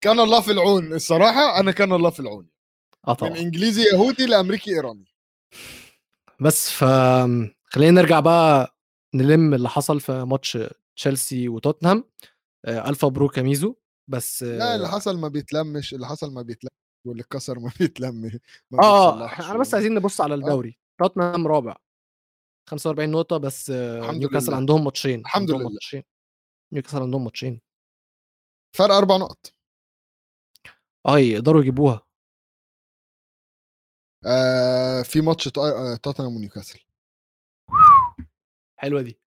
[0.00, 0.92] كان الله في العون.
[0.92, 2.46] الصراحة أنا كان الله في العون.
[3.08, 3.38] آه من طبعا.
[3.38, 5.04] إنجليزي يهودي لأمريكي إيراني.
[6.42, 6.84] بس ف
[7.66, 8.76] خلينا نرجع بقى
[9.14, 10.58] نلم اللي حصل في ماتش
[10.96, 12.04] تشيلسي وتوتنهام.
[12.64, 13.74] آه، الف مبروك يا ميزو.
[14.10, 16.70] بس لا اللي آه حصل ما بيتلمش اللي حصل ما بيتلمش
[17.06, 20.78] واللي اتكسر ما بيتلم ما آه إحنا بس عايزين نبص على الدوري.
[21.00, 21.76] توتنهام رابع
[22.70, 24.54] 45 نقطة بس آه، نيوكاسل.
[24.54, 25.70] عندهم ماتشين الحمد عندهم لله.
[25.70, 26.02] ماتشين
[26.72, 27.60] نيوكاسل عندهم ماتشين.
[28.76, 29.54] فرق أربع نقط.
[31.06, 32.06] آه يقدروا يجيبوها.
[34.26, 36.80] آه في ماتش آه، توتنهام ونيوكاسل.
[38.76, 39.18] حلوة دي.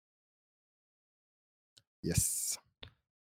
[2.04, 2.58] yes.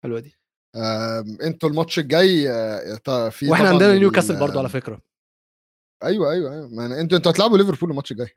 [0.02, 0.34] حلوة دي.
[0.76, 5.02] آم، أنتوا الماتش الجاي آه، في وإحنا عندنا نيوكاسل برضو على فكرة.
[6.04, 6.68] أيوه أيوه أيوه.
[6.68, 8.30] ما أنتوا أنتوا هتلعبوا ليفربول الماتش الجاي.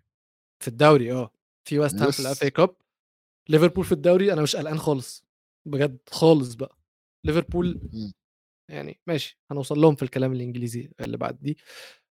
[0.60, 1.32] في الدوري آه.
[1.68, 2.20] في ويست هام في.
[2.20, 2.76] ال FA Cup
[3.50, 5.24] ليفربول في الدوري أنا مش قلقان خالص.
[5.66, 6.78] بجد خالص بقى.
[7.24, 7.82] ليفربول.
[8.70, 11.58] يعني ماشي هنوصل لهم في الكلام الإنجليزي اللي بعد دي.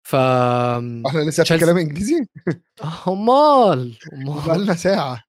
[0.04, 2.26] ف إحنا لسه في كلام انجليزي؟
[2.84, 4.46] آه، أمال أمال.
[4.48, 5.24] بقالنا ساعة.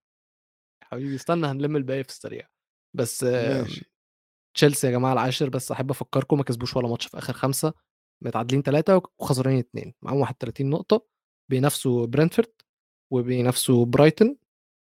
[0.82, 2.48] حبيبي استنى هنلم الباقي في السريع.
[2.94, 3.90] بس ماشي.
[4.54, 7.72] تشيلسي يا جماعة العاشر بس أحب أفكركم ما كسبوش ولا ماتش في آخر خمسة.
[8.22, 11.06] متعادلين ثلاثة وخسرانين اثنين معاهم 31 نقطة.
[11.50, 12.52] بينافسوا برنتفورد
[13.12, 14.36] وبينافسوا برايتون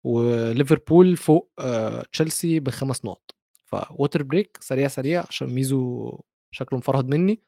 [0.05, 3.35] وليفربول فوق آه، تشيلسي بخمس نقط.
[3.65, 6.11] ف water break سريع سريع عشان ميزو
[6.51, 7.41] شكله مفرهد مني.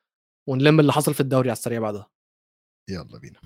[0.47, 2.07] ونلم اللي حصل في الدوري على السريع بعدها.
[2.89, 3.39] يلا بينا.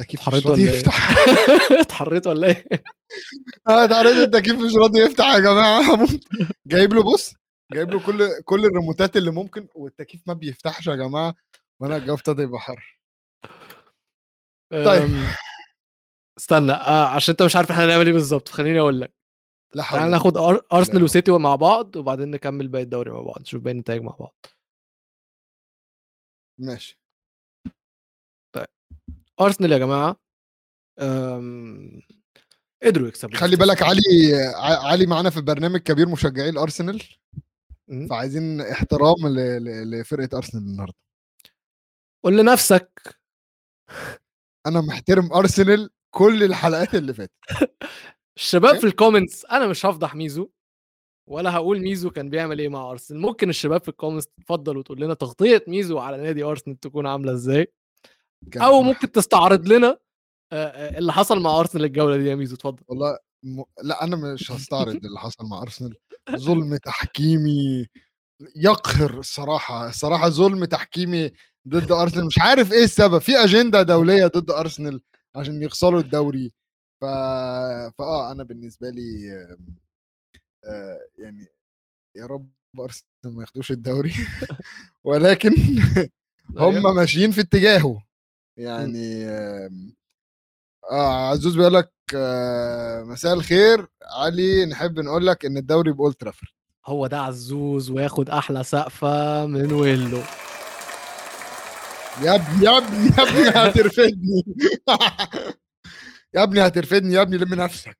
[0.00, 1.10] التكييف مش اتحريت راضي ولا إيه؟ يفتح
[1.80, 2.64] اتحريت ولا إيه؟
[3.68, 6.06] آه اتعرض التكييف مش راضي يفتح يا جماعة؟
[6.66, 7.34] جايب له بص
[7.72, 11.34] جايب له كل كل الريموتات اللي ممكن والتكييف ما بيفتحش يا جماعة؟
[11.80, 12.98] وأنا الجو ابتدى يبقى حر.
[14.70, 15.10] طيب.
[16.38, 19.14] استنى آه عشان أنت مش عارف إحنا هنعمل إيه بالظبط خليني أقول لك.
[19.74, 20.66] لا حول تعالى ناخد أر...
[20.72, 21.02] ارسنال.
[21.02, 24.46] وسيتي مع بعض وبعدين نكمل باقي الدوري مع بعض نشوف باقي النتائج مع بعض.
[26.58, 26.98] ماشي.
[29.40, 30.16] ارسنال يا جماعة
[31.00, 32.02] أم...
[32.82, 34.34] قدروا يكسبوا خلي بالك علي
[34.84, 37.02] علي معانا في برنامج كبير مشجعي الأرسنال
[37.88, 38.06] مم.
[38.08, 40.94] فعايزين احترام ل- ل- لفرقة أرسنال النهارده.
[42.24, 43.16] قول لنفسك.
[44.66, 47.32] أنا محترم أرسنال كل الحلقات اللي فاتت.
[48.36, 50.48] الشباب إيه؟ في ال comments أنا مش هفضح ميزو
[51.28, 53.20] ولا هقول ميزو كان بيعمل إيه مع أرسنال.
[53.20, 57.32] ممكن الشباب في ال comments تتفضل وتقول لنا تغطية ميزو على نادي أرسنال تكون عاملة
[57.32, 57.72] إزاي؟
[58.56, 59.98] أو ممكن تستعرض لنا
[60.98, 62.82] اللي حصل مع أرسنال الجولة دي يا ميزو اتفضل.
[62.88, 63.62] والله م...
[63.82, 65.94] لا أنا مش هستعرض اللي حصل مع أرسنال.
[66.36, 67.86] ظلم تحكيمي
[68.56, 71.30] يقهر الصراحة الصراحة ظلم تحكيمي
[71.68, 72.26] ضد أرسنال.
[72.26, 75.00] مش عارف إيه السبب في أجندة دولية ضد أرسنال
[75.36, 76.52] عشان يخسروا الدوري.
[77.00, 77.04] ف
[77.98, 79.32] فآه أنا بالنسبة لي
[80.64, 81.46] آه يعني
[82.16, 83.06] يا رب أرسنال
[83.36, 84.12] ما ياخدوش الدوري.
[85.04, 85.54] ولكن
[86.58, 88.02] هم ماشيين في اتجاهه.
[88.58, 89.94] يعني آم،
[90.90, 93.86] آه عزوز بيقول لك آه مساء الخير.
[94.02, 96.52] علي نحب نقول لك إن الدوري بأولد ترافورد.
[96.86, 100.18] هو ده عزوز وياخد أحلى سقفة من ويلو
[102.20, 104.42] يا ابني يا ابني يا ابني هترفدني.
[106.34, 107.98] يا ابني هترفدني يا ابني لم نفسك.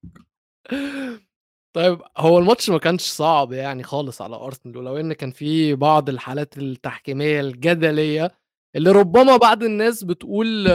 [1.77, 6.09] طيب هو الماتش ما كانش صعب يعني خالص على أرسنال ولو إن كان في بعض
[6.09, 8.31] الحالات التحكيمية الجدلية
[8.77, 10.69] اللي ربما بعض الناس بتقول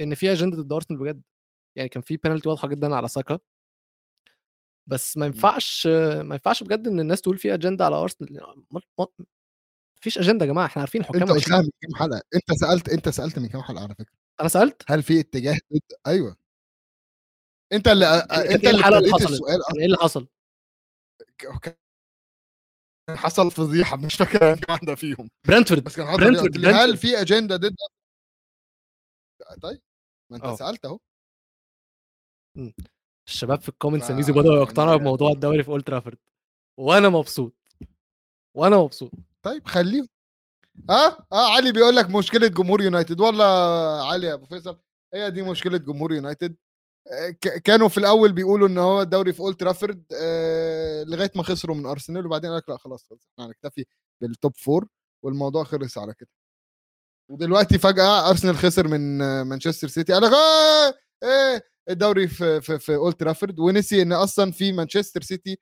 [0.00, 1.22] إن في أجندة ضد أرسنال بجد.
[1.76, 3.38] يعني كان في بينالتي واضحة جدا على ساكا.
[4.86, 5.86] بس ما ينفعش
[6.22, 8.40] ما ينفعش بجد إن الناس تقول في أجندة على أرسنال.
[10.04, 11.30] مفيش أجندة يا جماعة إحنا عارفين الحكام أنت.
[11.30, 14.12] قلتها من كام حلقة أنت سألت أنت سألت من كام حلقة على فكرة.
[14.40, 16.36] أنا سألت؟ هل في اتجاه ضد؟ أيوه.
[17.72, 20.28] أنت اللي كان أنت إيه اللي حصلت؟ السؤال إيه اللي حصل؟
[23.10, 25.30] حصل فضيحة مش فاكر واحدة فيهم.
[25.48, 27.76] برنتفورد بس كان حصل برنتفورد هل في أجندة ضد؟
[29.62, 29.80] طيب
[30.30, 30.56] ما أنت آه.
[30.56, 30.98] سألت أهو.
[33.28, 36.18] الشباب في ال comments يا ميزو بدأوا يعني- يقتنعوا بموضوع الدوري في اولد ترافورد
[36.78, 37.54] وأنا مبسوط.
[38.56, 39.10] وأنا مبسوط.
[39.44, 40.08] طيب خليهم
[40.90, 43.20] آه؟ آه علي بيقول لك مشكلة جمهور يونايتد.
[43.20, 43.44] والله
[44.12, 44.78] علي يا أبو فيصل
[45.14, 46.56] هي دي مشكلة جمهور يونايتد.
[47.12, 47.30] آه،
[47.64, 51.86] كانوا في الأول بيقولوا إن هو الدوري في أولد ترافورد آه لغاية ما خسروا من
[51.86, 53.84] أرسنال وبعدين قال لك لا خلاص خلاص إحنا هنكتفي
[54.20, 54.86] بال top four
[55.24, 56.28] والموضوع خلص على كده.
[57.30, 60.12] ودلوقتي فجأة أرسنال خسر من آه، مانشستر سيتي.
[60.12, 60.32] قال لك
[61.22, 65.58] إيه الدوري في في في أولد ترافورد ونسي إن أصلا في مانشستر سيتي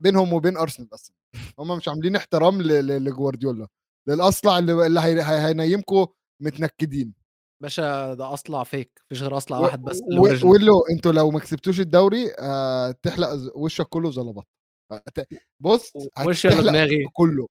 [0.00, 1.16] بينهم وبين أرسنال أصلا
[1.58, 3.66] هم مش عاملين احترام لجوارديولا
[4.08, 6.06] للاصلع اللي اللي هي- هي- هينيمكم
[6.42, 7.14] متنكدين.
[7.62, 10.00] باشا ده أصلع فيك مفيش غير أصلع و- واحد بس
[10.44, 14.46] و- له أنتوا لو ما كسبتوش الدوري آه تحلق وشك كله زلبط.
[14.92, 15.28] هت-
[15.60, 15.92] بص
[16.26, 17.48] وش ولا هتحلق دماغي؟ كله.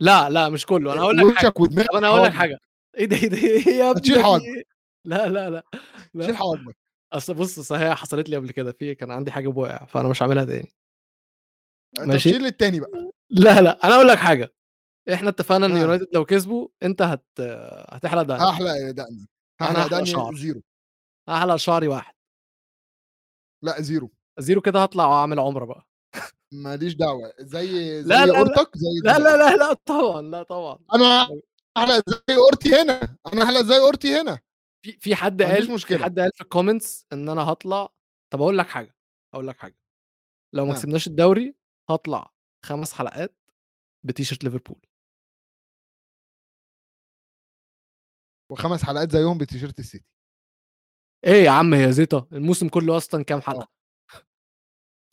[0.00, 0.92] لا لا مش كله.
[0.92, 1.46] أنا هقول لك حاجة.
[1.48, 2.32] وشك ودماغك طب أنا هقول لك.
[2.32, 2.58] حاجة.
[2.98, 4.44] إيه ده إيه ده إيه يا ابني في حواجبك.
[4.46, 4.62] إيه؟
[5.04, 5.62] لا لا لا
[6.14, 6.26] لا.
[6.26, 6.76] شيل حواجبك
[7.12, 8.72] أصل بص هي حصلت لي قبل كده.
[8.72, 10.72] في كان عندي حاجة واقع فأنا مش هعملها تاني.
[11.98, 12.30] ماشي.
[12.30, 14.54] شيل التاني بقى لا لا أنا أقول لك حاجة
[15.12, 15.80] إحنا اتفقنا إن آه.
[15.80, 17.24] يونايتد لو كسبوا أنت هت
[17.90, 19.28] هتحلق دقنك هحلق دقني
[19.60, 20.36] هحلق دقني.
[20.36, 20.62] zero
[21.28, 22.14] هحلق شعري واحد
[23.64, 25.86] لا zero zero كده هطلع وأعمل عمرة بقى
[26.54, 28.38] ماليش دعوة زي زي لا، لا، لا.
[28.38, 29.18] أورتك زي لا.
[29.18, 31.28] لا لا لا طبعا لا طبعا أنا
[31.78, 34.38] هحلق زي أورتي هنا أنا هحلق زي أورتي هنا
[34.84, 35.98] في في حد قال مشكلة.
[35.98, 37.88] في حد قال في ال comments إن أنا هطلع
[38.32, 38.94] طب أقول لك حاجة
[39.34, 39.78] أقول لك حاجة
[40.54, 40.74] لو ما آه.
[40.76, 41.54] كسبناش الدوري
[41.90, 42.32] هطلع
[42.64, 43.36] خمس حلقات
[44.06, 44.86] بتيشيرت ليفربول.
[48.50, 50.04] وخمس حلقات زيهم بتيشيرت السيتي.
[51.26, 52.28] إيه يا عم هي زيطة.
[52.32, 53.68] الموسم كله أصلا كام حلقة؟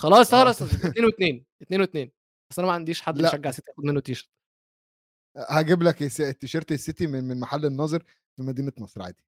[0.01, 0.43] خلاص آه.
[0.43, 2.09] خلاص 2 و2 2 و2
[2.51, 3.19] بس أنا ما عنديش حد.
[3.19, 4.29] يشجع سيتي ياخد منه تيشيرت.
[5.37, 8.03] هجيب لك التيشيرت السيتي من من محل الناظر
[8.35, 9.23] في مدينة نصر عادي.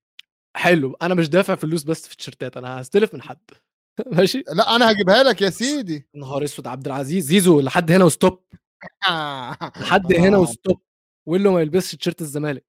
[0.56, 0.94] حلو.
[1.02, 3.40] أنا مش دافع فلوس بس في التيشيرتات أنا هستلف من حد.
[4.18, 4.44] ماشي.
[4.48, 6.08] لا أنا هجيبها لك يا سيدي.
[6.16, 8.44] نهار أسود عبد العزيز زيزو لحد هنا وستوب.
[9.82, 10.40] لحد هنا آه.
[10.40, 10.82] و stop.
[11.26, 12.66] ويلو ما يلبسش تيشيرت الزمالك.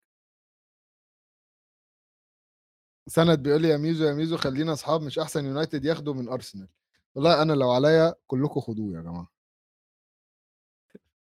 [3.08, 6.68] سند بيقول لي يا ميزو يا ميزو خلينا أصحاب مش أحسن يونايتد ياخدوا من أرسنال.
[7.14, 9.28] والله أنا لو عليا كلكم خدوه يا جماعة.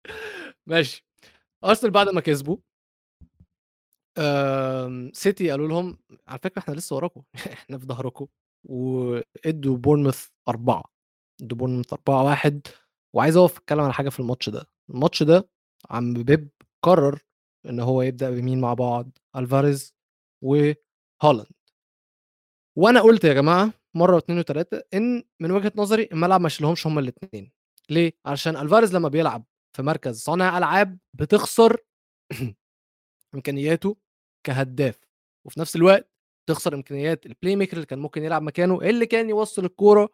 [0.67, 1.05] ماشي.
[1.65, 2.57] أرسنال بعد ما كسبوا
[5.13, 7.23] سيتي قالوا لهم على فكرة إحنا لسه وراكم.
[7.53, 8.27] إحنا في ظهركم.
[8.65, 10.85] وادوا بورنموث أربعة
[11.43, 12.67] ادوا بورنموث أربعة واحد.
[13.15, 14.67] وعايز أقف أتكلم على حاجة في الماتش ده.
[14.91, 15.49] الماتش ده
[15.91, 16.49] عم بيب
[16.83, 17.21] قرر
[17.67, 19.95] إن هو يبدأ بمين مع بعض؟ ألفاريز
[20.43, 21.53] وهالاند.
[22.77, 27.01] وأنا قلت يا جماعة مرة واثنين وثلاثه إن من وجهة نظري الملعب ما يشيلهمش هما
[27.01, 27.53] الاثنين
[27.91, 29.45] ليه؟ علشان ألفاريز لما بيلعب
[29.77, 31.81] في مركز صانع ألعاب بتخسر
[33.35, 33.97] إمكانياته
[34.47, 34.99] كهداف.
[35.47, 36.11] وفي نفس الوقت
[36.49, 40.09] تخسر إمكانيات ال playmaker اللي كان ممكن يلعب مكانه اللي كان يوصل الكورة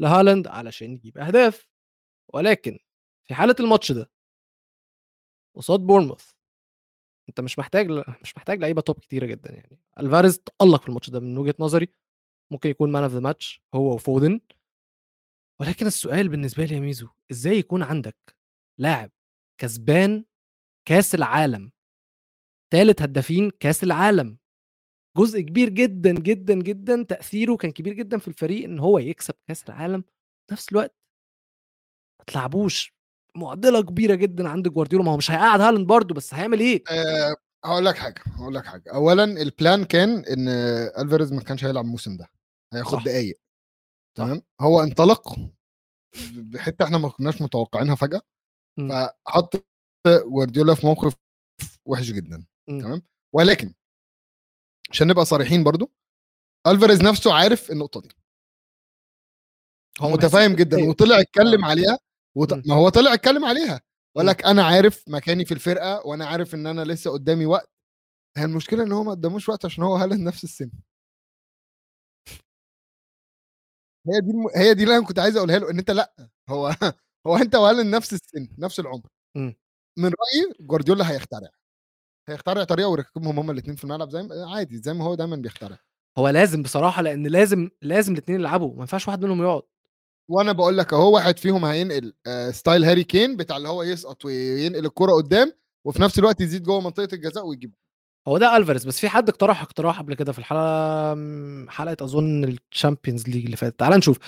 [0.00, 1.68] لهالاند علشان يجيب أهداف.
[2.34, 2.78] ولكن
[3.28, 4.10] في حالة الماتش ده
[5.56, 6.30] قصاد بورنموث
[7.28, 8.04] أنت مش محتاج ل...
[8.22, 9.78] مش محتاج لعيبة top كتيرة جدا يعني.
[10.00, 11.88] ألفاريز تألق في الماتش ده من وجهة نظري.
[12.50, 14.40] ممكن يكون man of the match هو وفودن.
[15.60, 18.36] ولكن السؤال بالنسبة لي يا ميزو إزاي يكون عندك
[18.78, 19.10] لاعب
[19.60, 20.24] كسبان
[20.88, 21.72] كأس العالم
[22.72, 24.38] ثالث هدافين كأس العالم؟
[25.18, 29.64] جزء كبير جدا جدا جدا تأثيره كان كبير جدا في الفريق إن هو يكسب كأس
[29.68, 30.02] العالم
[30.48, 30.94] في نفس الوقت.
[32.18, 32.94] ما تلعبوش.
[33.36, 35.04] معضلة كبيرة جدا عند جوارديولا.
[35.04, 38.66] ما هو مش هيقعد هالاند برضه بس هيعمل إيه؟ أه هقول لك حاجة هقول لك
[38.66, 38.94] حاجة.
[38.94, 40.48] اولا البلان كان إن
[40.98, 42.30] ألفاريز ما كانش هيلعب الموسم ده.
[42.74, 42.98] هياخد.
[43.04, 43.40] دقايق.
[44.16, 45.36] تمام؟ هو انطلق
[46.34, 48.20] بحته إحنا ما كناش متوقعينها فجأة.
[48.78, 48.88] مم.
[48.88, 49.66] فحط
[50.06, 51.16] جوارديولا في موقف
[51.86, 52.46] وحش جدا.
[52.68, 52.80] مم.
[52.80, 53.02] تمام؟
[53.34, 53.74] ولكن
[54.94, 55.92] عشان نبقى صريحين برضو
[56.66, 58.08] ألفاريز نفسه عارف النقطة دي
[60.00, 61.68] هو متفاهم جدا إيه؟ وطلع اتكلم آه.
[61.68, 61.98] عليها
[62.36, 62.52] وط...
[62.52, 63.80] ما هو طلع اتكلم عليها
[64.16, 64.26] وقال.
[64.26, 67.70] لك أنا عارف مكاني في الفرقة وأنا عارف إن أنا لسه قدامي وقت
[68.36, 70.70] هي المشكلة إن هو ما قداموش وقت عشان هو هالاند نفس السن
[74.08, 74.46] هي دي الم...
[74.56, 76.76] هي دي اللي أنا كنت عايز أقولها له إن أنت لأ هو
[77.26, 79.54] هو أنت وهالاند نفس السن نفس العمر مم.
[79.98, 81.48] من رأيي جوارديولا هيخترع
[82.28, 85.78] هيخترع طريقة ويركبهم هما الاثنين في الملعب زي ما عادي زي ما هو دايما بيخترع.
[86.18, 89.62] هو لازم بصراحة لأن لازم لازم الاثنين يلعبوا ما ينفعش واحد منهم يقعد.
[90.30, 94.24] وأنا بقول لك أهو واحد فيهم هينقل آه، style هاري كين بتاع اللي هو يسقط
[94.24, 95.52] وينقل الكرة قدام
[95.86, 97.74] وفي نفس الوقت يزيد جوه منطقة الجزاء ويجيب.
[98.28, 101.14] هو ده ألفاريز بس في حد اقترح اقتراح قبل كده في الحلقة
[101.70, 103.78] حلقة أظن ال Champions League اللي فاتت.
[103.80, 104.18] تعال نشوف.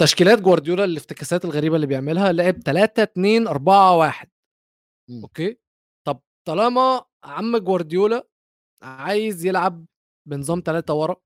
[0.00, 4.28] تشكيلات جوارديولا الافتكاسات الغريبة اللي بيعملها لعب 3 2 4 1
[5.10, 5.22] مم.
[5.22, 5.58] okay؟
[6.06, 8.28] طب طالما عم جوارديولا
[8.82, 9.86] عايز يلعب
[10.28, 11.16] بنظام 3 ورا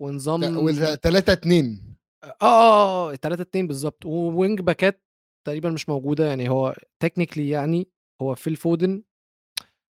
[0.00, 0.40] ونظام
[1.02, 5.02] 3 2 آه آه آه 3 2 بالظبط و wing backات
[5.46, 7.88] تقريبا مش موجودة يعني هو technically يعني
[8.22, 9.02] هو فيل فودن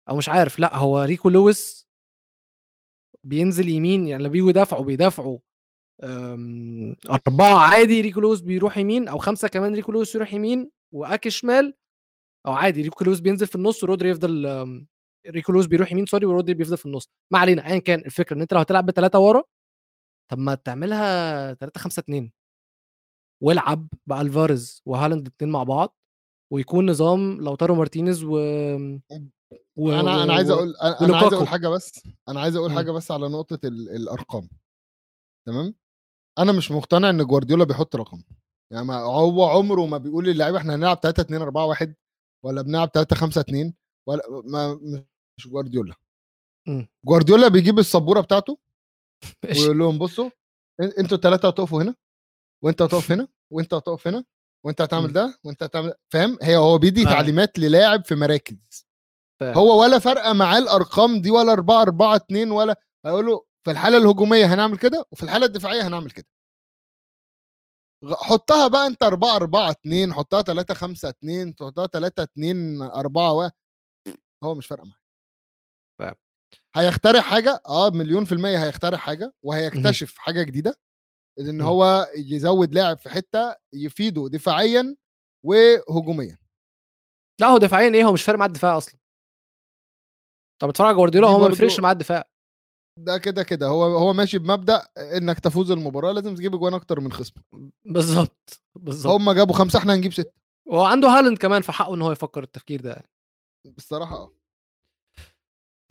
[0.09, 1.87] أو مش عارف لأ هو ريكو لويس
[3.23, 5.39] بينزل يمين يعني لما بيجوا يدافعوا بيدافعوا
[6.03, 11.29] أم، أربعة عادي ريكو لويس بيروح يمين أو خمسة كمان ريكو لويس يروح يمين وأكي
[11.29, 11.73] شمال
[12.45, 14.45] أو عادي ريكو لويس بينزل في النص ورودري يفضل
[15.27, 17.09] أم، ريكو لويس بيروح يمين sorry ورودري بيفضل في النص.
[17.33, 19.43] ما علينا أيا كان الفكرة إن أنت لو هتلعب بثلاثة ورا
[20.31, 22.31] طب ما تعملها 3 5 2
[23.43, 25.97] والعب بألفاريز وهالاند الاثنين مع بعض
[26.53, 28.29] ويكون نظام لوتارو مارتينيز و,
[29.77, 29.91] و...
[29.91, 31.35] أنا أنا عايز أقول أنا عايز ولوكاكو.
[31.35, 32.71] أقول حاجة بس أنا عايز أقول.
[32.71, 34.49] حاجة بس على نقطة ال- الأرقام.
[35.47, 35.75] تمام؟
[36.39, 38.23] أنا مش مقتنع إن جوارديولا بيحط رقم.
[38.73, 41.95] يعني هو عمره ما بيقول للعيبة إحنا هنلعب 3 2 4 1
[42.45, 43.73] ولا بنلعب 3 5 2
[44.09, 44.79] ولا ما
[45.37, 45.95] مش جوارديولا
[46.67, 46.87] مم.
[47.05, 48.57] جوارديولا بيجيب السبورة بتاعته.
[49.59, 50.29] ويقول لهم بصوا
[50.99, 51.95] أنتوا الثلاثه هتقفوا هنا
[52.63, 54.23] وانت هتقف هنا وانت هتقف هنا
[54.65, 55.13] وانت هتعمل مم.
[55.13, 55.93] ده وانت هتعمل.
[56.13, 57.05] فاهم هي هو بيدي آه.
[57.05, 58.85] تعليمات للاعب في مراكز
[59.39, 59.53] فاهم.
[59.57, 63.97] هو ولا فارقه معاه الأرقام دي ولا 4 4 2 ولا هيقول له في الحالة
[63.97, 66.27] الهجومية هنعمل كده وفي الحالة الدفاعية هنعمل كده
[68.13, 73.51] حطها بقى انت 4 4 2 حطها 3 5 2 تحطها 3 2 4 1
[74.43, 74.99] هو مش فارقة معاه
[75.99, 76.15] فاهم.
[76.75, 80.79] هيخترع حاجة آه مليون في المية هيخترع حاجة وهيكتشف حاجة جديدة
[81.39, 81.61] إن.
[81.61, 84.95] هو يزود لاعب في حتة يفيده دفاعيا
[85.45, 86.37] وهجوميا.
[87.41, 88.95] لا هو دفاعيا إيه؟ هو مش فارق معاه الدفاع أصلا.
[90.61, 92.29] طب اتفرج على جوارديولا دي هو ما بيفرقش معاه الدفاع.
[92.99, 97.11] ده كده كده هو هو ماشي بمبدأ إنك تفوز المباراة لازم تجيب أجوان أكتر من
[97.11, 97.43] خصمك
[97.85, 100.31] بالظبط بالظبط هم جابوا خمسة إحنا هنجيب ستة.
[100.65, 103.09] وهو عنده هالاند كمان في حقه إن هو يفكر التفكير ده يعني.
[103.77, 104.31] بصراحة آه.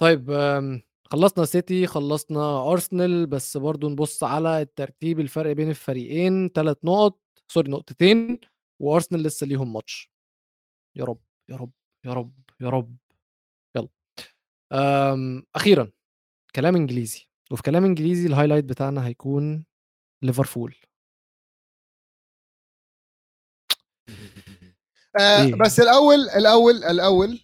[0.01, 6.77] طيب آم، خلصنا سيتي خلصنا أرسنال بس برضو نبص على الترتيب الفرق بين الفريقين ثلاث
[6.85, 8.39] نقط sorry نقطتين
[8.83, 10.11] وأرسنال لسه ليهم ماتش
[10.97, 11.21] يا رب
[11.51, 11.71] يا رب
[12.05, 12.97] يا رب يا رب
[13.77, 13.89] يلا
[14.73, 15.91] أم أخيرا
[16.57, 19.65] كلام إنجليزي وفي كلام إنجليزي ال highlight بتاعنا هيكون
[20.23, 20.75] ليفربول
[25.21, 27.41] آه إيه؟ بس الأول الأول الأول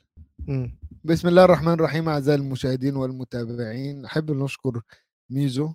[0.48, 0.79] مم.
[1.04, 4.82] بسم الله الرحمن الرحيم أعزائي المشاهدين والمتابعين أحب نشكر
[5.30, 5.72] ميزو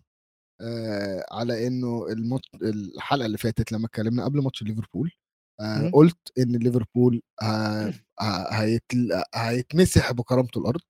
[0.62, 2.42] آه على إنه المط...
[2.62, 5.12] الحلقة اللي فاتت لما اتكلمنا قبل ماتش ليفربول
[5.62, 5.90] آه.
[5.94, 10.82] قلت إن ليفربول ه- ه- هيتل- هيتمسح بكرامته الأرض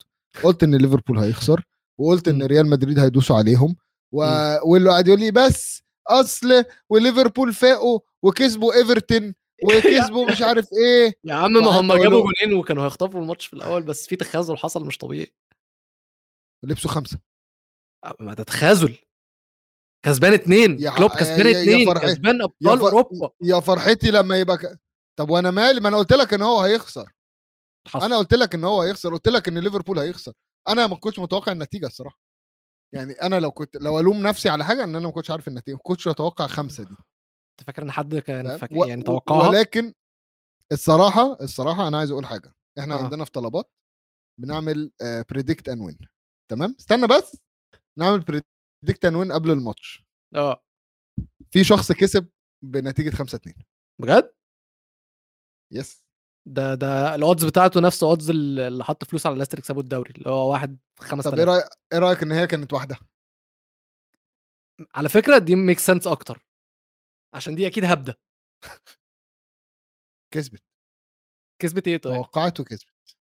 [0.43, 1.63] قلت إن ليفربول هيخسر
[1.99, 2.43] وقلت إن.
[2.43, 3.75] ريال مدريد هيدوسوا عليهم
[4.11, 4.17] و...
[4.65, 9.33] واللي قاعد يقول لي بس أصل وليفربول فاقوا وكسبوا إيفرتون
[9.63, 11.13] وكسبوا مش عارف إيه.
[11.23, 14.85] يا عم ما هم جابوا جونين وكانوا هيخطفوا الماتش في الأول بس في تخاذل حصل
[14.85, 15.33] مش طبيعي.
[16.63, 17.19] لبسوا خمسة.
[18.05, 18.97] أ ما ده تخاذل.
[20.05, 20.79] كسبان اتنين.
[20.79, 22.07] يا ح- كلوب كسبان يا- يا فرحي.
[22.07, 22.81] كسبان يا, ابطال ف...
[22.81, 23.29] أوروبا.
[23.43, 24.79] يا فرحتي لما يبقى ك...
[25.19, 27.11] طب وأنا مالي؟ ما أنا قلت لك إن هو هيخسر.
[27.87, 28.05] حصل.
[28.05, 29.13] أنا قلت لك إن هو هيخسر.
[29.13, 30.33] قلت لك إن ليفربول هيخسر.
[30.67, 32.19] أنا ما كنتش متوقع النتيجة الصراحة.
[32.93, 35.75] يعني أنا لو كنت لو ألوم نفسي على حاجة إن أنا ما كنتش عارف النتيجة.
[35.75, 36.95] ما كنتش أتوقع خمسة دي.
[37.59, 38.71] انت فاكر إن حد كان فاهم؟ فاك...
[38.71, 39.93] و- يعني توقعها؟ ولكن
[40.71, 42.53] الصراحة الصراحة أنا عايز أقول حاجة.
[42.79, 43.03] إحنا آه.
[43.03, 43.71] عندنا في طلبات
[44.41, 44.91] بنعمل
[45.29, 45.97] predict and win
[46.51, 47.37] تمام؟ استنى بس.
[47.99, 50.03] نعمل predict and win قبل الماتش.
[50.35, 50.63] آه.
[51.51, 52.27] في شخص كسب
[52.63, 53.55] بنتيجة 5 2
[54.01, 54.33] بجد؟
[55.73, 56.05] yes
[56.47, 60.29] ده ده ال odds بتاعته نفس odds اللي حط فلوس على ليستر يكسبوا الدوري اللي
[60.29, 62.97] هو واحد في طب إيه 5000 رايك إيه رأيك إن هي كانت واحدة؟
[64.95, 66.44] على فكرة دي make sense أكتر.
[67.35, 68.19] عشان دي أكيد هبدة.
[70.33, 70.63] كسبت.
[71.61, 73.17] كسبت إيه طيب؟ توقعت وكسبت.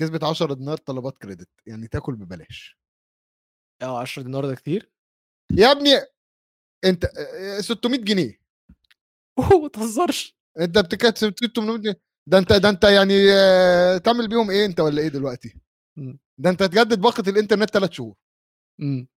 [0.00, 2.78] كسبت 10 دينار طلبات credit يعني تاكل ببلاش.
[3.82, 4.90] آه 10 دينار ده كتير؟
[5.52, 5.90] يا ابني
[6.84, 8.40] أنت آه، 600 جنيه.
[9.38, 10.36] أوه ما تهزرش.
[10.60, 12.00] أنت بتكسب 800 جنيه.
[12.28, 13.14] ده أنت ده أنت يعني
[14.00, 15.60] تعمل بيهم إيه أنت ولا إيه دلوقتي؟
[15.98, 16.18] مم.
[16.38, 18.16] ده أنت تجدد باقة الإنترنت ثلاث شهور.
[18.80, 19.08] إمم.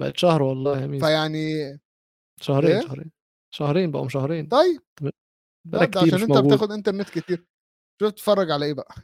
[0.00, 1.78] بقت شهر والله يا فيعني
[2.40, 3.10] شهرين إيه؟ شهرين
[3.54, 4.82] شهرين بقوا شهرين طيب.
[5.64, 6.46] ده عشان أنت موجود.
[6.46, 7.46] بتاخد إنترنت كتير.
[8.02, 8.94] شوف تتفرج على إيه بقى.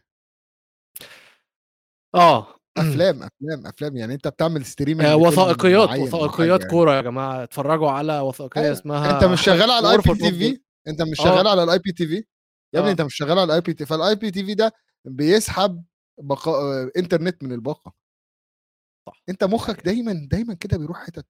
[2.15, 2.55] آه.
[2.77, 3.97] أفلام أفلام أفلام.
[3.97, 7.43] يعني أنت بتعمل stream آه، وثائقيات وثائقيات كورة يا جماعة.
[7.43, 8.73] اتفرجوا على وثائقية أيوة.
[8.73, 11.25] اسمها أنت مش شغال على ال IPTV أنت مش آه.
[11.25, 12.15] شغال على ال IPTV
[12.75, 12.93] يا ابني آه.
[12.93, 14.73] أنت مش شغال على ال IPTV فال IPTV ده
[15.05, 15.85] بيسحب
[16.21, 17.95] بقاء آه، إنترنت من الباقة.
[19.09, 19.23] صح.
[19.29, 21.27] أنت مخك دايما دايما كده بيروح حتت.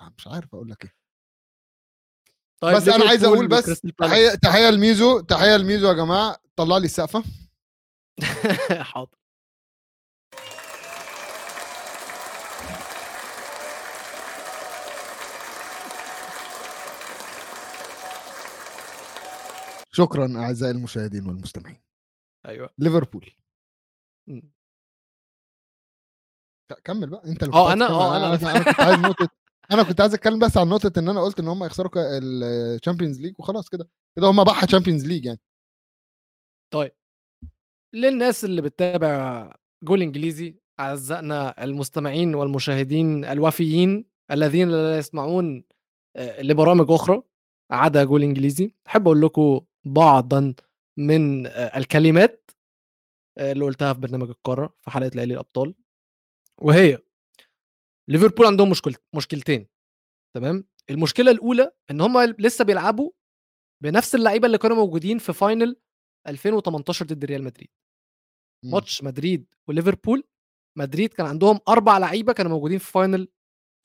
[0.00, 0.99] آه، مش عارف أقول لك إيه.
[2.60, 3.80] طيب بس أنا عايز أقول بس.
[3.98, 7.22] تحيه تحية لميزو تحية لميزو يا جماعة طلع لي السقفة.
[8.92, 9.16] حاضر.
[19.92, 21.80] شكرا أعزائي المشاهدين والمستمعين.
[22.46, 22.70] أيوه.
[22.78, 23.30] ليفربول.
[26.84, 27.82] كمل بقى أنت اللي آه، تتكلم.
[27.82, 29.28] آه، أنا أنا- أنا عايز نقطة
[29.72, 33.20] أنا كنت عايز أتكلم بس عن نقطة إن أنا قلت إن هم يخسروا ال Champions
[33.20, 33.88] League وخلاص كده.
[34.16, 35.40] كده هم بح Champions League يعني.
[36.72, 36.92] طيب.
[37.94, 39.52] للناس اللي بتتابع
[39.84, 45.64] جول إنجليزي أعزائنا المستمعين والمشاهدين الوفيين الذين لا يسمعون
[46.16, 47.22] آه، لبرامج أخرى
[47.70, 50.54] عدا جول إنجليزي أحب أقول لكم بعضا
[50.98, 52.50] من آه، الكلمات
[53.38, 55.74] آه، اللي قلتها في برنامج القارة في حلقة ليالي الأبطال.
[56.62, 56.98] وهي
[58.10, 59.66] ليفربول عندهم مشكلة مشكلتين
[60.36, 63.10] تمام؟ المشكلة الأولى إن هم لسه بيلعبوا
[63.82, 65.76] بنفس اللعيبة اللي كانوا موجودين في final
[66.28, 67.68] 2018 ضد ريال مدريد.
[68.64, 68.70] مم.
[68.70, 70.24] ماتش مدريد وليفربول
[70.78, 73.28] مدريد كان عندهم أربع لعيبة كانوا موجودين في final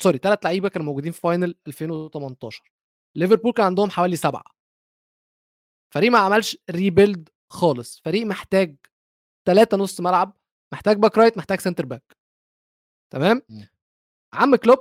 [0.02, 2.72] sorry ثلاث لعيبة كانوا موجودين في final 2018
[3.15, 4.43] ليفربول كان عندهم حوالي سبعة.
[5.93, 8.76] فريق ما عملش rebuild خالص فريق محتاج
[9.47, 10.38] ثلاثة نص ملعب
[10.73, 12.18] محتاج back right محتاج centre back
[13.14, 13.68] تمام؟ مم.
[14.36, 14.78] عم كلوب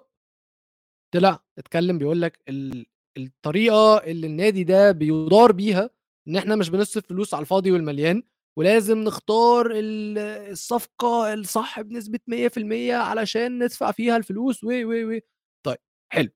[1.15, 2.87] طلع اتكلم بيقول لك ال...
[3.19, 5.91] الطريقة اللي النادي ده بيدار بيها
[6.29, 8.23] إن إحنا مش بنصرف فلوس على الفاضي والمليان
[8.59, 10.19] ولازم نختار ال-
[10.51, 15.19] الصفقة الصح بنسبة 100% علشان ندفع فيها الفلوس و و و.
[15.67, 15.79] طيب
[16.13, 16.31] حلو.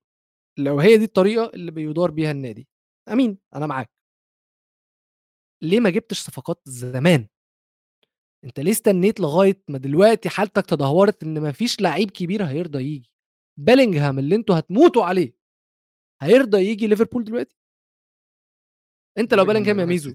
[0.59, 2.69] لو هي دي الطريقة اللي بيدار بيها النادي
[3.12, 3.90] أمين أنا معاك.
[5.62, 7.28] ليه ما جبتش صفقات زمان؟
[8.44, 13.12] أنت ليه استنيت لغاية ما دلوقتي حالتك تدهورت إن ما فيش لعيب كبير هيرضى يجي
[13.59, 15.35] بيلينغهام اللي أنتوا هتموتوا عليه
[16.23, 17.56] هيرضى يجي ليفربول دلوقتي؟
[19.19, 20.15] انت لو بيلينغهام يا ميزو.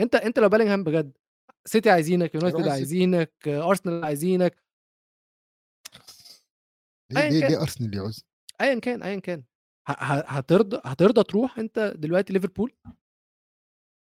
[0.00, 1.16] انت انت لو بيلينغهام بجد
[1.64, 2.68] سيتي عايزينك يونايتد.
[2.68, 4.62] عايزينك أرسنال عايزينك.
[7.10, 8.24] ليه ليه أرسنال يعوز
[8.60, 9.44] ايا كان ايا كان.
[9.88, 12.72] هترضى هترضى تروح أنت دلوقتي ليفربول؟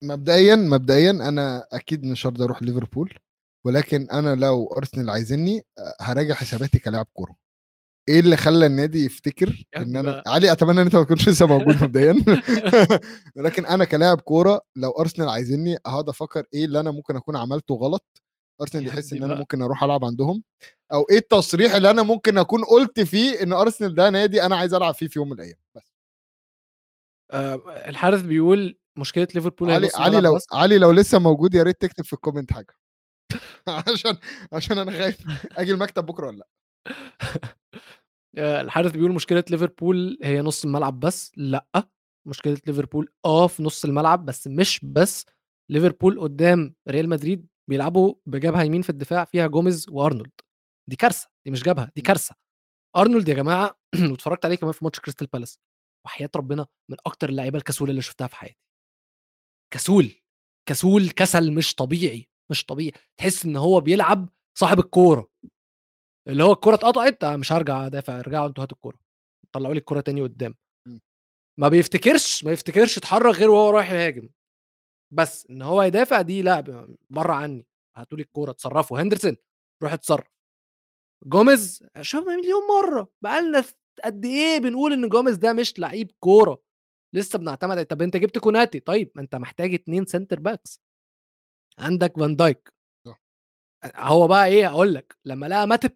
[0.04, 3.20] مبدئيا مبدئيا أنا أكيد مش هرضى أروح ليفربول.
[3.66, 7.36] ولكن أنا لو ارسنال عايزني أه، هراجع حساباتي كلاعب كورة.
[8.10, 10.24] إيه اللي خلى النادي يفتكر إن أنا.
[10.28, 12.14] علي أتمنى إن أنت ما تكونش لسه موجود مبدئيا.
[13.36, 17.76] ولكن أنا كلاعب كورة لو ارسنال عايزني هقعد أفكر إيه اللي أنا ممكن أكون عملته
[17.76, 18.22] غلط.
[18.62, 19.36] ارسنال يحس إن أنا.
[19.36, 20.44] ممكن أروح ألعب عندهم.
[20.94, 24.74] أو إيه التصريح اللي أنا ممكن أكون قلت فيه إن ارسنال ده نادي أنا عايز
[24.74, 25.58] ألعب فيه في يوم من الأيام.
[25.76, 25.92] بس.
[27.32, 30.46] آه، الحارث بيقول مشكلة ليفربول علي علي لو بس.
[30.54, 32.74] علي لو لسه موجود يا ريت تكتب في ال comment حاجة.
[33.94, 34.18] عشان
[34.54, 35.18] عشان أنا خايف
[35.58, 36.48] أجي المكتب بكرة ولا لأ.
[38.38, 41.66] آه، الحارث بيقول مشكلة ليفربول هي نص الملعب بس لأ
[42.28, 45.26] مشكلة ليفربول آه في نص الملعب بس مش بس.
[45.72, 50.32] ليفربول قدام ريال مدريد بيلعبوا بجبهة يمين في الدفاع فيها جوميز وأرنولد.
[50.90, 52.36] دي كارثة دي مش جبهة دي كارثة.
[52.98, 53.78] أرنولد يا جماعة
[54.12, 55.60] واتفرجت عليه كمان في ماتش كريستال بالاس.
[56.06, 58.58] وحياة ربنا من أكتر اللعيبة الكسول اللي شفتها في حياتي.
[59.74, 60.12] كسول
[60.70, 62.28] كسول كسل مش طبيعي.
[62.52, 62.92] مش طبيعي.
[63.18, 64.30] تحس إن هو بيلعب
[64.60, 65.28] صاحب الكورة.
[66.28, 69.00] اللي هو الكورة اتقطعت آه، مش هرجع أدافع ارجعوا أنتوا هاتوا الكورة.
[69.52, 70.56] طلعوا لي الكورة تاني قدام.
[70.88, 70.98] م.
[71.60, 74.30] ما بيفتكرش ما يفتكرش يتحرك غير وهو رايح يهاجم.
[75.14, 77.66] بس إن هو يدافع دي لأ بره عني.
[77.98, 79.02] هاتوا لي الكورة اتصرفوا.
[79.02, 79.38] هندرسون
[79.84, 80.28] روح اتصرف.
[81.26, 83.10] جوميز شفنا مليون مرة.
[83.24, 83.64] بقالنا
[84.06, 86.62] قد إيه بنقول إن جوميز ده مش لعيب كورة؟
[87.16, 88.80] لسه بنعتمد طب أنت جبت كوناتي.
[88.80, 90.82] طيب ما أنت محتاج اتنين centre backs
[91.82, 92.74] عندك فان دايك.
[93.08, 93.22] صح.
[93.96, 95.92] هو بقى إيه أقول لك لما لقى ماتب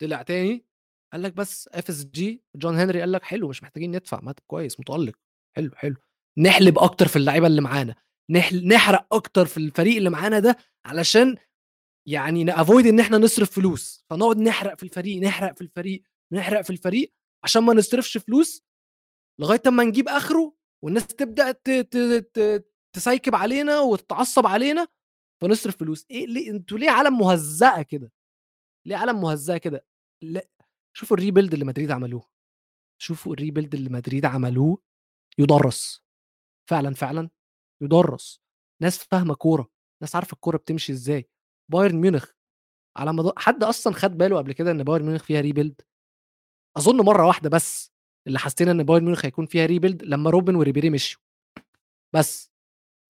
[0.00, 0.66] طلع تاني
[1.12, 5.14] قال لك بس FSG جون هنري قال لك حلو مش محتاجين ندفع ماتب كويس متألق
[5.56, 5.96] حلو حلو.
[6.38, 7.94] نحلب أكتر في اللعيبة اللي معانا
[8.30, 8.68] نحل...
[8.68, 10.56] نحرق أكتر في الفريق اللي معانا ده
[10.86, 11.36] علشان
[12.08, 14.04] يعني نافويد إن إحنا نصرف فلوس.
[14.10, 16.02] فنقعد نحرق في الفريق نحرق في الفريق
[16.32, 17.12] نحرق في الفريق
[17.44, 18.62] عشان ما نصرفش فلوس
[19.40, 21.70] لغاية أما نجيب آخره والناس تبدأ ت...
[21.70, 21.96] ت...
[22.38, 22.66] ت...
[22.96, 24.88] تسيكب علينا وتتعصب علينا
[25.42, 26.06] فنصرف فلوس.
[26.10, 28.12] إيه ليه؟ أنتوا ليه عالم مهزأة كده؟
[28.86, 29.86] ليه عالم مهزأة كده؟
[30.22, 30.48] لا
[30.96, 32.28] شوفوا الريبيلد اللي مدريد عملوه.
[33.02, 34.82] شوفوا ال rebuild اللي مدريد عملوه
[35.38, 36.02] يدرس.
[36.70, 37.30] فعلا فعلا
[37.82, 38.40] يدرس.
[38.82, 39.70] ناس فاهمة كورة
[40.02, 41.28] ناس عارفة الكورة بتمشي إزاي.
[41.72, 42.30] بايرن ميونخ
[42.96, 45.80] على مدار حد أصلا خد باله قبل كده إن بايرن ميونخ فيها rebuild؟
[46.76, 47.92] أظن مرة واحدة بس
[48.26, 51.20] اللي حسينا إن بايرن ميونخ هيكون فيها rebuild لما روبن وريبيري مشوا
[52.14, 52.55] بس.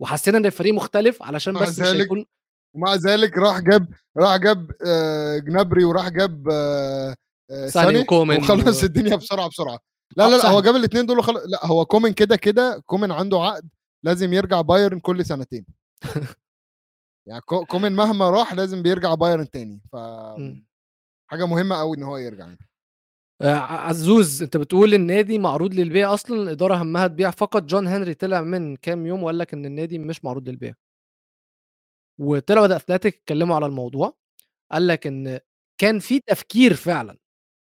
[0.01, 2.27] وحسينا إن الفريق مختلف علشان بس مش هيكون
[2.75, 7.15] ومع ذلك راح جاب راح جاب آه، جنابري وراح جاب آه،
[7.51, 9.79] آه، ساني وكومان وخلص و- الدنيا بسرعة بسرعة
[10.17, 10.49] لا لا لا.
[10.49, 13.69] هو جاب الاثنين دول وخلص لا هو كومان كده كده كومان عنده عقد
[14.05, 15.67] لازم يرجع بايرن كل سنتين
[17.29, 19.97] يعني كو- كومان مهما راح لازم بيرجع بايرن تاني ف.
[21.31, 22.66] حاجة مهمة قوي إن هو يرجع يعني.
[23.43, 27.63] عزوز انت بتقول النادي معروض للبيع أصلا الإدارة همها تبيع فقط.
[27.63, 30.75] جون هنري طلع من كام يوم وقال لك إن النادي مش معروض للبيع.
[32.19, 34.17] وطلعوا The Athletic اتكلموا على الموضوع
[34.73, 35.41] قال لك إن
[35.81, 37.19] كان في تفكير فعلا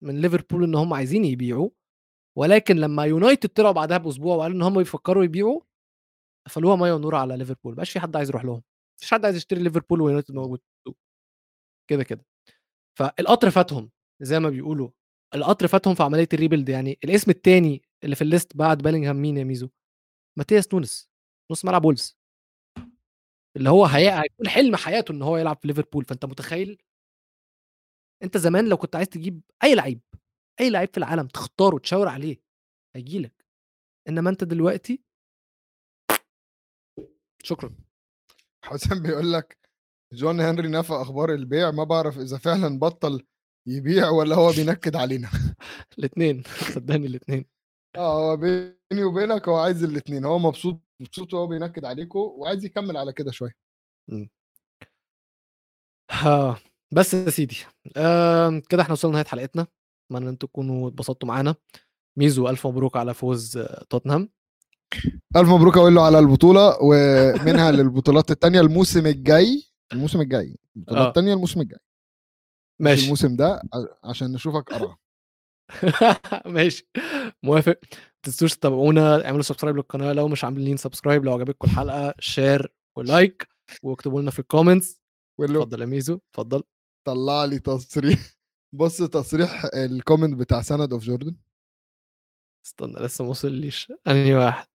[0.03, 1.69] من ليفربول إن هم عايزين يبيعوا
[2.37, 5.61] ولكن لما يونايتد طلعوا بعدها بأسبوع وقالوا إن هم بيفكروا يبيعوا
[6.47, 7.73] قفلوها مية ونور على ليفربول.
[7.73, 8.63] مبقاش في حد عايز يروح لهم.
[8.99, 10.61] مفيش حد عايز يشتري ليفربول ويونايتد موجود
[11.89, 12.25] كده كده.
[12.99, 13.91] فالقطر فاتهم
[14.21, 14.89] زي ما بيقولوا.
[15.35, 19.15] القطر فاتهم في عملية ال rebuild يعني الاسم الثاني اللي في ال list بعد بيلينغهام
[19.21, 19.69] مين يا ميزو؟
[20.37, 21.09] ماتياس نونس
[21.51, 22.17] نص ملعب وولفز
[23.57, 26.81] اللي هو هي- هيكون حلم حياته إن هو يلعب في ليفربول فأنت متخيل؟
[28.23, 30.01] أنت زمان لو كنت عايز تجيب أي لعيب
[30.59, 32.41] أي لعيب في العالم تختاره تشاور عليه
[32.95, 33.45] هيجي لك.
[34.09, 35.01] إنما أنت دلوقتي
[37.43, 37.75] شكرا.
[38.65, 39.57] حسام بيقول لك
[40.13, 43.25] جون هنري نفى أخبار البيع ما بعرف إذا فعلا بطل
[43.69, 45.29] يبيع ولا هو بينكد علينا؟
[45.99, 46.43] الاثنين
[46.75, 47.45] صدقني الاثنين
[47.97, 52.97] آه هو بيني وبينك هو عايز الاثنين هو مبسوط مبسوط وهو بينكد عليكم وعايز يكمل
[52.97, 53.51] على كده شوية.
[56.11, 56.59] ها
[56.93, 57.57] بس يا سيدي
[57.97, 59.67] آه كده إحنا وصلنا نهاية حلقتنا.
[60.11, 61.55] أتمنى إن أنتم تكونوا اتبسطتوا معانا.
[62.17, 64.29] ميزو ألف مبروك على فوز آه، توتنهام.
[65.35, 69.63] ألف مبروك أقول له على البطولة ومنها للبطولات الثانية الموسم الجاي
[69.93, 71.09] الموسم الجاي البطولات آه.
[71.09, 71.79] الثانية الموسم الجاي.
[72.79, 73.03] ماشي.
[73.03, 73.61] الموسم ده
[74.03, 74.97] عشان نشوفك قرع
[76.45, 76.87] ماشي.
[77.43, 77.79] موافق.
[77.93, 80.13] ما تنسوش تتابعونا اعملوا subscribe للقناة.
[80.13, 83.47] لو مش عاملين سبسكرايب لو عجبتكم الحلقة share و like
[83.83, 85.01] واكتبوا لنا في ال comments
[85.41, 86.19] اتفضل يا ميزو.
[86.31, 86.63] اتفضل.
[87.07, 88.19] طلع لي تصريح.
[88.79, 91.35] بص تصريح ال comment بتاع سند اوف جوردن
[92.65, 94.67] استنى لسه ما وصليش أنهي واحد؟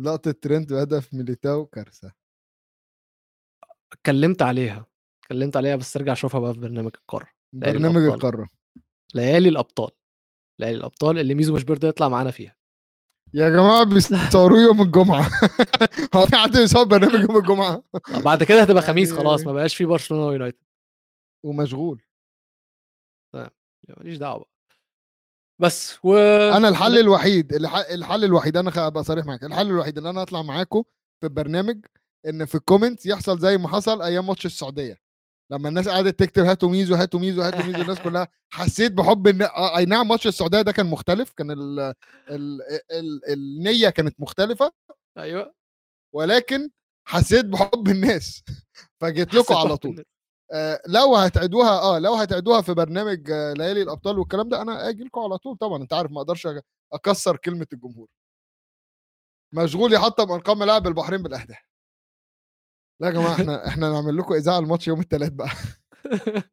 [0.00, 2.12] لقطة ترند بهدف ميليتاو كارثة.
[3.92, 4.86] اتكلمت عليها.
[5.26, 7.28] اتكلمت عليها بس ارجع اشوفها بقى في برنامج القارة.
[7.52, 8.14] برنامج الأبطال.
[8.14, 8.48] القارة.
[9.14, 9.90] ليالي الأبطال.
[10.60, 12.56] ليالي الأبطال اللي ميزو مش بيرضى يطلع معانا فيها.
[13.34, 15.30] يا جماعة بيصوروه يوم الجمعة.
[16.16, 17.82] هو في حد بيصور برنامج يوم الجمعة؟
[18.24, 20.58] بعد كده هتبقى خميس يعني- خلاص ما بقاش في برشلونة ويونايتد.
[21.44, 22.02] ومشغول.
[23.88, 24.50] ماليش دعوة بقى.
[25.58, 26.16] بس و
[26.56, 29.44] أنا الحل الوحيد الح- الحل الوحيد أنا ابقى صريح معاك.
[29.44, 30.82] الحل الوحيد اللي أنا أطلع معاكم
[31.20, 31.84] في البرنامج
[32.26, 35.05] إن في ال comment يحصل زي ما حصل أيام ماتش السعودية.
[35.50, 39.42] لما الناس قعدت تكتب هاتوا ميزو هاتوا ميزو هاتوا ميزو الناس كلها حسيت بحب إن
[39.42, 41.80] آه، أي نعم ماتش السعودية ده كان مختلف كان ال...
[42.30, 42.60] ال...
[42.90, 43.20] ال...
[43.32, 44.72] النية كانت مختلفة
[45.18, 45.54] أيوه.
[46.14, 46.70] ولكن
[47.08, 48.42] حسيت بحُب الناس
[49.00, 50.04] فجيت لكم على طول.
[50.52, 55.20] آآ لو هتعيدوها آه، لو هتعيدوها في برنامج ليالي الأبطال والكلام ده، أنا آجي لكم
[55.20, 56.60] على طول طبعًا، أنت عارف ما أقدرش أ
[56.92, 58.08] أكسّر كلمة الجمهور.
[59.52, 61.75] مشغول يحطّم أرقام ملاعب البحرين بالأهداف.
[63.00, 65.48] لا يا جماعة إحنا إحنا نعمل لكم إذاعة لماتش يوم التلات بقى.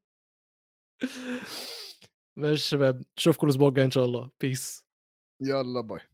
[2.38, 4.30] ماشي شباب، نشوفكم الأسبوع الجاي إن شاء الله.
[4.44, 4.84] peace.
[5.42, 6.13] يالّا باي.